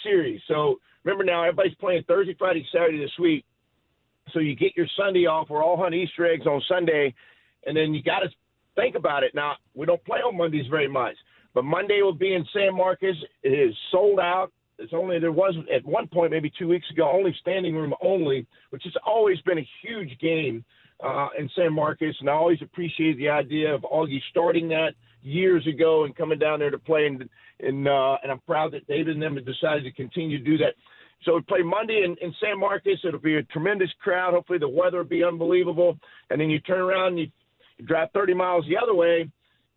series. 0.04 0.40
So 0.48 0.76
remember 1.04 1.24
now, 1.24 1.42
everybody's 1.42 1.74
playing 1.76 2.04
Thursday, 2.06 2.36
Friday, 2.38 2.66
Saturday 2.72 2.98
this 2.98 3.18
week. 3.18 3.44
So 4.32 4.38
you 4.38 4.54
get 4.54 4.76
your 4.76 4.86
Sunday 4.96 5.26
off. 5.26 5.50
We're 5.50 5.64
all 5.64 5.76
hunting 5.76 6.00
Easter 6.00 6.26
eggs 6.26 6.46
on 6.46 6.62
Sunday, 6.68 7.12
and 7.66 7.76
then 7.76 7.92
you 7.92 8.02
got 8.02 8.20
to 8.20 8.28
think 8.76 8.94
about 8.94 9.24
it. 9.24 9.34
Now 9.34 9.54
we 9.74 9.86
don't 9.86 10.04
play 10.04 10.18
on 10.18 10.36
Mondays 10.36 10.66
very 10.70 10.88
much, 10.88 11.16
but 11.54 11.64
Monday 11.64 12.00
will 12.02 12.14
be 12.14 12.34
in 12.34 12.46
San 12.52 12.76
Marcos. 12.76 13.16
It 13.42 13.48
is 13.48 13.74
sold 13.90 14.20
out. 14.20 14.52
It's 14.78 14.92
only 14.94 15.18
there 15.18 15.32
was 15.32 15.54
at 15.74 15.84
one 15.84 16.08
point 16.08 16.30
maybe 16.30 16.50
two 16.58 16.68
weeks 16.68 16.86
ago 16.90 17.10
only 17.12 17.34
standing 17.40 17.74
room 17.74 17.94
only, 18.00 18.46
which 18.70 18.82
has 18.84 18.94
always 19.04 19.40
been 19.40 19.58
a 19.58 19.68
huge 19.82 20.18
game 20.20 20.64
uh, 21.02 21.28
in 21.38 21.50
San 21.56 21.72
Marcos, 21.72 22.16
and 22.20 22.28
I 22.28 22.32
always 22.32 22.62
appreciated 22.62 23.18
the 23.18 23.28
idea 23.28 23.74
of 23.74 23.82
Augie 23.82 24.20
starting 24.30 24.68
that 24.68 24.94
years 25.22 25.66
ago 25.66 26.04
and 26.04 26.14
coming 26.16 26.38
down 26.38 26.60
there 26.60 26.70
to 26.70 26.78
play, 26.78 27.06
and 27.06 27.28
and, 27.60 27.86
uh, 27.86 28.16
and 28.22 28.32
I'm 28.32 28.40
proud 28.40 28.72
that 28.72 28.86
David 28.88 29.14
and 29.14 29.22
them 29.22 29.36
have 29.36 29.46
decided 29.46 29.84
to 29.84 29.92
continue 29.92 30.38
to 30.38 30.44
do 30.44 30.58
that. 30.58 30.74
So 31.24 31.36
we 31.36 31.42
play 31.42 31.62
Monday 31.62 32.02
in, 32.04 32.16
in 32.20 32.34
San 32.40 32.58
Marcos. 32.58 32.98
It'll 33.04 33.20
be 33.20 33.36
a 33.36 33.42
tremendous 33.44 33.90
crowd. 34.02 34.34
Hopefully 34.34 34.58
the 34.58 34.68
weather 34.68 34.98
will 34.98 35.04
be 35.04 35.22
unbelievable, 35.22 35.96
and 36.30 36.40
then 36.40 36.50
you 36.50 36.58
turn 36.60 36.80
around 36.80 37.08
and 37.08 37.18
you, 37.20 37.26
you 37.78 37.86
drive 37.86 38.08
30 38.12 38.34
miles 38.34 38.64
the 38.68 38.76
other 38.76 38.94
way 38.94 39.28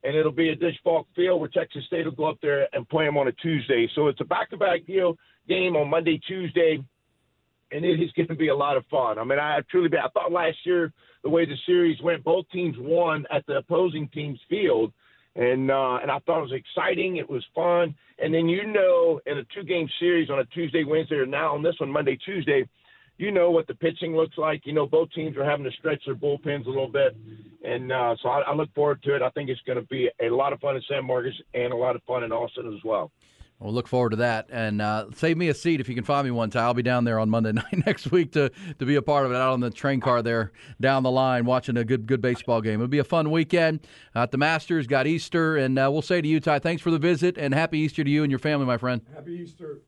and 0.05 0.15
it'll 0.15 0.31
be 0.31 0.51
at 0.51 0.59
Disch 0.59 0.77
Falk 0.83 1.07
Field 1.15 1.39
where 1.39 1.49
Texas 1.49 1.83
State 1.87 2.05
will 2.05 2.11
go 2.11 2.29
up 2.29 2.37
there 2.41 2.67
and 2.73 2.87
play 2.87 3.05
them 3.05 3.17
on 3.17 3.27
a 3.27 3.31
Tuesday. 3.33 3.89
So 3.95 4.07
it's 4.07 4.21
a 4.21 4.25
back-to-back 4.25 4.85
deal 4.85 5.17
game 5.49 5.75
on 5.75 5.89
Monday, 5.89 6.19
Tuesday, 6.27 6.79
and 7.71 7.83
it 7.83 7.99
is 7.99 8.11
going 8.11 8.27
to 8.27 8.35
be 8.35 8.49
a 8.49 8.55
lot 8.55 8.77
of 8.77 8.85
fun. 8.85 9.17
I 9.17 9.23
mean, 9.23 9.39
I 9.39 9.59
truly, 9.69 9.89
I 9.97 10.07
thought 10.09 10.31
last 10.31 10.57
year 10.63 10.93
the 11.25 11.29
way 11.29 11.45
the 11.45 11.57
series 11.65 11.99
went, 12.01 12.23
both 12.23 12.45
teams 12.53 12.77
won 12.79 13.25
at 13.31 13.45
the 13.47 13.57
opposing 13.57 14.07
team's 14.13 14.39
field, 14.49 14.93
and 15.35 15.69
uh, 15.69 15.97
and 16.01 16.09
I 16.09 16.19
thought 16.19 16.39
it 16.39 16.49
was 16.49 16.53
exciting. 16.53 17.17
It 17.17 17.29
was 17.29 17.43
fun, 17.53 17.93
and 18.19 18.33
then 18.33 18.47
you 18.47 18.65
know, 18.65 19.19
in 19.25 19.39
a 19.39 19.43
two-game 19.53 19.89
series 19.99 20.29
on 20.29 20.39
a 20.39 20.45
Tuesday, 20.45 20.85
Wednesday, 20.85 21.15
or 21.15 21.25
now 21.25 21.53
on 21.53 21.61
this 21.61 21.75
one 21.79 21.91
Monday, 21.91 22.17
Tuesday 22.23 22.65
you 23.17 23.31
know 23.31 23.49
what 23.49 23.67
the 23.67 23.75
pitching 23.75 24.15
looks 24.15 24.37
like. 24.37 24.65
You 24.65 24.73
know 24.73 24.85
both 24.85 25.11
teams 25.13 25.37
are 25.37 25.45
having 25.45 25.65
to 25.65 25.71
stretch 25.71 26.03
their 26.05 26.15
bullpens 26.15 26.65
a 26.65 26.69
little 26.69 26.91
bit, 26.91 27.15
and 27.63 27.91
uh, 27.91 28.15
so 28.21 28.29
I, 28.29 28.41
I 28.41 28.53
look 28.53 28.73
forward 28.73 29.01
to 29.03 29.15
it. 29.15 29.21
I 29.21 29.29
think 29.29 29.49
it's 29.49 29.61
going 29.61 29.79
to 29.79 29.87
be 29.87 30.09
a 30.21 30.29
lot 30.29 30.53
of 30.53 30.59
fun 30.59 30.75
in 30.75 30.81
San 30.89 31.05
Marcos 31.05 31.33
and 31.53 31.71
a 31.71 31.77
lot 31.77 31.95
of 31.95 32.03
fun 32.03 32.23
in 32.23 32.31
Austin 32.31 32.73
as 32.73 32.83
well. 32.83 33.11
We'll 33.59 33.73
look 33.73 33.87
forward 33.87 34.09
to 34.09 34.17
that, 34.17 34.47
and 34.51 34.81
uh, 34.81 35.05
save 35.15 35.37
me 35.37 35.47
a 35.47 35.53
seat 35.53 35.79
if 35.79 35.87
you 35.87 35.95
can 35.95 36.03
find 36.03 36.25
me 36.25 36.31
one. 36.31 36.49
Ty. 36.49 36.63
I'll 36.63 36.73
be 36.73 36.83
down 36.83 37.05
there 37.05 37.19
on 37.19 37.29
Monday 37.29 37.51
night 37.53 37.85
next 37.85 38.11
week 38.11 38.33
to, 38.33 38.51
to 38.79 38.85
be 38.85 38.95
a 38.95 39.01
part 39.01 39.25
of 39.25 39.31
it 39.31 39.35
out 39.35 39.53
on 39.53 39.61
the 39.61 39.71
train 39.71 40.01
car 40.01 40.21
there 40.21 40.51
down 40.81 41.03
the 41.03 41.11
line, 41.11 41.45
watching 41.45 41.77
a 41.77 41.85
good 41.85 42.05
good 42.05 42.21
baseball 42.21 42.59
game. 42.59 42.75
It'll 42.75 42.87
be 42.87 42.99
a 42.99 43.03
fun 43.05 43.31
weekend. 43.31 43.87
At 44.13 44.31
the 44.31 44.37
Masters, 44.37 44.87
got 44.87 45.07
Easter, 45.07 45.55
and 45.55 45.79
uh, 45.79 45.89
we'll 45.89 46.01
say 46.01 46.21
to 46.21 46.27
you, 46.27 46.41
Ty, 46.41 46.59
thanks 46.59 46.81
for 46.81 46.91
the 46.91 46.99
visit, 46.99 47.37
and 47.37 47.53
happy 47.53 47.79
Easter 47.79 48.03
to 48.03 48.09
you 48.09 48.23
and 48.23 48.31
your 48.31 48.39
family, 48.39 48.65
my 48.65 48.77
friend. 48.77 49.01
Happy 49.13 49.31
Easter. 49.31 49.79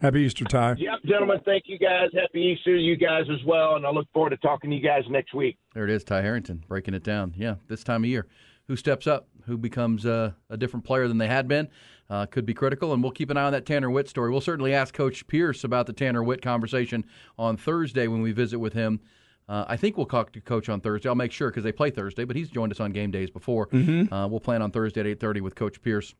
Happy 0.00 0.22
Easter, 0.22 0.44
Ty. 0.46 0.76
Yep, 0.78 1.04
gentlemen. 1.04 1.38
Thank 1.44 1.64
you 1.66 1.78
guys. 1.78 2.08
Happy 2.14 2.40
Easter 2.40 2.74
to 2.76 2.82
you 2.82 2.96
guys 2.96 3.24
as 3.30 3.44
well. 3.46 3.76
And 3.76 3.86
I 3.86 3.90
look 3.90 4.08
forward 4.12 4.30
to 4.30 4.36
talking 4.38 4.70
to 4.70 4.76
you 4.76 4.82
guys 4.82 5.04
next 5.10 5.34
week. 5.34 5.58
There 5.74 5.84
it 5.84 5.90
is, 5.90 6.02
Ty 6.04 6.22
Harrington, 6.22 6.64
breaking 6.66 6.94
it 6.94 7.04
down. 7.04 7.34
Yeah, 7.36 7.56
this 7.68 7.84
time 7.84 8.02
of 8.02 8.10
year. 8.10 8.26
Who 8.66 8.76
steps 8.76 9.06
up? 9.06 9.28
Who 9.46 9.56
becomes 9.58 10.06
uh, 10.06 10.32
a 10.48 10.56
different 10.56 10.84
player 10.84 11.08
than 11.08 11.18
they 11.18 11.28
had 11.28 11.48
been? 11.48 11.68
Uh, 12.08 12.26
could 12.26 12.44
be 12.44 12.54
critical, 12.54 12.92
and 12.92 13.02
we'll 13.02 13.12
keep 13.12 13.30
an 13.30 13.36
eye 13.36 13.44
on 13.44 13.52
that 13.52 13.66
Tanner 13.66 13.90
Witt 13.90 14.08
story. 14.08 14.30
We'll 14.30 14.40
certainly 14.40 14.74
ask 14.74 14.92
Coach 14.92 15.26
Pierce 15.28 15.62
about 15.62 15.86
the 15.86 15.92
Tanner 15.92 16.22
Witt 16.22 16.42
conversation 16.42 17.04
on 17.38 17.56
Thursday 17.56 18.08
when 18.08 18.20
we 18.20 18.32
visit 18.32 18.58
with 18.58 18.72
him. 18.72 19.00
Uh, 19.48 19.64
I 19.68 19.76
think 19.76 19.96
we'll 19.96 20.06
talk 20.06 20.32
to 20.32 20.40
Coach 20.40 20.68
on 20.68 20.80
Thursday. 20.80 21.08
I'll 21.08 21.14
make 21.14 21.32
sure 21.32 21.50
because 21.50 21.64
they 21.64 21.72
play 21.72 21.90
Thursday, 21.90 22.24
but 22.24 22.36
he's 22.36 22.50
joined 22.50 22.72
us 22.72 22.80
on 22.80 22.92
game 22.92 23.10
days 23.10 23.30
before. 23.30 23.66
Mm-hmm. 23.68 24.12
Uh, 24.12 24.28
we'll 24.28 24.40
plan 24.40 24.62
on 24.62 24.70
Thursday 24.70 25.00
at 25.00 25.06
eight 25.06 25.20
thirty 25.20 25.40
with 25.40 25.54
Coach 25.54 25.82
Pierce. 25.82 26.14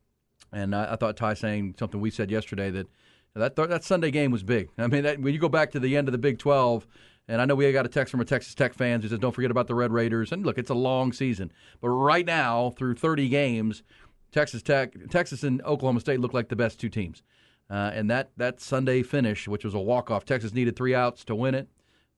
And 0.53 0.75
I, 0.75 0.93
I 0.93 0.97
thought 0.97 1.17
Ty 1.17 1.35
saying 1.35 1.77
something 1.79 2.01
we 2.01 2.11
said 2.11 2.31
yesterday 2.31 2.71
that 2.71 2.89
that 3.35 3.55
that 3.55 3.85
Sunday 3.85 4.11
game 4.11 4.33
was 4.33 4.43
big. 4.43 4.71
I 4.77 4.89
mean, 4.89 5.05
that, 5.05 5.21
when 5.21 5.33
you 5.33 5.39
go 5.39 5.49
back 5.49 5.71
to 5.73 5.81
the 5.81 5.97
end 5.97 6.09
of 6.09 6.13
the 6.13 6.19
Big 6.19 6.39
12, 6.39 6.87
and 7.31 7.41
I 7.41 7.45
know 7.45 7.55
we 7.55 7.71
got 7.71 7.87
a 7.87 7.89
text 7.89 8.11
from 8.11 8.21
a 8.21 8.25
Texas 8.25 8.55
Tech 8.55 8.75
fans 8.75 9.05
who 9.05 9.09
says, 9.09 9.21
"Don't 9.21 9.33
forget 9.33 9.53
about 9.53 9.69
the 9.69 9.75
Red 9.75 9.93
Raiders." 9.93 10.33
And 10.33 10.45
look, 10.45 10.59
it's 10.59 10.71
a 10.71 10.75
long 10.75 11.13
season, 11.13 11.53
but 11.81 11.89
right 11.89 12.27
now, 12.27 12.71
through 12.71 12.95
30 12.95 13.29
games, 13.29 13.85
Texas 14.33 14.63
Tech, 14.63 14.95
Texas, 15.11 15.45
and 15.45 15.63
Oklahoma 15.63 16.01
State 16.01 16.19
look 16.19 16.35
like 16.35 16.49
the 16.49 16.57
best 16.57 16.81
two 16.81 16.89
teams. 16.89 17.23
Uh, 17.71 17.93
and 17.95 18.11
that 18.11 18.33
that 18.37 18.61
Sunday 18.61 19.03
finish, 19.03 19.47
which 19.47 19.65
was 19.65 19.75
a 19.75 19.79
walk 19.79 20.11
off, 20.11 20.25
Texas 20.25 20.53
needed 20.53 20.75
three 20.75 20.95
outs 20.95 21.25
to 21.25 21.37
win 21.37 21.55
it. 21.55 21.69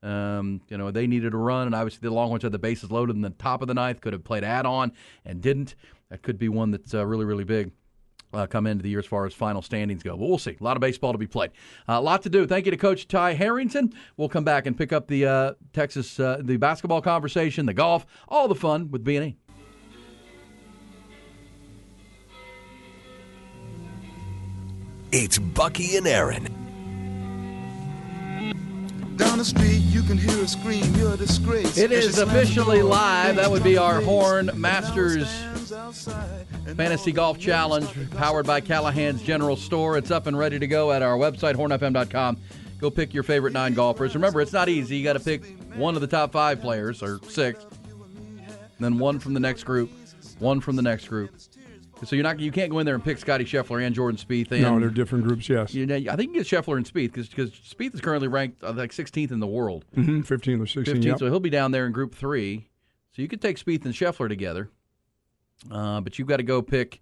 Um, 0.02 0.62
you 0.68 0.78
know, 0.78 0.90
they 0.90 1.06
needed 1.06 1.34
a 1.34 1.36
run, 1.36 1.66
and 1.66 1.74
obviously 1.74 2.08
the 2.08 2.14
Longhorns 2.14 2.42
had 2.42 2.52
the 2.52 2.58
bases 2.58 2.90
loaded 2.90 3.14
in 3.14 3.22
the 3.22 3.30
top 3.30 3.60
of 3.60 3.68
the 3.68 3.74
ninth, 3.74 4.00
could 4.00 4.14
have 4.14 4.24
played 4.24 4.44
add 4.44 4.64
on 4.64 4.92
and 5.24 5.42
didn't. 5.42 5.76
That 6.08 6.22
could 6.22 6.38
be 6.38 6.48
one 6.48 6.70
that's 6.70 6.94
uh, 6.94 7.06
really, 7.06 7.24
really 7.24 7.44
big 7.44 7.70
uh, 8.32 8.46
come 8.46 8.66
into 8.66 8.82
the 8.82 8.88
year 8.88 8.98
as 8.98 9.06
far 9.06 9.26
as 9.26 9.34
final 9.34 9.62
standings 9.62 10.02
go. 10.02 10.16
But 10.16 10.28
we'll 10.28 10.38
see. 10.38 10.56
A 10.60 10.64
lot 10.64 10.76
of 10.76 10.80
baseball 10.80 11.12
to 11.12 11.18
be 11.18 11.26
played. 11.26 11.50
Uh, 11.88 11.94
a 11.94 12.00
lot 12.00 12.22
to 12.22 12.30
do. 12.30 12.46
Thank 12.46 12.66
you 12.66 12.70
to 12.70 12.76
Coach 12.76 13.08
Ty 13.08 13.34
Harrington. 13.34 13.92
We'll 14.16 14.28
come 14.28 14.44
back 14.44 14.66
and 14.66 14.76
pick 14.76 14.92
up 14.92 15.08
the 15.08 15.26
uh, 15.26 15.52
Texas 15.72 16.18
uh, 16.18 16.40
the 16.42 16.56
basketball 16.56 17.02
conversation, 17.02 17.66
the 17.66 17.74
golf, 17.74 18.06
all 18.28 18.48
the 18.48 18.54
fun 18.54 18.90
with 18.90 19.04
B&E. 19.04 19.36
It's 25.14 25.36
Bucky 25.38 25.96
and 25.96 26.06
Aaron. 26.06 26.44
Down 29.16 29.36
the 29.36 29.44
street, 29.44 29.82
you 29.90 30.02
can 30.02 30.16
hear 30.16 30.42
a 30.42 30.48
scream. 30.48 30.82
You're 30.94 31.12
a 31.12 31.16
disgrace. 31.18 31.76
It 31.76 31.92
is 31.92 32.18
officially 32.18 32.80
live. 32.80 33.36
That 33.36 33.50
would 33.50 33.62
be 33.62 33.76
our 33.76 34.00
Horn 34.00 34.50
Masters 34.54 35.28
Fantasy 36.76 37.10
Golf 37.12 37.38
Challenge 37.38 38.10
powered 38.12 38.46
by 38.46 38.60
Callahan's 38.60 39.22
General 39.22 39.56
Store. 39.56 39.98
It's 39.98 40.10
up 40.10 40.26
and 40.26 40.38
ready 40.38 40.58
to 40.58 40.66
go 40.66 40.92
at 40.92 41.02
our 41.02 41.16
website, 41.16 41.54
hornfm.com. 41.54 42.38
Go 42.78 42.90
pick 42.90 43.12
your 43.12 43.22
favorite 43.22 43.52
nine 43.52 43.74
golfers. 43.74 44.14
Remember, 44.14 44.40
it's 44.40 44.52
not 44.52 44.68
easy. 44.68 44.96
You 44.96 45.04
got 45.04 45.14
to 45.14 45.20
pick 45.20 45.44
one 45.74 45.94
of 45.94 46.00
the 46.00 46.06
top 46.06 46.32
five 46.32 46.60
players, 46.60 47.02
or 47.02 47.20
six, 47.28 47.64
then 48.78 48.98
one 48.98 49.18
from 49.18 49.34
the 49.34 49.40
next 49.40 49.64
group, 49.64 49.90
one 50.38 50.60
from 50.60 50.76
the 50.76 50.82
next 50.82 51.08
group. 51.08 51.34
So 52.04 52.16
you're 52.16 52.24
not 52.24 52.40
you 52.40 52.50
can't 52.50 52.70
go 52.70 52.80
in 52.80 52.86
there 52.86 52.96
and 52.96 53.04
pick 53.04 53.18
Scottie 53.18 53.44
Scheffler 53.44 53.84
and 53.84 53.94
Jordan 53.94 54.18
Spieth. 54.18 54.50
And, 54.50 54.62
no, 54.62 54.80
they're 54.80 54.90
different 54.90 55.24
groups. 55.24 55.48
Yes, 55.48 55.74
you 55.74 55.86
know, 55.86 55.94
I 55.94 56.16
think 56.16 56.34
you 56.34 56.42
get 56.42 56.46
Scheffler 56.46 56.76
and 56.76 56.86
Spieth 56.86 57.12
because 57.12 57.28
because 57.28 57.50
Spieth 57.52 57.94
is 57.94 58.00
currently 58.00 58.28
ranked 58.28 58.62
uh, 58.64 58.72
like 58.72 58.90
16th 58.90 59.30
in 59.30 59.40
the 59.40 59.46
world, 59.46 59.84
mm-hmm, 59.96 60.20
15th 60.20 60.32
or 60.60 60.82
16th. 60.82 60.84
15th, 60.84 61.04
yep. 61.04 61.18
so 61.18 61.26
he'll 61.26 61.40
be 61.40 61.50
down 61.50 61.70
there 61.70 61.86
in 61.86 61.92
Group 61.92 62.14
Three. 62.14 62.68
So 63.14 63.22
you 63.22 63.28
could 63.28 63.40
take 63.40 63.58
Spieth 63.58 63.84
and 63.84 63.94
Scheffler 63.94 64.28
together. 64.28 64.70
Uh, 65.70 66.00
but 66.00 66.18
you've 66.18 66.28
got 66.28 66.38
to 66.38 66.42
go 66.42 66.62
pick 66.62 67.00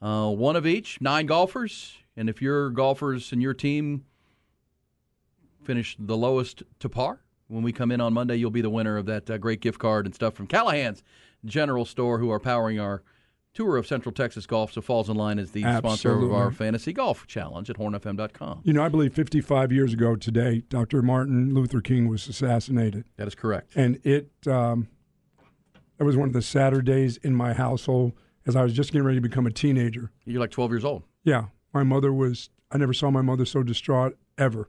uh, 0.00 0.30
one 0.30 0.56
of 0.56 0.66
each, 0.66 1.00
nine 1.00 1.26
golfers. 1.26 1.96
And 2.16 2.28
if 2.28 2.42
your 2.42 2.70
golfers 2.70 3.32
and 3.32 3.42
your 3.42 3.54
team 3.54 4.04
finish 5.62 5.96
the 5.98 6.16
lowest 6.16 6.62
to 6.80 6.88
par, 6.88 7.20
when 7.48 7.62
we 7.62 7.72
come 7.72 7.90
in 7.90 8.00
on 8.00 8.12
Monday, 8.12 8.36
you'll 8.36 8.50
be 8.50 8.60
the 8.60 8.70
winner 8.70 8.96
of 8.96 9.06
that 9.06 9.28
uh, 9.30 9.38
great 9.38 9.60
gift 9.60 9.78
card 9.78 10.06
and 10.06 10.14
stuff 10.14 10.34
from 10.34 10.46
Callahan's 10.46 11.02
General 11.44 11.84
Store, 11.84 12.18
who 12.18 12.30
are 12.30 12.40
powering 12.40 12.78
our 12.78 13.02
tour 13.54 13.76
of 13.76 13.86
Central 13.86 14.12
Texas 14.12 14.46
golf, 14.46 14.72
so 14.72 14.80
falls 14.80 15.08
in 15.08 15.16
line 15.16 15.38
as 15.38 15.50
the 15.50 15.62
sponsor 15.62 16.12
of 16.12 16.32
our 16.32 16.52
fantasy 16.52 16.92
golf 16.92 17.26
challenge 17.26 17.70
at 17.70 17.76
hornfm.com. 17.76 18.60
You 18.62 18.72
know, 18.72 18.84
I 18.84 18.88
believe 18.88 19.14
55 19.14 19.72
years 19.72 19.92
ago 19.92 20.14
today, 20.16 20.62
Dr. 20.68 21.02
Martin 21.02 21.54
Luther 21.54 21.80
King 21.80 22.08
was 22.08 22.28
assassinated. 22.28 23.04
That 23.16 23.26
is 23.26 23.34
correct. 23.34 23.72
and 23.74 23.98
it 24.04 24.30
um, 24.46 24.88
it 25.98 26.04
was 26.04 26.16
one 26.16 26.28
of 26.28 26.34
the 26.34 26.42
sadder 26.42 26.82
days 26.82 27.16
in 27.18 27.34
my 27.34 27.52
household 27.52 28.12
as 28.46 28.56
I 28.56 28.62
was 28.62 28.72
just 28.72 28.92
getting 28.92 29.06
ready 29.06 29.18
to 29.18 29.28
become 29.28 29.46
a 29.46 29.50
teenager. 29.50 30.10
You're 30.24 30.40
like 30.40 30.50
12 30.50 30.70
years 30.72 30.84
old. 30.84 31.02
Yeah, 31.24 31.46
my 31.74 31.82
mother 31.82 32.12
was. 32.12 32.50
I 32.70 32.78
never 32.78 32.92
saw 32.92 33.10
my 33.10 33.22
mother 33.22 33.44
so 33.44 33.62
distraught 33.62 34.16
ever. 34.36 34.68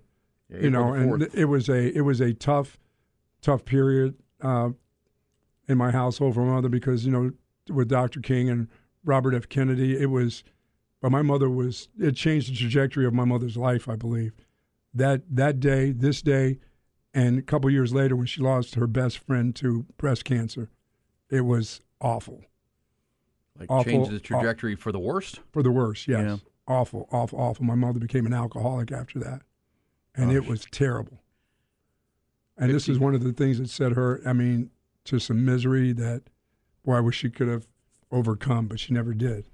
you 0.49 0.69
know, 0.69 0.93
and 0.93 1.21
the 1.21 1.27
4th. 1.27 1.35
it 1.35 1.45
was 1.45 1.69
a 1.69 1.97
it 1.97 2.01
was 2.01 2.21
a 2.21 2.33
tough, 2.33 2.77
tough 3.41 3.65
period 3.65 4.15
uh, 4.41 4.69
in 5.67 5.77
my 5.77 5.91
household 5.91 6.33
for 6.33 6.45
my 6.45 6.53
mother 6.53 6.69
because 6.69 7.05
you 7.05 7.11
know 7.11 7.31
with 7.73 7.87
Dr. 7.87 8.19
King 8.19 8.49
and 8.49 8.67
Robert 9.03 9.33
F. 9.33 9.47
Kennedy, 9.47 9.97
it 9.99 10.07
was. 10.07 10.43
But 11.01 11.11
my 11.11 11.21
mother 11.21 11.49
was. 11.49 11.87
It 11.97 12.15
changed 12.15 12.51
the 12.51 12.55
trajectory 12.57 13.05
of 13.05 13.13
my 13.13 13.23
mother's 13.23 13.55
life. 13.55 13.87
I 13.87 13.95
believe 13.95 14.33
that 14.93 15.21
that 15.29 15.59
day, 15.59 15.91
this 15.91 16.21
day, 16.21 16.59
and 17.13 17.39
a 17.39 17.41
couple 17.41 17.69
years 17.69 17.93
later 17.93 18.15
when 18.15 18.25
she 18.25 18.41
lost 18.41 18.75
her 18.75 18.87
best 18.87 19.19
friend 19.19 19.55
to 19.57 19.85
breast 19.97 20.25
cancer, 20.25 20.69
it 21.29 21.41
was 21.41 21.81
awful 22.01 22.41
like 23.59 23.69
awful- 23.69 23.91
changed 23.91 24.11
the 24.11 24.19
trajectory 24.19 24.75
for 24.75 24.91
the 24.91 24.99
worst. 24.99 25.41
for 25.51 25.61
the 25.61 25.71
worse. 25.71 26.07
Yes, 26.07 26.25
Yeah. 26.25 26.37
awful, 26.67 27.07
awful, 27.11 27.39
awful. 27.39 27.65
My 27.65 27.75
mother 27.75 27.99
became 27.99 28.25
an 28.25 28.33
alcoholic 28.33 28.91
after 28.91 29.19
that, 29.19 29.41
and 30.15 30.31
it 30.31 30.45
was 30.47 30.65
terrible. 30.71 31.19
And 32.57 32.71
this 32.73 32.87
is 32.89 32.99
one 32.99 33.15
of 33.15 33.23
the 33.23 33.33
things 33.33 33.57
that 33.59 33.69
set 33.69 33.93
her. 33.93 34.21
I 34.25 34.33
mean, 34.33 34.69
to 35.05 35.19
some 35.19 35.43
misery 35.45 35.91
that, 35.93 36.23
boy, 36.85 36.95
I 36.95 36.99
wish 37.01 37.17
she 37.17 37.29
could 37.29 37.47
have 37.47 37.67
overcome, 38.11 38.67
but 38.67 38.79
she 38.79 38.93
never 38.93 39.13
did. 39.13 39.45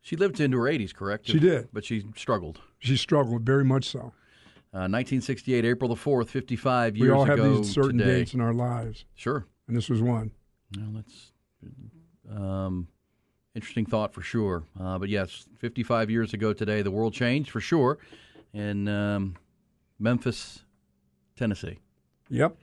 She 0.00 0.16
lived 0.16 0.40
into 0.40 0.58
her 0.58 0.64
80s, 0.68 0.92
correct? 0.94 1.26
She 1.26 1.38
did. 1.38 1.68
But 1.72 1.84
she 1.84 2.04
struggled. 2.16 2.60
She 2.78 2.96
struggled 2.96 3.42
very 3.42 3.64
much 3.64 3.84
so. 3.84 4.12
Uh, 4.72 4.86
1968, 4.86 5.64
April 5.64 5.88
the 5.88 5.96
4th, 5.96 6.28
55 6.28 6.96
years 6.96 7.06
ago. 7.08 7.14
we 7.14 7.18
all 7.18 7.24
have 7.26 7.38
ago 7.38 7.56
these 7.58 7.70
certain 7.72 7.98
today. 7.98 8.18
dates 8.20 8.34
in 8.34 8.40
our 8.40 8.54
lives, 8.54 9.04
Sure. 9.14 9.46
And 9.70 9.76
this 9.76 9.88
was 9.88 10.02
one. 10.02 10.32
Well, 10.76 10.88
that's 10.96 11.32
um, 12.28 12.88
interesting 13.54 13.86
thought 13.86 14.12
for 14.12 14.20
sure. 14.20 14.64
Uh, 14.78 14.98
but 14.98 15.08
yes, 15.08 15.46
55 15.58 16.10
years 16.10 16.34
ago 16.34 16.52
today, 16.52 16.82
the 16.82 16.90
world 16.90 17.14
changed 17.14 17.50
for 17.50 17.60
sure 17.60 17.98
in 18.52 18.88
um, 18.88 19.36
Memphis, 20.00 20.64
Tennessee. 21.36 21.78
Yep. 22.30 22.56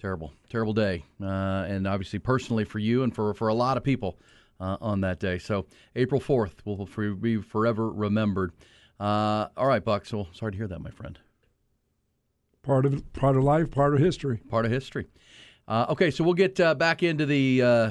Terrible, 0.00 0.32
terrible 0.50 0.72
day, 0.72 1.04
uh, 1.22 1.64
and 1.68 1.86
obviously 1.86 2.18
personally 2.18 2.64
for 2.64 2.80
you 2.80 3.04
and 3.04 3.14
for 3.14 3.32
for 3.32 3.48
a 3.48 3.54
lot 3.54 3.76
of 3.76 3.84
people 3.84 4.18
uh, 4.60 4.76
on 4.80 5.00
that 5.02 5.20
day. 5.20 5.38
So 5.38 5.66
April 5.94 6.20
4th 6.20 6.54
will 6.64 7.14
be 7.14 7.40
forever 7.40 7.88
remembered. 7.88 8.52
Uh, 8.98 9.46
all 9.56 9.66
right, 9.66 9.82
Buck. 9.82 10.06
So 10.06 10.26
sorry 10.32 10.52
to 10.52 10.58
hear 10.58 10.66
that, 10.66 10.80
my 10.80 10.90
friend. 10.90 11.18
Part 12.62 12.84
of 12.84 13.12
part 13.12 13.36
of 13.36 13.44
life, 13.44 13.70
part 13.70 13.94
of 13.94 14.00
history. 14.00 14.40
part 14.50 14.64
of 14.64 14.72
history. 14.72 15.06
Uh, 15.68 15.86
okay, 15.90 16.10
so 16.10 16.22
we'll 16.22 16.34
get 16.34 16.58
uh, 16.60 16.74
back 16.74 17.02
into 17.02 17.26
the 17.26 17.62
uh, 17.62 17.90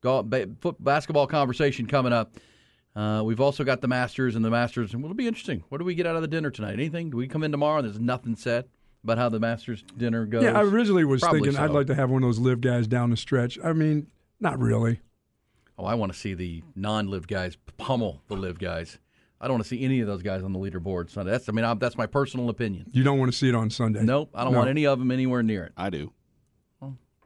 golf, 0.00 0.26
ba- 0.26 0.48
foot, 0.60 0.82
basketball 0.82 1.26
conversation 1.26 1.86
coming 1.86 2.12
up. 2.12 2.34
Uh, 2.96 3.22
we've 3.24 3.40
also 3.40 3.62
got 3.62 3.80
the 3.80 3.88
Masters 3.88 4.34
and 4.36 4.44
the 4.44 4.50
Masters, 4.50 4.92
and 4.94 5.04
it'll 5.04 5.14
be 5.14 5.28
interesting. 5.28 5.62
What 5.68 5.78
do 5.78 5.84
we 5.84 5.94
get 5.94 6.06
out 6.06 6.16
of 6.16 6.22
the 6.22 6.28
dinner 6.28 6.50
tonight? 6.50 6.72
Anything? 6.72 7.10
Do 7.10 7.16
we 7.16 7.28
come 7.28 7.44
in 7.44 7.52
tomorrow 7.52 7.78
and 7.78 7.86
there's 7.86 8.00
nothing 8.00 8.34
said 8.36 8.64
about 9.04 9.18
how 9.18 9.28
the 9.28 9.38
Masters 9.38 9.84
dinner 9.96 10.24
goes? 10.26 10.42
Yeah, 10.42 10.58
I 10.58 10.62
originally 10.62 11.04
was 11.04 11.20
Probably 11.20 11.40
thinking 11.42 11.60
I'd 11.60 11.70
like 11.70 11.86
to 11.88 11.94
have 11.94 12.10
one 12.10 12.22
of 12.22 12.28
those 12.28 12.38
live 12.38 12.60
guys 12.60 12.88
down 12.88 13.10
the 13.10 13.16
stretch. 13.16 13.58
I 13.62 13.72
mean, 13.72 14.08
not 14.40 14.58
really. 14.58 15.00
Oh, 15.78 15.84
I 15.84 15.94
want 15.94 16.12
to 16.12 16.18
see 16.18 16.34
the 16.34 16.64
non-live 16.74 17.28
guys 17.28 17.56
pummel 17.76 18.22
the 18.26 18.34
live 18.34 18.58
guys. 18.58 18.98
I 19.40 19.46
don't 19.46 19.54
want 19.54 19.64
to 19.64 19.68
see 19.68 19.84
any 19.84 20.00
of 20.00 20.08
those 20.08 20.22
guys 20.22 20.42
on 20.42 20.52
the 20.52 20.58
leaderboard 20.58 21.10
Sunday. 21.10 21.30
That's 21.30 21.48
I 21.48 21.52
mean 21.52 21.64
I, 21.64 21.74
that's 21.74 21.96
my 21.96 22.06
personal 22.06 22.48
opinion. 22.48 22.86
You 22.92 23.04
don't 23.04 23.20
want 23.20 23.30
to 23.30 23.38
see 23.38 23.48
it 23.48 23.54
on 23.54 23.70
Sunday. 23.70 24.02
Nope, 24.02 24.30
I 24.34 24.42
don't 24.42 24.54
No. 24.54 24.58
want 24.58 24.70
any 24.70 24.86
of 24.86 24.98
them 24.98 25.12
anywhere 25.12 25.44
near 25.44 25.62
it. 25.64 25.72
I 25.76 25.90
do. 25.90 26.12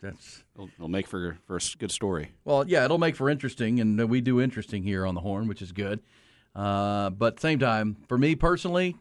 That's 0.03 0.43
It'll, 0.55 0.69
it'll 0.77 0.88
make 0.88 1.07
for 1.07 1.38
for 1.47 1.57
a 1.57 1.61
good 1.79 1.93
story. 1.93 2.33
Well, 2.45 2.67
yeah, 2.67 2.85
it'll 2.85 2.99
make 2.99 3.17
for 3.17 3.31
interesting, 3.31 3.81
and 3.81 4.11
we 4.11 4.21
do 4.21 4.41
interesting 4.41 4.83
here 4.83 5.07
on 5.07 5.15
the 5.15 5.21
Horn, 5.21 5.47
which 5.47 5.62
is 5.62 5.73
good. 5.73 6.01
Uh, 6.55 7.11
but 7.11 7.41
same 7.41 7.59
time, 7.59 7.97
for 8.09 8.19
me 8.19 8.35
personally, 8.35 8.97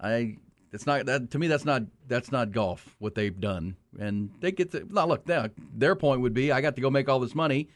I 0.00 0.36
it's 0.72 0.86
not 0.86 1.06
that 1.06 1.30
to 1.32 1.38
me 1.38 1.48
that's 1.48 1.64
not 1.64 1.82
that's 2.06 2.30
not 2.30 2.52
golf 2.52 2.94
what 3.00 3.14
they've 3.14 3.38
done, 3.38 3.76
and 3.98 4.30
they 4.40 4.52
get 4.52 4.70
to 4.70 4.86
now 4.88 5.06
look 5.06 5.26
now 5.26 5.48
their 5.74 5.96
point 5.96 6.20
would 6.20 6.34
be 6.34 6.52
I 6.52 6.60
got 6.60 6.76
to 6.76 6.80
go 6.80 6.90
make 6.90 7.08
all 7.08 7.18
this 7.18 7.34
money. 7.34 7.68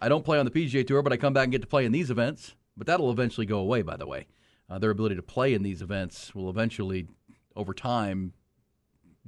I 0.00 0.08
don't 0.08 0.24
play 0.24 0.38
on 0.38 0.46
the 0.46 0.50
PGA 0.50 0.86
Tour, 0.86 1.02
but 1.02 1.12
I 1.12 1.16
come 1.16 1.34
back 1.34 1.44
and 1.44 1.52
get 1.52 1.60
to 1.60 1.68
play 1.68 1.84
in 1.84 1.92
these 1.92 2.10
events. 2.10 2.54
But 2.76 2.86
that'll 2.86 3.10
eventually 3.10 3.46
go 3.46 3.58
away. 3.58 3.82
By 3.82 3.96
the 3.96 4.06
way, 4.06 4.26
uh, 4.70 4.78
their 4.78 4.90
ability 4.90 5.16
to 5.16 5.22
play 5.22 5.52
in 5.54 5.62
these 5.62 5.82
events 5.82 6.34
will 6.34 6.48
eventually, 6.48 7.08
over 7.56 7.74
time, 7.74 8.32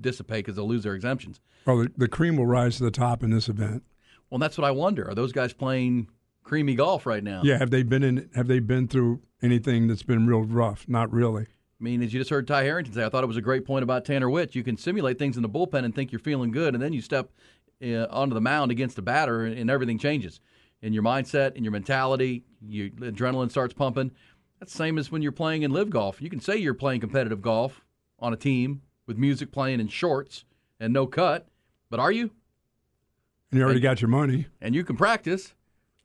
dissipate 0.00 0.44
because 0.44 0.56
they'll 0.56 0.68
lose 0.68 0.82
their 0.84 0.94
exemptions. 0.94 1.40
Well, 1.66 1.78
the, 1.78 1.92
the 1.96 2.08
cream 2.08 2.36
will 2.36 2.46
rise 2.46 2.76
to 2.78 2.84
the 2.84 2.90
top 2.90 3.22
in 3.22 3.30
this 3.30 3.48
event. 3.48 3.84
Well, 4.30 4.38
that's 4.38 4.56
what 4.56 4.66
I 4.66 4.70
wonder. 4.70 5.08
Are 5.08 5.14
those 5.14 5.32
guys 5.32 5.52
playing 5.52 6.08
creamy 6.42 6.74
golf 6.74 7.06
right 7.06 7.22
now? 7.22 7.42
Yeah, 7.44 7.58
have 7.58 7.70
they 7.70 7.82
been 7.82 8.02
in? 8.02 8.30
Have 8.34 8.48
they 8.48 8.60
been 8.60 8.88
through 8.88 9.20
anything 9.42 9.88
that's 9.88 10.02
been 10.02 10.26
real 10.26 10.42
rough? 10.42 10.88
Not 10.88 11.12
really. 11.12 11.42
I 11.42 11.84
mean, 11.84 12.02
as 12.02 12.14
you 12.14 12.20
just 12.20 12.30
heard 12.30 12.46
Ty 12.46 12.62
Harrington 12.62 12.94
say, 12.94 13.04
I 13.04 13.08
thought 13.08 13.24
it 13.24 13.28
was 13.28 13.36
a 13.36 13.42
great 13.42 13.64
point 13.64 13.82
about 13.82 14.04
Tanner 14.04 14.30
Witt. 14.30 14.54
You 14.54 14.62
can 14.62 14.76
simulate 14.76 15.18
things 15.18 15.36
in 15.36 15.42
the 15.42 15.48
bullpen 15.48 15.84
and 15.84 15.94
think 15.94 16.12
you're 16.12 16.20
feeling 16.20 16.52
good, 16.52 16.74
and 16.74 16.82
then 16.82 16.92
you 16.92 17.02
step 17.02 17.30
uh, 17.84 18.06
onto 18.10 18.34
the 18.34 18.40
mound 18.40 18.70
against 18.70 18.96
the 18.96 19.02
batter, 19.02 19.44
and 19.44 19.68
everything 19.68 19.98
changes 19.98 20.40
in 20.80 20.92
your 20.92 21.02
mindset, 21.02 21.56
in 21.56 21.64
your 21.64 21.72
mentality. 21.72 22.44
Your 22.66 22.88
adrenaline 22.90 23.50
starts 23.50 23.74
pumping. 23.74 24.12
That's 24.60 24.72
the 24.72 24.78
same 24.78 24.96
as 24.96 25.10
when 25.10 25.22
you're 25.22 25.32
playing 25.32 25.62
in 25.62 25.72
live 25.72 25.90
golf. 25.90 26.22
You 26.22 26.30
can 26.30 26.40
say 26.40 26.56
you're 26.56 26.72
playing 26.72 27.00
competitive 27.00 27.42
golf 27.42 27.84
on 28.20 28.32
a 28.32 28.36
team 28.36 28.82
with 29.06 29.16
music 29.18 29.52
playing 29.52 29.80
in 29.80 29.88
shorts 29.88 30.44
and 30.80 30.92
no 30.92 31.06
cut, 31.06 31.48
but 31.90 32.00
are 32.00 32.12
you? 32.12 32.30
And 33.50 33.58
you 33.58 33.62
already 33.62 33.78
And- 33.78 33.82
got 33.82 34.00
your 34.00 34.08
money. 34.08 34.46
And 34.60 34.74
you 34.74 34.84
can 34.84 34.96
practice 34.96 35.54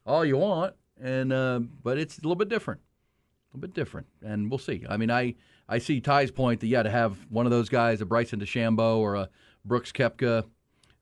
all 0.05 0.25
you 0.25 0.37
want, 0.37 0.73
and 1.01 1.31
uh, 1.31 1.59
but 1.83 1.97
it's 1.97 2.17
a 2.17 2.21
little 2.21 2.35
bit 2.35 2.49
different, 2.49 2.81
a 2.81 3.57
little 3.57 3.61
bit 3.67 3.73
different, 3.73 4.07
and 4.21 4.49
we'll 4.49 4.57
see. 4.59 4.85
I 4.89 4.97
mean, 4.97 5.11
I 5.11 5.35
I 5.69 5.79
see 5.79 5.99
Ty's 6.01 6.31
point 6.31 6.59
that 6.61 6.67
yeah, 6.67 6.83
to 6.83 6.89
have 6.89 7.17
one 7.29 7.45
of 7.45 7.51
those 7.51 7.69
guys, 7.69 8.01
a 8.01 8.05
Bryson 8.05 8.39
DeChambeau 8.39 8.97
or 8.97 9.15
a 9.15 9.29
Brooks 9.65 9.91
Koepka, 9.91 10.45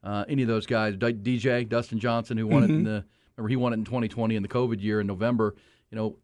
uh, 0.03 0.25
any 0.27 0.41
of 0.41 0.47
those 0.47 0.65
guys, 0.65 0.95
D- 0.97 1.13
DJ 1.13 1.67
Dustin 1.67 1.99
Johnson, 1.99 2.37
who 2.37 2.47
won 2.47 2.63
it 2.63 2.69
in 2.71 2.83
the 2.83 3.05
remember 3.37 3.49
he 3.49 3.55
won 3.55 3.73
it 3.73 3.77
in 3.77 3.85
2020 3.85 4.35
in 4.35 4.41
the 4.43 4.49
COVID 4.49 4.81
year 4.81 4.99
in 5.01 5.07
November. 5.07 5.55
You 5.91 5.97
know, 5.97 6.17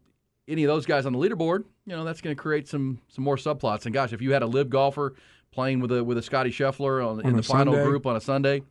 any 0.48 0.64
of 0.64 0.68
those 0.68 0.86
guys 0.86 1.06
on 1.06 1.12
the 1.12 1.18
leaderboard, 1.18 1.64
you 1.86 1.94
know, 1.94 2.04
that's 2.04 2.20
going 2.20 2.34
to 2.34 2.40
create 2.40 2.66
some 2.68 3.00
some 3.08 3.22
more 3.24 3.36
subplots. 3.36 3.84
And 3.86 3.94
gosh, 3.94 4.12
if 4.12 4.20
you 4.22 4.32
had 4.32 4.42
a 4.42 4.46
live 4.46 4.70
golfer 4.70 5.14
playing 5.52 5.80
with 5.80 5.92
a 5.92 6.02
with 6.02 6.18
a 6.18 6.22
Scottie 6.22 6.50
Scheffler 6.50 7.06
on, 7.06 7.24
in 7.24 7.36
the 7.36 7.42
final 7.42 7.74
Sunday? 7.74 7.88
group 7.88 8.06
on 8.06 8.16
a 8.16 8.20
Sunday, 8.20 8.62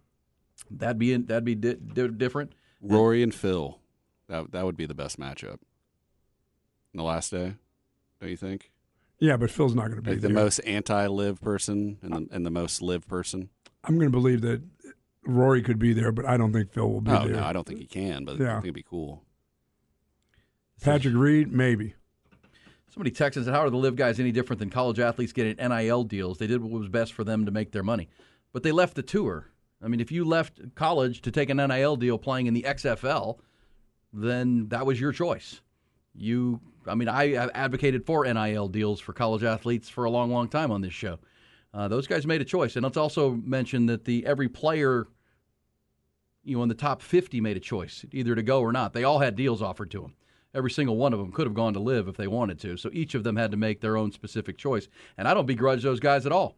that'd 0.70 0.98
be 1.00 1.16
that'd 1.16 1.46
be 1.46 1.56
di- 1.56 1.76
di- 1.76 2.08
different. 2.10 2.52
Rory 2.82 3.24
and 3.24 3.34
Phil. 3.34 3.80
That 4.28 4.52
that 4.52 4.66
would 4.66 4.76
be 4.76 4.86
the 4.86 4.94
best 4.94 5.20
matchup. 5.20 5.60
On 6.94 6.98
the 6.98 7.04
last 7.04 7.32
day, 7.32 7.56
don't 8.20 8.30
you 8.30 8.36
think? 8.38 8.72
Yeah, 9.20 9.38
but 9.38 9.52
Phil's 9.52 9.76
not 9.76 9.84
going 9.90 9.98
to 9.98 10.02
be 10.02 10.12
Like 10.12 10.22
the 10.22 10.30
most 10.30 10.60
anti-live 10.60 11.40
person 11.42 12.00
and 12.02 12.12
the, 12.14 12.28
and 12.36 12.44
the 12.46 12.50
most 12.50 12.82
live 12.82 13.08
person. 13.08 13.50
I'm 13.84 13.96
going 14.00 14.08
to 14.12 14.18
believe 14.18 14.42
that 14.42 14.64
Rory 15.24 15.62
could 15.62 15.78
be 15.78 15.94
there, 15.94 16.12
but 16.12 16.26
I 16.26 16.38
don't 16.38 16.52
think 16.52 16.74
Phil 16.74 16.90
will 16.92 17.02
be 17.02 17.12
Oh 17.12 17.26
there. 17.28 17.36
no, 17.36 17.44
I 17.44 17.54
don't 17.54 17.66
think 17.68 17.80
he 17.80 17.86
can, 17.86 18.26
but 18.26 18.42
I 18.42 18.54
think 18.56 18.64
it'd 18.66 18.74
be 18.74 18.82
cool. 18.84 19.24
Patrick 20.82 21.14
Reed, 21.16 21.52
maybe. 21.52 21.94
Somebody 22.94 23.12
texted 23.12 23.38
and 23.38 23.46
said, 23.46 23.54
How 23.54 23.62
are 23.62 23.70
the 23.70 23.78
live 23.78 23.96
guys 23.96 24.20
any 24.20 24.34
different 24.34 24.60
than 24.60 24.70
college 24.70 25.00
athletes 25.00 25.32
getting 25.32 25.56
NIL 25.56 26.04
deals? 26.04 26.38
They 26.38 26.48
did 26.48 26.62
what 26.62 26.72
was 26.72 26.90
best 26.90 27.14
for 27.14 27.24
them 27.24 27.46
to 27.46 27.52
make 27.52 27.72
their 27.72 27.84
money. 27.84 28.10
But 28.52 28.64
they 28.64 28.74
left 28.74 28.96
the 28.96 29.02
tour. 29.02 29.50
I 29.82 29.88
mean, 29.88 30.02
if 30.02 30.12
you 30.12 30.26
left 30.26 30.60
college 30.76 31.22
to 31.22 31.32
take 31.32 31.50
an 31.50 31.58
NIL 31.58 31.96
deal 31.96 32.18
playing 32.18 32.48
in 32.48 32.54
the 32.54 32.64
XFL, 32.64 33.40
then 34.12 34.68
that 34.68 34.86
was 34.86 35.00
your 35.00 35.14
choice. 35.14 35.62
You, 36.14 36.60
I 36.86 36.96
mean, 36.96 37.08
I 37.08 37.30
have 37.30 37.52
advocated 37.54 38.06
for 38.06 38.26
NIL 38.26 38.68
deals 38.68 39.00
for 39.00 39.14
college 39.14 39.44
athletes 39.44 39.88
for 39.88 40.04
a 40.04 40.12
long, 40.12 40.30
long 40.30 40.50
time 40.50 40.70
on 40.70 40.82
this 40.82 40.94
show. 40.94 41.18
Uh, 41.74 41.88
those 41.88 42.08
guys 42.08 42.28
made 42.28 42.42
a 42.42 42.46
choice. 42.46 42.76
And 42.76 42.84
let's 42.84 42.98
also 42.98 43.32
mention 43.46 43.86
that 43.86 44.04
the 44.04 44.26
every 44.26 44.50
player, 44.50 45.08
you 46.44 46.58
know, 46.58 46.64
in 46.64 46.70
the 46.70 46.76
top 46.76 47.02
50 47.02 47.40
made 47.40 47.56
a 47.56 47.62
choice, 47.62 48.04
either 48.12 48.36
to 48.36 48.44
go 48.44 48.60
or 48.60 48.74
not. 48.74 48.92
They 48.92 49.06
all 49.06 49.20
had 49.20 49.38
deals 49.38 49.62
offered 49.62 49.92
to 49.92 50.02
them. 50.02 50.16
Every 50.54 50.72
single 50.72 50.98
one 50.98 51.14
of 51.14 51.20
them 51.20 51.32
could 51.32 51.46
have 51.48 51.54
gone 51.54 51.74
to 51.74 51.80
live 51.80 52.08
if 52.08 52.18
they 52.18 52.28
wanted 52.28 52.60
to. 52.62 52.76
So 52.78 52.90
each 52.92 53.16
of 53.16 53.24
them 53.24 53.36
had 53.38 53.52
to 53.52 53.58
make 53.58 53.80
their 53.82 53.96
own 53.96 54.12
specific 54.12 54.58
choice. 54.58 54.88
And 55.18 55.28
I 55.28 55.34
don't 55.34 55.46
begrudge 55.46 55.82
those 55.84 56.00
guys 56.02 56.26
at 56.26 56.32
all 56.34 56.56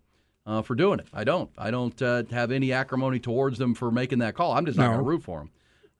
uh, 0.47 0.61
for 0.63 0.73
doing 0.75 0.99
it. 0.99 1.07
I 1.13 1.23
don't. 1.23 1.51
I 1.57 1.69
don't 1.71 2.01
uh, 2.01 2.23
have 2.31 2.51
any 2.51 2.71
acrimony 2.73 3.19
towards 3.19 3.57
them 3.59 3.75
for 3.75 3.91
making 3.91 4.19
that 4.19 4.33
call. 4.35 4.53
I'm 4.53 4.65
just 4.65 4.77
not 4.77 4.85
No. 4.85 4.89
going 4.93 5.05
to 5.05 5.09
root 5.09 5.23
for 5.23 5.39
them. 5.39 5.51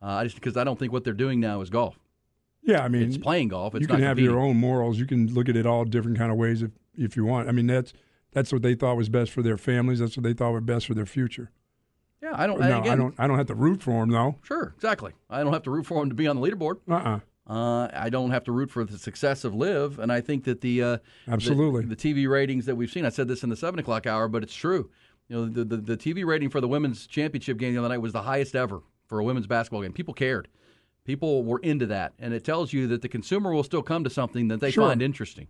Uh, 0.02 0.06
I 0.08 0.24
just 0.24 0.36
because 0.36 0.58
I 0.58 0.64
don't 0.64 0.78
think 0.80 0.92
what 0.92 1.04
they're 1.04 1.14
doing 1.14 1.40
now 1.40 1.62
is 1.62 1.70
golf. 1.70 2.00
Yeah, 2.64 2.84
I 2.84 2.88
mean, 2.88 3.04
It's 3.04 3.18
playing 3.18 3.50
golf. 3.50 3.76
It's 3.76 3.82
you 3.82 3.88
can 3.88 4.00
have 4.00 4.16
competing. 4.18 4.32
your 4.32 4.40
own 4.40 4.58
morals. 4.58 4.98
You 4.98 5.06
can 5.06 5.34
look 5.34 5.48
at 5.50 5.56
it 5.56 5.66
all 5.66 5.84
different 5.86 6.18
kind 6.18 6.32
of 6.32 6.38
ways 6.38 6.62
if 6.62 6.72
if 6.98 7.16
you 7.16 7.26
want. 7.26 7.48
I 7.48 7.52
mean, 7.52 7.68
that's 7.68 7.94
that's 8.32 8.52
what 8.52 8.62
they 8.64 8.74
thought 8.74 8.98
was 8.98 9.10
best 9.10 9.32
for 9.32 9.42
their 9.44 9.58
families. 9.58 10.00
That's 10.00 10.18
what 10.18 10.24
they 10.24 10.34
thought 10.34 10.52
was 10.54 10.64
best 10.64 10.88
for 10.88 10.94
their 10.94 11.06
future. 11.06 11.52
Yeah, 12.22 12.32
I 12.34 12.48
don't. 12.48 12.60
No, 12.60 12.66
and 12.66 12.90
I 12.90 12.96
don't. 12.96 13.16
I 13.20 13.28
don't 13.28 13.38
have 13.38 13.48
to 13.48 13.56
root 13.56 13.82
for 13.84 14.00
them 14.00 14.10
though. 14.12 14.38
Sure, 14.44 14.74
exactly. 14.76 15.12
I 15.30 15.44
don't 15.44 15.54
have 15.54 15.64
to 15.64 15.72
root 15.72 15.86
for 15.86 16.00
them 16.00 16.10
to 16.10 16.16
be 16.16 16.26
on 16.28 16.40
the 16.40 16.42
leaderboard. 16.42 16.78
Uh-uh. 16.90 17.20
Uh, 17.46 17.90
I 17.94 18.10
don't 18.10 18.32
have 18.32 18.46
to 18.46 18.52
root 18.54 18.72
for 18.72 18.86
the 18.86 18.98
success 18.98 19.44
of 19.44 19.54
Live, 19.54 20.00
and 20.00 20.12
I 20.12 20.22
think 20.22 20.46
that 20.46 20.62
the 20.62 20.82
uh, 20.84 20.98
Absolutely. 21.28 21.82
the, 21.86 21.96
the 21.96 22.14
TV 22.14 22.30
ratings 22.30 22.66
that 22.68 22.76
we've 22.76 22.90
seen. 22.90 23.06
I 23.06 23.10
said 23.10 23.28
this 23.28 23.44
in 23.44 23.50
the 23.50 23.58
seven 23.58 23.80
o'clock 23.80 24.08
hour, 24.08 24.28
but 24.30 24.44
it's 24.44 24.56
true. 24.56 24.90
You 25.28 25.36
know, 25.36 25.46
the, 25.48 25.66
the 25.66 25.78
the 25.78 25.98
TV 25.98 26.26
rating 26.26 26.50
for 26.50 26.62
the 26.62 26.68
women's 26.70 27.06
championship 27.06 27.58
game 27.58 27.74
the 27.74 27.80
other 27.80 27.90
night 27.90 27.98
was 27.98 28.14
the 28.14 28.22
highest 28.22 28.56
ever 28.56 28.82
for 29.08 29.20
a 29.20 29.24
women's 29.26 29.48
basketball 29.48 29.82
game. 29.82 29.92
People 29.92 30.14
cared. 30.14 30.48
People 31.04 31.44
were 31.44 31.60
into 31.60 31.86
that, 31.88 32.14
and 32.18 32.34
it 32.34 32.46
tells 32.46 32.72
you 32.72 32.88
that 32.88 33.02
the 33.02 33.10
consumer 33.10 33.54
will 33.54 33.64
still 33.64 33.84
come 33.84 34.06
to 34.06 34.10
something 34.10 34.48
that 34.48 34.62
they 34.62 34.72
Sure. 34.72 34.88
find 34.88 35.02
interesting. 35.02 35.48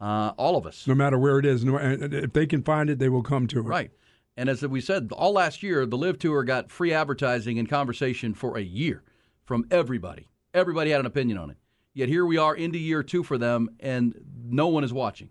Uh, 0.00 0.32
all 0.38 0.56
of 0.56 0.66
us, 0.66 0.86
No 0.86 0.94
matter 0.94 1.18
where 1.18 1.38
it 1.38 1.44
is, 1.44 1.64
no, 1.64 1.76
if 1.76 2.32
they 2.32 2.46
can 2.46 2.62
find 2.62 2.88
it, 2.88 2.98
they 2.98 3.08
will 3.10 3.22
come 3.22 3.46
to 3.48 3.58
it. 3.58 3.62
Right. 3.62 3.90
And 4.38 4.48
as 4.48 4.62
we 4.66 4.80
said, 4.80 5.10
all 5.12 5.32
last 5.32 5.62
year, 5.62 5.84
the 5.86 5.96
Live 5.98 6.18
Tour 6.18 6.44
got 6.44 6.70
free 6.70 6.92
advertising 6.94 7.58
and 7.58 7.68
conversation 7.68 8.32
for 8.34 8.56
a 8.56 8.62
year 8.62 9.02
from 9.44 9.66
everybody. 9.70 10.28
Everybody 10.56 10.90
had 10.90 11.00
an 11.00 11.06
opinion 11.06 11.36
on 11.36 11.50
it. 11.50 11.58
Yet 11.92 12.08
here 12.08 12.24
we 12.24 12.38
are 12.38 12.56
into 12.56 12.78
year 12.78 13.02
two 13.02 13.22
for 13.22 13.36
them, 13.36 13.68
and 13.78 14.14
no 14.42 14.68
one 14.68 14.84
is 14.84 14.92
watching. 14.92 15.28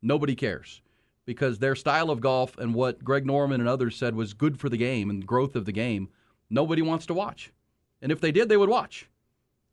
Nobody 0.00 0.34
cares 0.34 0.80
because 1.26 1.58
their 1.58 1.74
style 1.74 2.08
of 2.08 2.22
golf 2.22 2.56
and 2.56 2.74
what 2.74 3.04
Greg 3.04 3.26
Norman 3.26 3.60
and 3.60 3.68
others 3.68 3.96
said 3.96 4.14
was 4.14 4.32
good 4.32 4.58
for 4.58 4.70
the 4.70 4.78
game 4.78 5.10
and 5.10 5.26
growth 5.26 5.56
of 5.56 5.66
the 5.66 5.72
game, 5.72 6.08
nobody 6.48 6.80
wants 6.80 7.04
to 7.06 7.14
watch. 7.14 7.52
And 8.00 8.10
if 8.10 8.18
they 8.18 8.32
did, 8.32 8.48
they 8.48 8.56
would 8.56 8.70
watch. 8.70 9.10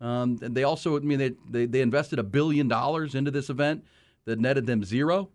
Um, 0.02 0.38
and 0.42 0.54
they 0.54 0.66
also, 0.66 0.98
I 0.98 1.00
mean, 1.00 1.20
they, 1.20 1.32
they, 1.50 1.66
they 1.66 1.80
invested 1.80 2.20
a 2.20 2.24
billion 2.24 2.68
dollars 2.68 3.16
into 3.16 3.32
this 3.32 3.50
event 3.50 3.86
that 4.26 4.38
netted 4.38 4.66
them 4.66 4.84
zero. 4.84 5.30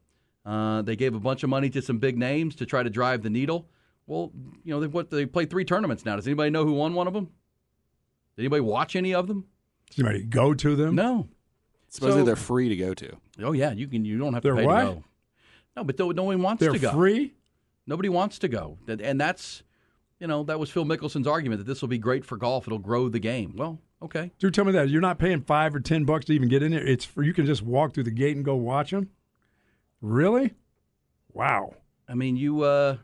Uh, 0.44 0.82
they 0.82 0.94
gave 0.94 1.14
a 1.14 1.20
bunch 1.20 1.42
of 1.42 1.48
money 1.48 1.70
to 1.70 1.80
some 1.80 1.98
big 1.98 2.18
names 2.18 2.54
to 2.56 2.66
try 2.66 2.82
to 2.82 2.90
drive 2.90 3.22
the 3.22 3.30
needle. 3.30 3.66
Well, 4.06 4.30
you 4.62 4.74
know, 4.74 4.80
they 4.80 4.88
what 4.88 5.08
they 5.08 5.24
played 5.24 5.48
three 5.48 5.64
tournaments 5.64 6.04
now. 6.04 6.16
Does 6.16 6.26
anybody 6.26 6.50
know 6.50 6.66
who 6.66 6.72
won 6.72 6.92
one 6.92 7.06
of 7.06 7.14
them? 7.14 7.30
Did 8.38 8.44
anybody 8.44 8.60
watch 8.60 8.94
any 8.94 9.12
of 9.12 9.26
them? 9.26 9.46
Does 9.90 9.98
anybody 9.98 10.22
go 10.24 10.54
to 10.54 10.76
them? 10.76 10.94
No. 10.94 11.26
Supposedly 11.88 12.20
So- 12.22 12.26
they're 12.26 12.36
free 12.36 12.68
to 12.68 12.76
go 12.76 12.94
to. 12.94 13.16
Oh 13.42 13.50
yeah, 13.50 13.72
you 13.72 13.88
can. 13.88 14.04
You 14.04 14.16
don't 14.16 14.32
have 14.32 14.42
to 14.44 14.48
They're 14.48 14.56
pay 14.56 14.64
what? 14.66 14.80
to 14.80 14.86
go. 14.94 15.04
No, 15.76 15.82
but 15.84 15.98
no, 15.98 16.10
no 16.12 16.22
one 16.24 16.40
wants 16.40 16.60
They're 16.60 16.70
to 16.72 16.78
go. 16.78 16.92
free. 16.92 17.34
Nobody 17.86 18.08
wants 18.08 18.38
to 18.40 18.48
go, 18.48 18.78
and 18.86 19.20
that's, 19.20 19.62
you 20.20 20.26
know, 20.28 20.44
that 20.44 20.60
was 20.60 20.70
Phil 20.70 20.84
Mickelson's 20.84 21.26
argument 21.26 21.58
that 21.58 21.66
this 21.66 21.80
will 21.80 21.88
be 21.88 21.98
great 21.98 22.24
for 22.24 22.36
golf. 22.36 22.68
It'll 22.68 22.78
grow 22.78 23.08
the 23.08 23.18
game. 23.18 23.54
Well, 23.56 23.80
okay. 24.02 24.30
Dude, 24.38 24.54
tell 24.54 24.64
me 24.64 24.72
that 24.72 24.88
you're 24.88 25.00
not 25.00 25.18
paying 25.18 25.40
five 25.40 25.74
or 25.74 25.80
ten 25.80 26.04
bucks 26.04 26.26
to 26.26 26.32
even 26.32 26.48
get 26.48 26.62
in 26.62 26.70
there. 26.72 26.86
It's 26.86 27.04
for 27.04 27.22
you 27.24 27.32
can 27.34 27.44
just 27.46 27.62
walk 27.62 27.92
through 27.94 28.04
the 28.04 28.10
gate 28.12 28.36
and 28.36 28.44
go 28.44 28.54
watch 28.54 28.90
them. 28.92 29.08
Really? 30.00 30.54
Wow. 31.32 31.74
I 32.08 32.14
mean, 32.14 32.36
you. 32.36 32.62
Uh, 32.62 32.98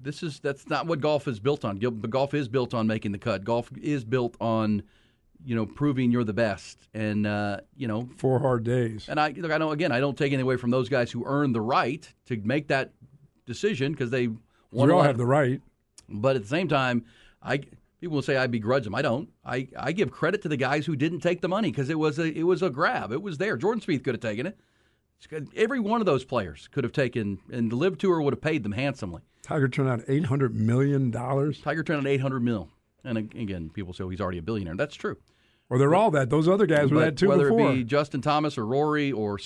this 0.00 0.22
is 0.22 0.40
that's 0.40 0.68
not 0.68 0.86
what 0.86 1.00
golf 1.00 1.28
is 1.28 1.40
built 1.40 1.64
on. 1.64 1.78
Golf 1.78 2.34
is 2.34 2.48
built 2.48 2.74
on 2.74 2.86
making 2.86 3.12
the 3.12 3.18
cut. 3.18 3.44
Golf 3.44 3.70
is 3.80 4.04
built 4.04 4.36
on, 4.40 4.82
you 5.44 5.54
know, 5.54 5.66
proving 5.66 6.10
you're 6.10 6.24
the 6.24 6.32
best, 6.32 6.88
and 6.94 7.26
uh, 7.26 7.58
you 7.76 7.88
know, 7.88 8.08
Four 8.16 8.38
hard 8.38 8.64
days. 8.64 9.08
And 9.08 9.18
I, 9.20 9.30
look, 9.30 9.50
I 9.50 9.58
know 9.58 9.70
again, 9.72 9.92
I 9.92 10.00
don't 10.00 10.16
take 10.16 10.28
anything 10.28 10.42
away 10.44 10.56
from 10.56 10.70
those 10.70 10.88
guys 10.88 11.10
who 11.10 11.24
earned 11.26 11.54
the 11.54 11.60
right 11.60 12.10
to 12.26 12.36
make 12.36 12.68
that 12.68 12.92
decision 13.46 13.92
because 13.92 14.10
they 14.10 14.28
We 14.28 14.90
all 14.90 15.02
have 15.02 15.18
the 15.18 15.26
right. 15.26 15.60
But 16.08 16.36
at 16.36 16.42
the 16.42 16.48
same 16.48 16.68
time, 16.68 17.04
I 17.42 17.60
people 18.00 18.14
will 18.14 18.22
say 18.22 18.36
I 18.36 18.46
begrudge 18.46 18.84
them. 18.84 18.94
I 18.94 19.02
don't. 19.02 19.28
I, 19.44 19.68
I 19.76 19.92
give 19.92 20.10
credit 20.10 20.42
to 20.42 20.48
the 20.48 20.56
guys 20.56 20.86
who 20.86 20.96
didn't 20.96 21.20
take 21.20 21.40
the 21.40 21.48
money 21.48 21.70
because 21.70 21.90
it 21.90 21.98
was 21.98 22.18
a 22.18 22.26
it 22.26 22.44
was 22.44 22.62
a 22.62 22.70
grab. 22.70 23.12
It 23.12 23.22
was 23.22 23.38
there. 23.38 23.56
Jordan 23.56 23.82
Spieth 23.82 24.04
could 24.04 24.14
have 24.14 24.22
taken 24.22 24.46
it. 24.46 24.58
Every 25.56 25.80
one 25.80 26.00
of 26.00 26.06
those 26.06 26.24
players 26.24 26.68
could 26.68 26.84
have 26.84 26.92
taken, 26.92 27.40
and 27.50 27.72
the 27.72 27.76
LIV 27.76 27.98
Tour 27.98 28.22
would 28.22 28.32
have 28.32 28.40
paid 28.40 28.62
them 28.62 28.70
handsomely. 28.70 29.22
Tiger 29.48 29.66
turned 29.66 29.88
out 29.88 30.02
eight 30.08 30.26
hundred 30.26 30.54
million 30.54 31.10
dollars. 31.10 31.60
Tiger 31.60 31.82
turned 31.82 32.06
out 32.06 32.06
eight 32.06 32.20
hundred 32.20 32.40
mil, 32.42 32.68
and 33.02 33.16
again, 33.16 33.70
people 33.70 33.94
say 33.94 34.04
oh, 34.04 34.10
he's 34.10 34.20
already 34.20 34.36
a 34.36 34.42
billionaire. 34.42 34.76
That's 34.76 34.94
true. 34.94 35.16
Well, 35.70 35.78
they're 35.78 35.94
all 35.94 36.10
that. 36.10 36.28
Those 36.28 36.48
other 36.48 36.66
guys 36.66 36.90
were 36.90 36.96
But 36.96 37.04
that 37.04 37.16
too 37.16 37.28
whether 37.28 37.50
before. 37.50 37.70
it 37.72 37.74
be 37.76 37.84
Justin 37.84 38.20
Thomas 38.20 38.58
or 38.58 38.66
Rory 38.66 39.10
or 39.10 39.38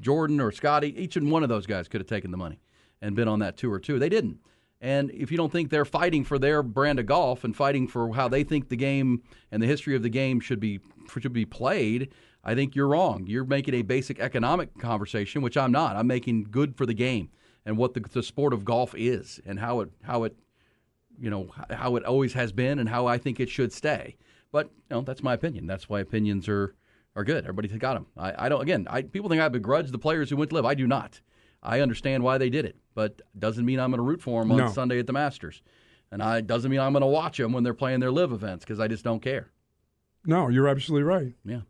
Jordan 0.00 0.40
or 0.40 0.52
Scottie, 0.52 0.98
each 0.98 1.16
and 1.16 1.30
one 1.30 1.42
of 1.42 1.50
those 1.50 1.66
guys 1.66 1.86
could 1.86 2.00
have 2.00 2.08
taken 2.08 2.30
the 2.30 2.36
money 2.38 2.60
and 3.02 3.14
been 3.14 3.28
on 3.28 3.40
that 3.40 3.58
tour 3.58 3.78
too. 3.78 3.98
They 3.98 4.08
didn't. 4.08 4.38
And 4.80 5.10
if 5.10 5.30
you 5.30 5.36
don't 5.36 5.52
think 5.52 5.68
they're 5.68 5.84
fighting 5.84 6.24
for 6.24 6.38
their 6.38 6.62
brand 6.62 6.98
of 6.98 7.06
golf 7.06 7.44
and 7.44 7.54
fighting 7.54 7.86
for 7.88 8.14
how 8.14 8.28
they 8.28 8.44
think 8.44 8.68
the 8.70 8.76
game 8.76 9.22
and 9.50 9.62
the 9.62 9.66
history 9.66 9.94
of 9.94 10.02
the 10.02 10.08
game 10.08 10.40
should 10.40 10.60
be 10.60 10.80
should 11.20 11.32
be 11.34 11.44
played, 11.44 12.08
I 12.42 12.54
think 12.54 12.74
you're 12.74 12.88
wrong. 12.88 13.26
You're 13.26 13.44
making 13.44 13.74
a 13.74 13.82
basic 13.82 14.18
economic 14.18 14.78
conversation, 14.78 15.42
which 15.42 15.58
I'm 15.58 15.72
not. 15.72 15.94
I'm 15.94 16.06
making 16.06 16.44
good 16.50 16.76
for 16.76 16.86
the 16.86 16.94
game 16.94 17.28
and 17.64 17.76
what 17.76 17.94
the, 17.94 18.00
the 18.00 18.22
sport 18.22 18.52
of 18.52 18.64
golf 18.64 18.94
is 18.96 19.40
and 19.46 19.58
how 19.60 19.80
it 19.80 19.90
how 20.02 20.24
it 20.24 20.36
you 21.20 21.30
know 21.30 21.50
how 21.70 21.96
it 21.96 22.04
always 22.04 22.32
has 22.34 22.52
been 22.52 22.78
and 22.78 22.88
how 22.88 23.06
I 23.06 23.18
think 23.18 23.38
it 23.40 23.48
should 23.50 23.72
stay. 23.72 24.16
But 24.50 24.66
you 24.66 24.96
know 24.96 25.00
that's 25.02 25.22
my 25.22 25.34
opinion. 25.34 25.66
That's 25.66 25.88
why 25.88 26.00
opinions 26.00 26.48
are 26.48 26.74
are 27.14 27.24
good. 27.24 27.44
Everybody's 27.44 27.72
got 27.78 27.94
them. 27.94 28.06
I, 28.16 28.46
I 28.46 28.48
don't. 28.48 28.62
Again, 28.62 28.86
I, 28.88 29.02
people 29.02 29.28
think 29.28 29.42
I 29.42 29.48
begrudge 29.48 29.90
the 29.90 29.98
players 29.98 30.30
who 30.30 30.36
went 30.36 30.50
to 30.50 30.56
LIV. 30.56 30.64
I 30.64 30.74
do 30.74 30.86
not. 30.86 31.20
I 31.62 31.80
understand 31.80 32.24
why 32.24 32.38
they 32.38 32.50
did 32.50 32.64
it, 32.64 32.76
but 32.94 33.20
doesn't 33.38 33.64
mean 33.64 33.78
I'm 33.78 33.90
going 33.90 33.98
to 33.98 34.02
root 34.02 34.20
for 34.22 34.42
them 34.42 34.50
on 34.50 34.58
No. 34.58 34.68
Sunday 34.68 34.98
at 34.98 35.06
the 35.06 35.12
Masters, 35.12 35.62
and 36.10 36.22
I 36.22 36.40
doesn't 36.40 36.70
mean 36.70 36.80
I'm 36.80 36.92
going 36.92 37.02
to 37.02 37.06
watch 37.06 37.36
them 37.38 37.52
when 37.52 37.62
they're 37.64 37.74
playing 37.74 38.00
their 38.00 38.10
LIV 38.10 38.32
events 38.32 38.64
because 38.64 38.80
I 38.80 38.88
just 38.88 39.04
don't 39.04 39.20
care. 39.20 39.50
no, 40.24 40.48
you're 40.48 40.68
absolutely 40.68 41.04
right. 41.04 41.34
Yeah. 41.44 41.60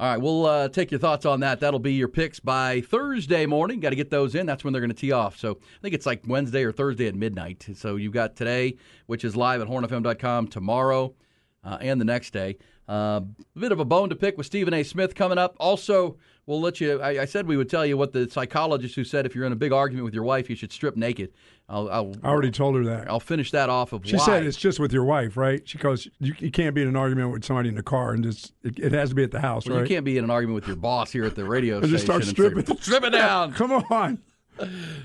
All 0.00 0.08
right, 0.08 0.20
we'll 0.20 0.44
uh, 0.44 0.68
take 0.68 0.90
your 0.90 0.98
thoughts 0.98 1.24
on 1.24 1.38
that. 1.40 1.60
That'll 1.60 1.78
be 1.78 1.92
your 1.92 2.08
picks 2.08 2.40
by 2.40 2.80
Thursday 2.80 3.46
morning. 3.46 3.78
Got 3.78 3.90
to 3.90 3.96
get 3.96 4.10
those 4.10 4.34
in. 4.34 4.44
That's 4.44 4.64
when 4.64 4.72
they're 4.72 4.80
going 4.80 4.90
to 4.90 4.96
tee 4.96 5.12
off. 5.12 5.38
So 5.38 5.52
I 5.52 5.82
think 5.82 5.94
it's 5.94 6.04
like 6.04 6.22
Wednesday 6.26 6.64
or 6.64 6.72
Thursday 6.72 7.06
at 7.06 7.14
midnight. 7.14 7.64
So 7.76 7.94
you've 7.94 8.12
got 8.12 8.34
today, 8.34 8.76
which 9.06 9.24
is 9.24 9.36
live 9.36 9.60
at 9.60 9.68
hornfm.com, 9.68 10.48
tomorrow, 10.48 11.14
uh, 11.62 11.78
and 11.80 12.00
the 12.00 12.04
next 12.04 12.32
day. 12.32 12.56
Uh, 12.88 13.20
a 13.54 13.58
bit 13.58 13.70
of 13.70 13.78
a 13.78 13.84
bone 13.84 14.08
to 14.08 14.16
pick 14.16 14.36
with 14.36 14.46
Stephen 14.46 14.74
A. 14.74 14.82
Smith 14.82 15.14
coming 15.14 15.38
up. 15.38 15.56
Also, 15.60 16.18
we'll 16.46 16.60
let 16.60 16.80
you. 16.80 17.00
I, 17.00 17.22
I 17.22 17.24
said 17.24 17.46
we 17.46 17.56
would 17.56 17.68
tell 17.70 17.84
you 17.86 17.96
what 17.96 18.12
the 18.12 18.28
psychologist 18.30 18.94
who 18.94 19.04
said 19.04 19.26
if 19.26 19.34
you're 19.34 19.46
in 19.46 19.52
a 19.52 19.56
big 19.56 19.72
argument 19.72 20.04
with 20.04 20.14
your 20.14 20.24
wife, 20.24 20.48
you 20.50 20.56
should 20.56 20.72
strip 20.72 20.96
naked. 20.96 21.32
I'll, 21.68 21.88
I'll, 21.88 22.14
I 22.22 22.28
already 22.28 22.50
told 22.50 22.76
her 22.76 22.84
that. 22.84 23.08
I'll 23.08 23.20
finish 23.20 23.50
that 23.52 23.70
off 23.70 23.92
of 23.94 24.06
She 24.06 24.16
why. 24.16 24.24
said 24.26 24.46
it's 24.46 24.56
just 24.58 24.78
with 24.78 24.92
your 24.92 25.04
wife, 25.04 25.36
right? 25.36 25.66
She 25.66 25.78
goes, 25.78 26.06
you, 26.20 26.34
you 26.38 26.50
can't 26.50 26.74
be 26.74 26.82
in 26.82 26.88
an 26.88 26.96
argument 26.96 27.32
with 27.32 27.44
somebody 27.44 27.70
in 27.70 27.74
the 27.74 27.82
car, 27.82 28.12
and 28.12 28.22
just 28.22 28.52
it, 28.62 28.78
it 28.78 28.92
has 28.92 29.08
to 29.10 29.14
be 29.14 29.22
at 29.24 29.30
the 29.30 29.40
house, 29.40 29.66
Well, 29.66 29.78
right? 29.78 29.88
You 29.88 29.94
can't 29.96 30.04
be 30.04 30.18
in 30.18 30.24
an 30.24 30.30
argument 30.30 30.56
with 30.56 30.66
your 30.66 30.76
boss 30.76 31.10
here 31.10 31.24
at 31.24 31.34
the 31.34 31.44
radio 31.44 31.76
And 31.78 31.84
station. 31.88 31.92
just 31.94 32.04
start 32.04 32.20
and 32.22 32.28
say, 32.28 32.32
stripping. 32.32 32.76
Strip 32.82 33.04
it 33.04 33.10
down. 33.10 33.52
Come 33.54 33.72
on. 33.72 34.18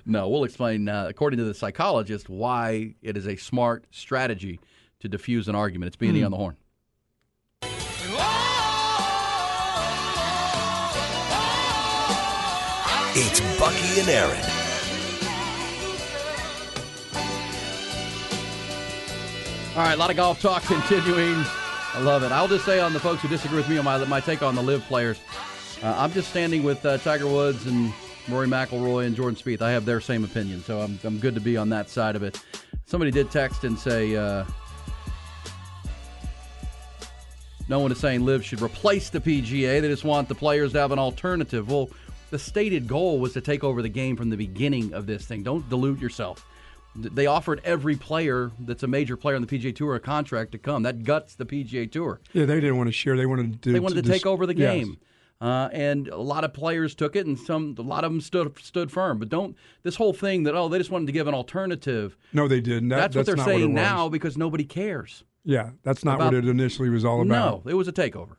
No, 0.06 0.30
we'll 0.30 0.44
explain, 0.44 0.88
uh, 0.88 1.08
according 1.10 1.40
to 1.40 1.44
the 1.44 1.56
psychologist, 1.56 2.30
why 2.30 2.94
it 3.02 3.18
is 3.18 3.28
a 3.28 3.36
smart 3.36 3.86
strategy 3.90 4.60
to 5.00 5.10
diffuse 5.10 5.48
an 5.48 5.56
argument. 5.56 5.88
It's 5.88 5.96
B&E 5.96 6.22
on 6.22 6.30
the 6.30 6.38
horn. 6.38 6.56
It's 13.16 13.40
Bucky 13.58 14.00
and 14.00 14.08
Aaron. 14.08 14.40
All 19.76 19.84
right, 19.84 19.94
a 19.94 19.98
lot 19.98 20.12
of 20.12 20.16
golf 20.16 20.40
talk 20.40 20.62
continuing. 20.64 21.44
I 21.94 22.02
love 22.02 22.22
it. 22.22 22.32
I'll 22.32 22.48
just 22.48 22.66
say 22.66 22.80
on 22.80 22.94
the 22.94 23.00
folks 23.00 23.24
who 23.24 23.28
disagree 23.28 23.58
with 23.58 23.68
me 23.68 23.80
on 23.80 23.86
my, 23.86 23.98
my 24.06 24.20
take 24.20 24.44
on 24.44 24.54
the 24.54 24.62
LIV 24.62 24.84
players, 24.84 25.20
uh, 25.82 25.96
I'm 25.98 26.12
just 26.12 26.30
standing 26.30 26.62
with 26.62 26.86
uh, 26.86 27.00
Tiger 27.00 27.26
Woods 27.26 27.66
and 27.66 27.92
Rory 28.28 28.48
McIlroy 28.48 29.08
and 29.08 29.16
Jordan 29.16 29.36
Spieth. 29.36 29.64
I 29.64 29.72
have 29.72 29.86
their 29.86 30.02
same 30.02 30.24
opinion, 30.24 30.62
so 30.62 30.80
I'm, 30.82 31.00
I'm 31.04 31.18
good 31.18 31.34
to 31.34 31.42
be 31.42 31.58
on 31.58 31.70
that 31.70 31.90
side 31.90 32.16
of 32.16 32.22
it. 32.22 32.40
Somebody 32.86 33.10
did 33.10 33.32
text 33.32 33.64
and 33.64 33.78
say, 33.78 34.16
uh, 34.16 34.46
no 37.68 37.80
one 37.80 37.92
is 37.92 37.98
saying 37.98 38.24
LIV 38.24 38.46
should 38.46 38.62
replace 38.62 39.10
the 39.10 39.20
PGA. 39.20 39.82
They 39.82 39.88
just 39.88 40.04
want 40.04 40.28
the 40.28 40.36
players 40.36 40.74
to 40.74 40.80
have 40.80 40.92
an 40.92 41.00
alternative. 41.00 41.72
Well, 41.72 41.90
the 42.30 42.40
stated 42.40 42.88
goal 42.88 43.20
was 43.20 43.34
to 43.34 43.42
take 43.42 43.64
over 43.64 43.82
the 43.82 43.90
game 43.90 44.16
from 44.16 44.30
the 44.30 44.38
beginning 44.38 44.94
of 44.94 45.06
this 45.08 45.26
thing. 45.26 45.44
Don't 45.44 45.68
dilute 45.70 46.00
yourself. 46.00 46.46
They 46.96 47.28
offered 47.28 47.62
every 47.64 47.96
player 47.96 48.52
that's 48.60 48.84
a 48.84 48.88
major 48.88 49.16
player 49.16 49.36
on 49.36 49.42
the 49.44 49.48
PGA 49.48 49.76
Tour 49.76 49.96
a 49.96 50.00
contract 50.00 50.52
to 50.54 50.58
come. 50.58 50.84
That 50.84 51.04
guts 51.04 51.36
the 51.36 51.46
PGA 51.46 51.90
Tour. 51.92 52.20
Yeah, 52.34 52.46
they 52.46 52.56
didn't 52.60 52.78
want 52.78 52.88
to 52.88 52.92
share. 52.92 53.16
They 53.16 53.26
wanted 53.28 53.62
to. 53.62 53.72
They 53.72 53.80
wanted 53.80 53.96
to, 53.96 54.02
dis- 54.02 54.12
take 54.12 54.26
over 54.26 54.46
the 54.46 54.56
Yes. 54.56 54.74
game. 54.76 54.98
Uh, 55.42 55.70
and 55.72 56.10
a 56.10 56.18
lot 56.18 56.44
of 56.44 56.52
players 56.54 56.94
took 56.96 57.16
it, 57.16 57.26
and 57.26 57.40
some 57.40 57.74
a 57.78 57.82
lot 57.82 58.04
of 58.04 58.12
them 58.12 58.20
stood 58.20 58.58
stood 58.60 58.92
firm. 58.92 59.20
But 59.20 59.30
don't 59.30 59.56
this 59.84 59.96
whole 59.96 60.12
thing 60.12 60.44
that 60.44 60.54
oh 60.56 60.68
they 60.68 60.78
just 60.80 60.92
wanted 60.92 61.06
to 61.06 61.14
give 61.14 61.28
an 61.28 61.34
alternative. 61.34 62.18
No, 62.34 62.50
they 62.50 62.60
didn't. 62.60 62.90
That, 62.90 63.14
that's, 63.14 63.16
what 63.16 63.26
they're 63.26 63.46
saying 63.46 63.74
was. 63.74 63.82
now 63.82 64.10
because 64.10 64.36
nobody 64.36 64.66
cares. 64.66 65.24
Yeah, 65.46 65.70
that's 65.84 66.04
not 66.04 66.16
About- 66.16 66.34
what 66.34 66.44
it 66.44 66.48
initially 66.50 66.90
was 66.90 67.06
all 67.06 67.22
about. 67.22 67.64
No, 67.66 67.72
it 67.72 67.76
was 67.76 67.88
a 67.88 67.94
takeover, 67.94 68.36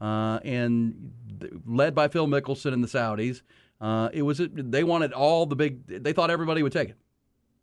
uh, 0.00 0.40
and 0.42 1.12
led 1.66 1.94
by 1.94 2.08
Phil 2.08 2.26
Mickelson 2.26 2.72
and 2.72 2.82
the 2.82 2.88
Saudis. 2.88 3.42
Uh, 3.80 4.10
it 4.12 4.22
was 4.22 4.40
a, 4.40 4.48
they 4.48 4.84
wanted 4.84 5.12
all 5.12 5.46
the 5.46 5.56
big. 5.56 5.86
They 5.86 6.12
thought 6.12 6.30
everybody 6.30 6.62
would 6.62 6.72
take 6.72 6.90
it, 6.90 6.96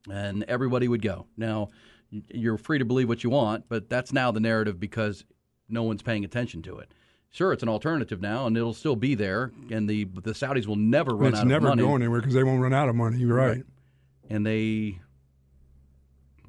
and 0.10 0.44
everybody 0.48 0.88
would 0.88 1.02
go. 1.02 1.28
Now, 1.38 1.70
you're 2.30 2.58
free 2.58 2.80
to 2.80 2.86
believe 2.86 3.08
what 3.08 3.24
you 3.24 3.30
want, 3.30 3.66
but 3.70 3.90
that's 3.90 4.12
now 4.12 4.32
the 4.32 4.40
narrative 4.40 4.80
because 4.80 5.26
no 5.70 5.84
one's 5.84 6.02
paying 6.02 6.26
attention 6.26 6.62
to 6.64 6.78
it. 6.80 6.92
Sure, 7.30 7.54
it's 7.54 7.62
an 7.62 7.70
alternative 7.70 8.22
now, 8.22 8.48
and 8.48 8.58
it'll 8.58 8.74
still 8.74 8.96
be 8.96 9.14
there, 9.14 9.52
and 9.70 9.88
the 9.88 10.06
the 10.06 10.32
Saudis 10.32 10.66
will 10.66 10.76
never 10.76 11.16
run 11.16 11.34
it's 11.34 11.40
out 11.40 11.48
never 11.48 11.68
of 11.68 11.72
money 11.72 11.74
It's 11.74 11.78
never 11.78 11.90
going 11.90 12.02
anywhere 12.02 12.22
because 12.22 12.34
they 12.34 12.44
won't 12.44 12.62
run 12.62 12.74
out 12.74 12.90
of 12.90 12.96
money. 12.96 13.18
You're 13.20 13.36
right. 13.36 13.64
and 14.30 14.46
they 14.46 15.00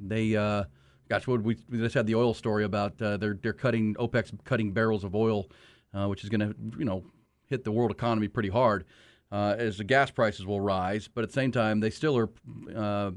they 0.01 0.37
uh, 0.37 0.65
Gosh, 1.09 1.27
what 1.27 1.43
we, 1.43 1.57
we 1.71 1.79
just 1.79 1.95
had 1.95 2.07
the 2.07 2.15
oil 2.15 2.35
story 2.35 2.65
about 2.65 3.01
uh, 3.01 3.17
they're 3.17 3.39
they're 3.41 3.55
cutting 3.55 3.95
OPEC's 3.95 4.33
cutting 4.45 4.73
barrels 4.73 5.05
of 5.05 5.15
oil, 5.15 5.47
uh, 5.95 6.07
which 6.07 6.23
is 6.23 6.29
going 6.29 6.41
to 6.41 6.55
you 6.79 6.85
know 6.85 7.03
hit 7.49 7.65
the 7.65 7.73
world 7.73 7.91
economy 7.91 8.29
pretty 8.29 8.49
hard 8.49 8.85
uh, 9.31 9.55
as 9.59 9.79
the 9.79 9.85
gas 9.85 10.11
prices 10.11 10.47
will 10.47 10.61
rise. 10.61 11.09
But 11.09 11.25
at 11.25 11.31
the 11.31 11.35
same 11.35 11.53
time, 11.53 11.81
they 11.81 11.91
still 11.91 12.17
are 12.17 12.31
uh, 12.75 13.11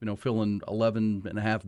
you 0.00 0.06
know 0.06 0.16
filling 0.16 0.60
11 0.68 1.24
and 1.28 1.38
a 1.38 1.42
half 1.42 1.62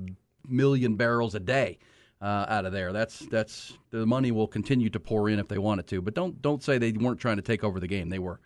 million 0.49 0.97
barrels 0.97 1.35
a 1.35 1.41
day 1.41 1.79
uh, 2.21 2.47
out 2.49 2.67
of 2.67 2.73
there. 2.73 2.93
That's 2.93 3.21
that's 3.21 3.79
the 3.91 4.07
money 4.07 4.31
will 4.31 4.49
continue 4.49 4.91
to 4.91 5.01
pour 5.01 5.29
in 5.29 5.39
if 5.39 5.49
they 5.49 5.59
wanted 5.59 5.87
to. 5.89 6.03
But 6.03 6.15
don't 6.15 6.41
don't 6.43 6.63
say 6.63 6.79
they 6.79 6.93
weren't 6.93 7.21
trying 7.21 7.37
to 7.37 7.43
take 7.43 7.65
over 7.65 7.81
the 7.81 7.89
game. 7.89 8.09
They 8.09 8.19
were. 8.19 8.41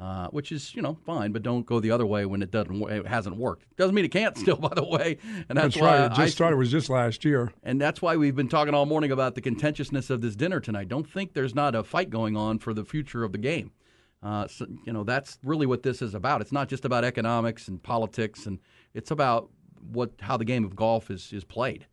Uh, 0.00 0.28
which 0.28 0.50
is 0.50 0.74
you 0.74 0.80
know 0.80 0.96
fine, 1.04 1.30
but 1.30 1.42
don't 1.42 1.66
go 1.66 1.78
the 1.78 1.90
other 1.90 2.06
way 2.06 2.24
when 2.24 2.40
it 2.40 2.50
doesn't 2.50 2.82
it 2.90 3.06
hasn't 3.06 3.36
worked. 3.36 3.66
Doesn't 3.76 3.94
mean 3.94 4.06
it 4.06 4.10
can't 4.10 4.34
still, 4.38 4.56
by 4.68 4.72
the 4.74 4.82
way, 4.82 5.18
and 5.46 5.58
that's, 5.58 5.74
That's 5.74 5.76
why 5.76 5.98
right. 5.98 6.06
It 6.06 6.08
just 6.08 6.20
I, 6.20 6.26
started. 6.28 6.56
It 6.56 6.58
was 6.58 6.70
just 6.70 6.88
last 6.88 7.22
year. 7.22 7.52
and 7.62 7.78
that's 7.78 8.00
why 8.00 8.16
we've 8.16 8.34
been 8.34 8.48
talking 8.48 8.72
all 8.72 8.86
morning 8.86 9.12
about 9.12 9.34
the 9.34 9.42
contentiousness 9.42 10.08
of 10.08 10.22
this 10.22 10.34
dinner 10.34 10.58
tonight. 10.58 10.88
Don't 10.88 11.06
think 11.06 11.34
there's 11.34 11.54
not 11.54 11.74
a 11.74 11.84
fight 11.84 12.08
going 12.08 12.34
on 12.34 12.58
for 12.58 12.72
the 12.72 12.82
future 12.82 13.24
of 13.24 13.32
the 13.32 13.38
game. 13.38 13.72
Uh, 14.22 14.48
so, 14.48 14.66
you 14.86 14.92
know 14.94 15.04
that's 15.04 15.38
really 15.44 15.66
what 15.66 15.82
this 15.82 16.00
is 16.00 16.14
about. 16.14 16.40
It's 16.40 16.52
not 16.52 16.70
just 16.70 16.86
about 16.86 17.04
economics 17.04 17.68
and 17.68 17.82
politics, 17.82 18.46
and 18.46 18.58
it's 18.94 19.10
about 19.10 19.50
what 19.92 20.12
how 20.20 20.38
the 20.38 20.46
game 20.46 20.64
of 20.64 20.74
golf 20.74 21.10
is 21.10 21.30
is 21.30 21.44
played. 21.44 21.86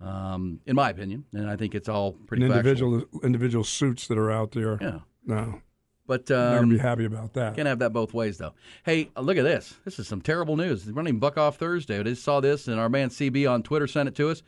Um, 0.00 0.58
in 0.66 0.74
my 0.74 0.90
opinion, 0.90 1.26
and 1.32 1.48
I 1.48 1.54
think 1.54 1.76
it's 1.76 1.88
all 1.88 2.14
pretty 2.26 2.44
individual 2.44 3.04
individual 3.22 3.62
suits 3.62 4.08
that 4.08 4.18
are 4.18 4.32
out 4.32 4.50
there. 4.50 4.78
Yeah, 4.80 4.98
No, 5.24 5.62
but 6.06 6.28
not 6.28 6.36
gonna 6.36 6.60
um, 6.62 6.68
be 6.68 6.78
happy 6.78 7.04
about 7.04 7.32
that. 7.34 7.54
Can't 7.54 7.68
have 7.68 7.78
that 7.80 7.92
both 7.92 8.12
ways, 8.12 8.38
though. 8.38 8.54
Hey, 8.84 9.10
uh, 9.16 9.20
look 9.20 9.36
at 9.36 9.44
this. 9.44 9.74
This 9.84 9.98
is 9.98 10.08
some 10.08 10.20
terrible 10.20 10.56
news. 10.56 10.86
We're 10.86 10.92
running 10.92 11.18
Buck 11.18 11.38
off 11.38 11.56
Thursday. 11.56 11.98
I 11.98 12.02
just 12.02 12.24
saw 12.24 12.40
this, 12.40 12.68
and 12.68 12.78
our 12.80 12.88
man 12.88 13.08
CB 13.10 13.50
on 13.50 13.62
Twitter 13.62 13.86
sent 13.86 14.08
it 14.08 14.14
to 14.16 14.30
us. 14.30 14.42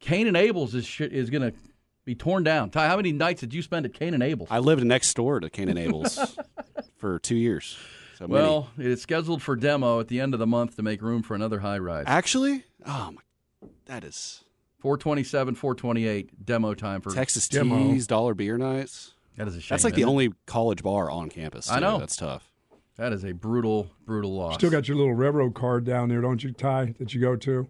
Cain 0.00 0.26
and 0.26 0.36
Abel's 0.36 0.74
is 0.74 0.86
sh- 0.86 1.02
is 1.02 1.30
going 1.30 1.42
to 1.50 1.56
be 2.04 2.14
torn 2.14 2.42
down. 2.42 2.70
Ty, 2.70 2.88
how 2.88 2.96
many 2.96 3.12
nights 3.12 3.40
did 3.40 3.54
you 3.54 3.62
spend 3.62 3.86
at 3.86 3.94
Cain 3.94 4.14
and 4.14 4.22
Abel's? 4.22 4.48
I 4.50 4.58
lived 4.58 4.84
next 4.84 5.14
door 5.14 5.40
to 5.40 5.48
Cain 5.48 5.68
and 5.68 5.78
Abel's 5.78 6.36
for 6.96 7.18
two 7.20 7.36
years. 7.36 7.78
So 8.18 8.26
many. 8.26 8.42
well, 8.42 8.70
it 8.78 8.86
is 8.86 9.00
scheduled 9.02 9.42
for 9.42 9.56
demo 9.56 10.00
at 10.00 10.08
the 10.08 10.20
end 10.20 10.34
of 10.34 10.40
the 10.40 10.46
month 10.46 10.76
to 10.76 10.82
make 10.82 11.00
room 11.02 11.22
for 11.22 11.34
another 11.34 11.60
high 11.60 11.78
rise. 11.78 12.04
actually, 12.06 12.64
oh 12.86 13.12
my, 13.12 13.68
that 13.86 14.04
is 14.04 14.44
427, 14.80 15.54
428 15.54 16.44
demo 16.44 16.74
time 16.74 17.00
for 17.00 17.10
Texas 17.12 17.48
Demo. 17.48 17.92
Teas, 17.92 18.06
dollar 18.06 18.34
beer 18.34 18.58
nights. 18.58 19.14
That 19.36 19.48
is 19.48 19.56
a 19.56 19.60
shame. 19.60 19.74
That's 19.74 19.84
like 19.84 19.94
the 19.94 20.02
it? 20.02 20.06
only 20.06 20.32
college 20.46 20.82
bar 20.82 21.10
on 21.10 21.28
campus. 21.28 21.70
I 21.70 21.78
know. 21.80 21.98
That's 21.98 22.16
tough. 22.16 22.50
That 22.96 23.12
is 23.12 23.24
a 23.24 23.32
brutal, 23.32 23.90
brutal 24.04 24.34
loss. 24.34 24.54
Still 24.56 24.70
got 24.70 24.86
your 24.86 24.96
little 24.98 25.14
railroad 25.14 25.54
card 25.54 25.84
down 25.84 26.08
there, 26.10 26.20
don't 26.20 26.42
you, 26.44 26.52
Ty? 26.52 26.94
That 26.98 27.14
you 27.14 27.20
go 27.20 27.36
to. 27.36 27.68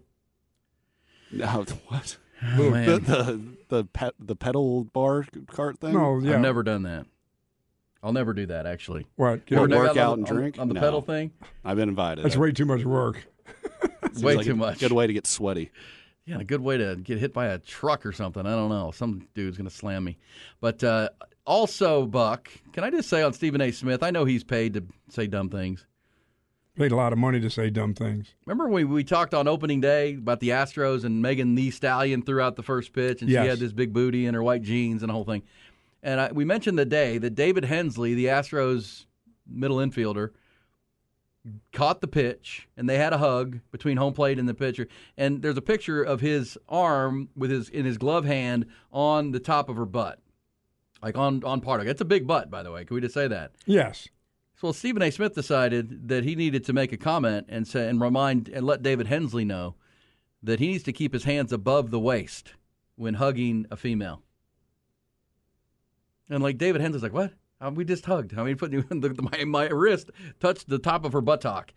No, 1.31 1.65
what? 1.87 2.17
Oh, 2.57 2.69
man. 2.69 2.85
The 2.85 2.97
the 2.99 3.41
the, 3.69 3.83
pet, 3.85 4.13
the 4.19 4.35
pedal 4.35 4.83
bar 4.83 5.25
cart 5.47 5.79
thing. 5.79 5.93
No, 5.93 6.19
yeah. 6.19 6.33
I've 6.35 6.41
never 6.41 6.61
done 6.63 6.83
that. 6.83 7.05
I'll 8.03 8.11
never 8.13 8.33
do 8.33 8.45
that, 8.47 8.65
actually. 8.65 9.07
What? 9.15 9.45
Get 9.45 9.57
Or 9.57 9.65
a- 9.65 9.69
work 9.69 9.87
done 9.95 9.97
out 9.97 10.17
and 10.17 10.27
on- 10.27 10.35
drink? 10.35 10.59
on 10.59 10.67
the 10.67 10.73
No. 10.73 10.81
pedal 10.81 11.01
thing. 11.01 11.31
I've 11.63 11.77
been 11.77 11.87
invited. 11.87 12.25
That's 12.25 12.35
way 12.35 12.51
too 12.51 12.65
much 12.65 12.83
work. 12.83 13.25
way 14.21 14.35
like 14.35 14.45
too 14.45 14.51
a 14.51 14.55
much. 14.55 14.79
Good 14.79 14.91
way 14.91 15.07
to 15.07 15.13
get 15.13 15.25
sweaty. 15.25 15.71
Yeah, 16.25 16.39
a 16.39 16.43
good 16.43 16.61
way 16.61 16.77
to 16.77 16.97
get 16.97 17.17
hit 17.17 17.33
by 17.33 17.47
a 17.47 17.57
truck 17.57 18.05
or 18.05 18.11
something. 18.11 18.45
I 18.45 18.51
don't 18.51 18.69
know. 18.69 18.91
Some 18.91 19.27
dude's 19.33 19.57
going 19.57 19.69
to 19.69 19.75
slam 19.75 20.03
me. 20.03 20.17
But 20.61 20.83
uh, 20.83 21.09
also, 21.45 22.05
Buck, 22.05 22.49
can 22.71 22.83
I 22.83 22.89
just 22.89 23.09
say 23.09 23.21
on 23.21 23.33
Stephen 23.33 23.61
A. 23.61 23.71
Smith, 23.71 24.03
I 24.03 24.11
know 24.11 24.25
he's 24.25 24.43
paid 24.43 24.73
to 24.75 24.83
say 25.09 25.27
dumb 25.27 25.49
things. 25.49 25.85
Paid 26.75 26.91
a 26.91 26.95
lot 26.95 27.13
of 27.13 27.19
money 27.19 27.39
to 27.39 27.49
say 27.51 27.69
dumb 27.69 27.93
things. 27.93 28.33
Remember 28.47 28.67
when 28.67 28.89
we 28.89 29.03
talked 29.03 29.35
on 29.35 29.47
opening 29.47 29.79
day 29.79 30.15
about 30.15 30.39
the 30.39 30.49
Astros 30.49 31.03
and 31.03 31.21
Megan 31.21 31.53
Thee 31.53 31.69
Stallion 31.69 32.23
threw 32.23 32.41
out 32.41 32.55
the 32.55 32.63
first 32.63 32.93
pitch 32.93 33.21
and 33.21 33.29
Yes. 33.29 33.43
she 33.43 33.49
had 33.49 33.59
this 33.59 33.73
big 33.73 33.93
booty 33.93 34.25
and 34.25 34.33
her 34.35 34.41
white 34.41 34.63
jeans 34.63 35.03
and 35.03 35.09
the 35.09 35.13
whole 35.13 35.23
thing. 35.23 35.43
And 36.01 36.19
I, 36.19 36.31
we 36.31 36.45
mentioned 36.45 36.79
the 36.79 36.85
day 36.85 37.19
that 37.19 37.35
David 37.35 37.65
Hensley, 37.65 38.15
the 38.15 38.25
Astros 38.25 39.05
middle 39.47 39.77
infielder, 39.77 40.29
caught 41.73 42.01
the 42.01 42.07
pitch 42.07 42.67
and 42.77 42.89
they 42.89 42.97
had 42.97 43.13
a 43.13 43.17
hug 43.17 43.59
between 43.71 43.97
home 43.97 44.13
plate 44.13 44.39
and 44.39 44.47
the 44.49 44.53
pitcher. 44.55 44.87
And 45.17 45.41
there's 45.43 45.57
a 45.57 45.61
picture 45.61 46.01
of 46.01 46.21
his 46.21 46.57
arm 46.69 47.29
with 47.35 47.51
his 47.51 47.69
in 47.69 47.85
his 47.85 47.97
glove 47.99 48.25
hand 48.25 48.65
on 48.91 49.31
the 49.31 49.39
top 49.39 49.69
of 49.69 49.75
her 49.75 49.85
butt, 49.85 50.19
like 51.03 51.17
on 51.17 51.43
on 51.43 51.61
part 51.61 51.81
of 51.81 51.87
it. 51.87 51.89
It's 51.91 52.01
a 52.01 52.05
big 52.05 52.25
butt, 52.25 52.49
by 52.49 52.63
the 52.63 52.71
way. 52.71 52.85
Can 52.85 52.95
we 52.95 53.01
just 53.01 53.13
say 53.13 53.27
that? 53.27 53.51
Yes. 53.65 54.07
So 54.55 54.71
Stephen 54.71 55.01
A. 55.01 55.11
Smith 55.11 55.35
decided 55.35 56.07
that 56.07 56.23
he 56.23 56.35
needed 56.35 56.63
to 56.65 56.73
make 56.73 56.91
a 56.93 56.97
comment 56.97 57.47
and 57.49 57.67
say 57.67 57.89
and 57.89 57.99
remind 57.99 58.47
and 58.49 58.65
let 58.65 58.81
David 58.81 59.07
Hensley 59.07 59.43
know 59.43 59.75
that 60.41 60.59
he 60.59 60.67
needs 60.67 60.83
to 60.83 60.93
keep 60.93 61.13
his 61.13 61.25
hands 61.25 61.51
above 61.51 61.91
the 61.91 61.99
waist 61.99 62.53
when 62.95 63.15
hugging 63.15 63.65
a 63.69 63.75
female. 63.77 64.21
And 66.29 66.41
like 66.41 66.57
David 66.57 66.81
Hensley's 66.81 67.03
like, 67.03 67.13
what? 67.13 67.33
Uh, 67.59 67.71
we 67.73 67.85
just 67.85 68.05
hugged. 68.05 68.37
I 68.37 68.43
mean, 68.43 68.55
put 68.57 68.71
the, 68.71 69.29
my 69.33 69.43
my 69.45 69.67
wrist 69.67 70.09
touched 70.39 70.69
the 70.69 70.79
top 70.79 71.05
of 71.05 71.13
her 71.13 71.21
buttock. 71.21 71.73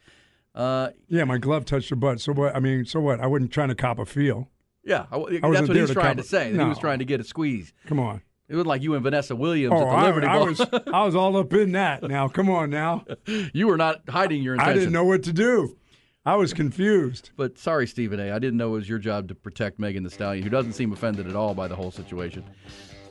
Uh, 0.55 0.91
Yeah, 1.09 1.25
my 1.25 1.39
glove 1.39 1.65
touched 1.65 1.91
her 1.91 1.97
butt. 1.97 2.21
So 2.21 2.33
what? 2.33 2.55
I 2.55 2.61
mean, 2.61 2.85
so 2.85 3.01
what? 3.01 3.21
I 3.21 3.27
wasn't 3.27 3.53
trying 3.53 3.69
to 3.69 3.75
cop 3.75 3.99
a 3.99 4.07
feel. 4.07 4.49
yeah, 4.85 5.07
I- 5.11 5.17
wasn't 5.17 5.43
that's 5.43 5.69
what 5.69 5.77
he's 5.77 5.89
to 5.89 5.95
trying 5.95 6.07
cover- 6.17 6.23
to 6.23 6.29
say. 6.29 6.53
that 6.53 6.63
He 6.63 6.69
was 6.69 6.79
trying 6.79 7.01
to 7.01 7.05
get 7.05 7.21
a 7.21 7.25
squeeze. 7.25 7.73
Come 7.87 7.99
on. 8.01 8.23
It 8.49 8.55
was 8.55 8.65
like 8.67 8.81
you 8.83 8.95
and 8.95 9.03
Vanessa 9.03 9.35
Williams 9.35 9.73
Oh, 9.77 9.83
at 9.83 9.91
the 9.91 9.97
I, 9.97 10.05
Liberty 10.07 10.27
I 10.29 10.39
Bowl. 10.39 10.47
was 10.47 10.61
I 10.93 11.05
was 11.05 11.17
all 11.17 11.37
up 11.37 11.53
in 11.53 11.73
that. 11.73 12.03
Now, 12.05 12.29
come 12.29 12.49
on, 12.49 12.71
now. 12.71 13.05
you 13.53 13.67
were 13.67 13.77
not 13.77 14.03
hiding 14.09 14.43
your 14.43 14.55
intention. 14.55 14.71
I 14.73 14.79
didn't 14.79 14.93
know 14.93 15.05
what 15.05 15.25
to 15.25 15.33
do. 15.33 15.77
I 16.25 16.37
was 16.37 16.53
confused. 16.53 17.31
But 17.37 17.59
sorry, 17.59 17.87
Stephen 17.87 18.21
A. 18.21 18.31
I 18.33 18.39
didn't 18.39 18.57
know 18.57 18.69
it 18.71 18.79
was 18.79 18.89
your 18.89 18.99
job 18.99 19.29
to 19.29 19.35
protect 19.35 19.79
Megan 19.79 20.05
Thee 20.05 20.11
Stallion, 20.11 20.45
who 20.45 20.51
doesn't 20.51 20.73
seem 20.75 20.93
offended 20.93 21.27
at 21.29 21.35
all 21.37 21.55
by 21.55 21.67
the 21.69 21.75
whole 21.77 21.91
situation. 21.91 22.45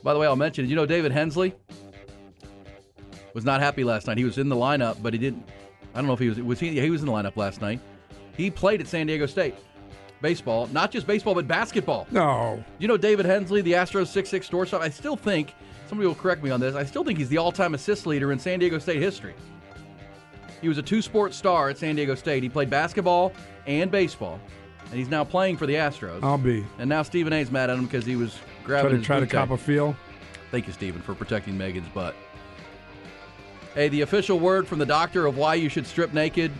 By 0.02 0.12
the 0.14 0.18
way, 0.18 0.26
I'll 0.26 0.36
mention, 0.36 0.68
you 0.68 0.76
know, 0.76 0.86
David 0.86 1.12
Hensley 1.12 1.54
was 3.34 3.44
not 3.44 3.60
happy 3.60 3.84
last 3.84 4.06
night. 4.06 4.18
He 4.18 4.24
was 4.24 4.38
in 4.38 4.48
the 4.48 4.56
lineup, 4.56 5.02
but 5.02 5.12
he 5.12 5.18
didn't. 5.18 5.46
I 5.94 5.98
don't 5.98 6.06
know 6.06 6.12
if 6.14 6.18
he 6.20 6.28
was. 6.28 6.40
Was 6.40 6.60
he? 6.60 6.78
He 6.80 6.90
was 6.90 7.00
in 7.00 7.06
the 7.06 7.12
lineup 7.12 7.36
last 7.36 7.60
night. 7.60 7.80
He 8.36 8.50
played 8.50 8.80
at 8.80 8.86
San 8.86 9.06
Diego 9.06 9.26
State 9.26 9.54
baseball, 10.20 10.68
not 10.72 10.90
just 10.90 11.06
baseball, 11.06 11.34
but 11.34 11.46
basketball. 11.48 12.06
No. 12.10 12.62
You 12.78 12.88
know, 12.88 12.96
David 12.96 13.26
Hensley, 13.26 13.60
the 13.62 13.72
Astros 13.72 14.08
six 14.08 14.28
six 14.28 14.48
shortstop. 14.48 14.82
I 14.82 14.88
still 14.90 15.16
think 15.16 15.54
somebody 15.88 16.06
will 16.06 16.14
correct 16.14 16.42
me 16.42 16.50
on 16.50 16.60
this. 16.60 16.74
I 16.74 16.84
still 16.84 17.04
think 17.04 17.18
he's 17.18 17.28
the 17.28 17.38
all 17.38 17.52
time 17.52 17.74
assist 17.74 18.06
leader 18.06 18.32
in 18.32 18.38
San 18.38 18.58
Diego 18.58 18.78
State 18.78 19.00
history. 19.00 19.34
He 20.60 20.68
was 20.68 20.78
a 20.78 20.82
two 20.82 21.02
sport 21.02 21.34
star 21.34 21.68
at 21.68 21.78
San 21.78 21.96
Diego 21.96 22.14
State. 22.14 22.42
He 22.42 22.48
played 22.48 22.70
basketball 22.70 23.32
and 23.66 23.90
baseball, 23.90 24.40
and 24.86 24.94
he's 24.94 25.08
now 25.10 25.22
playing 25.22 25.56
for 25.58 25.66
the 25.66 25.74
Astros. 25.74 26.22
I'll 26.22 26.38
be. 26.38 26.64
and 26.78 26.88
now 26.88 27.02
Stephen 27.02 27.32
A's 27.32 27.50
mad 27.50 27.68
at 27.70 27.76
him 27.78 27.84
because 27.84 28.06
he 28.06 28.16
was 28.16 28.34
Try 28.34 28.42
grabbing 28.64 28.90
to 28.92 28.96
his 28.98 29.06
try 29.06 29.20
to 29.20 29.26
cop 29.26 29.50
a 29.50 29.56
feel. 29.56 29.94
Thank 30.50 30.66
you, 30.66 30.72
Stephen, 30.72 31.02
for 31.02 31.14
protecting 31.14 31.58
Megan's 31.58 31.88
butt. 31.88 32.14
Hey, 33.74 33.88
the 33.88 34.00
official 34.00 34.38
word 34.38 34.66
from 34.66 34.78
the 34.78 34.86
doctor 34.86 35.26
of 35.26 35.36
why 35.36 35.54
you 35.54 35.68
should 35.68 35.86
strip 35.86 36.14
naked. 36.14 36.50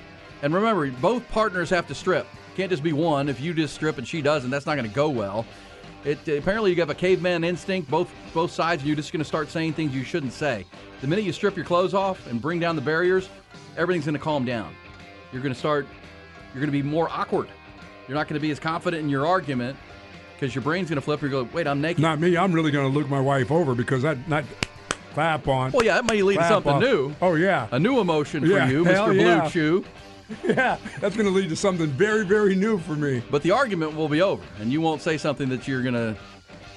And 0.43 0.53
remember, 0.53 0.91
both 0.91 1.27
partners 1.31 1.71
have 1.71 1.87
to 1.89 1.95
strip. 1.95 2.27
Can't 2.57 2.71
just 2.71 2.83
be 2.83 2.95
one. 2.95 3.29
If 3.29 3.39
you 3.39 3.53
just 3.53 3.75
strip 3.75 3.99
and 3.99 4.09
she 4.09 4.23
doesn't, 4.23 4.49
that's 4.49 4.65
not 4.65 4.77
going 4.77 4.89
to 4.89 4.95
go 4.95 5.11
well. 5.11 5.45
It 6.05 6.27
apparently 6.27 6.71
you 6.71 6.77
have 6.77 6.89
a 6.89 6.95
caveman 6.95 7.45
instinct, 7.45 7.91
both 7.91 8.11
both 8.33 8.51
sides, 8.51 8.81
and 8.81 8.87
you're 8.87 8.97
just 8.97 9.13
going 9.13 9.21
to 9.21 9.27
start 9.27 9.51
saying 9.51 9.75
things 9.75 9.95
you 9.95 10.05
shouldn't 10.05 10.33
say. 10.33 10.65
The 11.03 11.07
minute 11.07 11.25
you 11.27 11.33
strip 11.33 11.55
your 11.55 11.67
clothes 11.67 11.93
off 11.93 12.27
and 12.29 12.41
bring 12.41 12.59
down 12.59 12.75
the 12.75 12.83
barriers, 12.83 13.29
everything's 13.77 14.07
going 14.07 14.15
to 14.15 14.21
calm 14.21 14.47
down. 14.47 14.75
You're 15.33 15.43
going 15.43 15.53
to 15.53 15.59
start. 15.59 15.87
You're 16.55 16.61
going 16.61 16.73
to 16.73 16.83
be 16.83 16.83
more 16.83 17.11
awkward. 17.11 17.49
You're 18.09 18.17
not 18.17 18.27
going 18.29 18.41
to 18.41 18.41
be 18.41 18.51
as 18.51 18.59
confident 18.59 19.03
in 19.03 19.11
your 19.11 19.27
argument 19.27 19.77
because 20.35 20.55
your 20.55 20.63
brain's 20.63 20.89
going 20.89 20.97
to 20.97 21.03
flip. 21.03 21.21
You're 21.21 21.31
going, 21.31 21.53
wait, 21.53 21.67
I'm 21.67 21.83
naked. 21.83 22.01
Not 22.01 22.21
me. 22.21 22.37
I'm 22.39 22.53
really 22.53 22.71
going 22.71 22.91
to 22.91 22.99
look 22.99 23.11
my 23.11 23.21
wife 23.21 23.51
over 23.51 23.75
because 23.75 24.03
that 24.03 24.29
not 24.29 24.45
clap 25.13 25.49
on. 25.49 25.73
Well, 25.73 25.85
yeah, 25.85 25.95
that 25.95 26.07
may 26.07 26.23
lead 26.23 26.39
to 26.39 26.49
something 26.49 26.73
off. 26.73 26.81
new. 26.81 27.15
Oh 27.21 27.35
yeah, 27.35 27.69
A 27.73 27.79
new 27.79 28.01
emotion 28.01 28.43
for 28.43 28.47
Yeah, 28.47 28.69
you, 28.69 28.85
hell 28.85 29.09
Mr. 29.09 29.13
Blue 29.13 29.25
yeah. 29.25 29.49
Chew. 29.51 29.85
yeah. 30.45 30.79
That's 31.01 31.17
going 31.17 31.27
to 31.27 31.33
lead 31.33 31.49
to 31.51 31.57
something 31.57 31.87
very 31.89 32.25
very 32.25 32.55
new 32.55 32.79
for 32.79 32.95
me. 32.95 33.23
But 33.31 33.43
the 33.43 33.51
argument 33.53 33.95
will 33.95 34.09
be 34.09 34.23
over, 34.23 34.43
and 34.61 34.73
you 34.73 34.81
won't 34.81 35.03
say 35.03 35.17
something 35.19 35.49
that 35.51 35.67
you're 35.69 35.83
going 35.83 35.95
to 35.95 36.17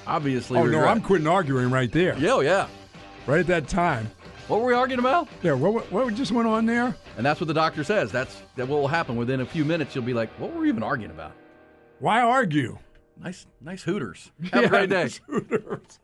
obviously 0.08 0.60
Oh 0.60 0.66
no. 0.66 0.86
I'm 0.86 1.02
quitting 1.02 1.28
arguing 1.28 1.70
right 1.72 1.92
there. 1.92 2.18
Yeah, 2.18 2.34
oh, 2.34 2.40
yeah. 2.42 2.68
Right 3.26 3.40
at 3.40 3.48
that 3.48 3.68
time. 3.68 4.10
What 4.48 4.62
were 4.62 4.68
we 4.68 4.74
arguing 4.74 5.00
about? 5.00 5.28
Yeah. 5.44 5.54
What 5.54 5.92
what, 5.92 6.14
just 6.16 6.32
went 6.32 6.48
on 6.48 6.66
there? 6.66 6.96
And 7.18 7.26
that's 7.26 7.40
what 7.40 7.48
the 7.48 7.54
doctor 7.54 7.84
says. 7.84 8.12
That's 8.12 8.42
that 8.56 8.68
what 8.68 8.80
will 8.82 8.88
happen 8.88 9.16
within 9.16 9.42
a 9.42 9.46
few 9.46 9.64
minutes. 9.64 9.94
You'll 9.94 10.06
be 10.06 10.14
like, 10.14 10.30
"What 10.40 10.52
were 10.54 10.62
we 10.62 10.70
even 10.70 10.82
arguing 10.82 11.12
about?" 11.12 11.34
Why 12.00 12.22
argue? 12.22 12.80
Nice, 13.22 13.46
nice 13.62 13.84
Hooters. 13.84 14.32
Have 14.54 14.62
a 14.62 14.64
Yeah, 14.64 14.70
great 14.70 14.90
day. 14.90 15.04
that's 15.04 15.22
Hooters. 15.28 16.00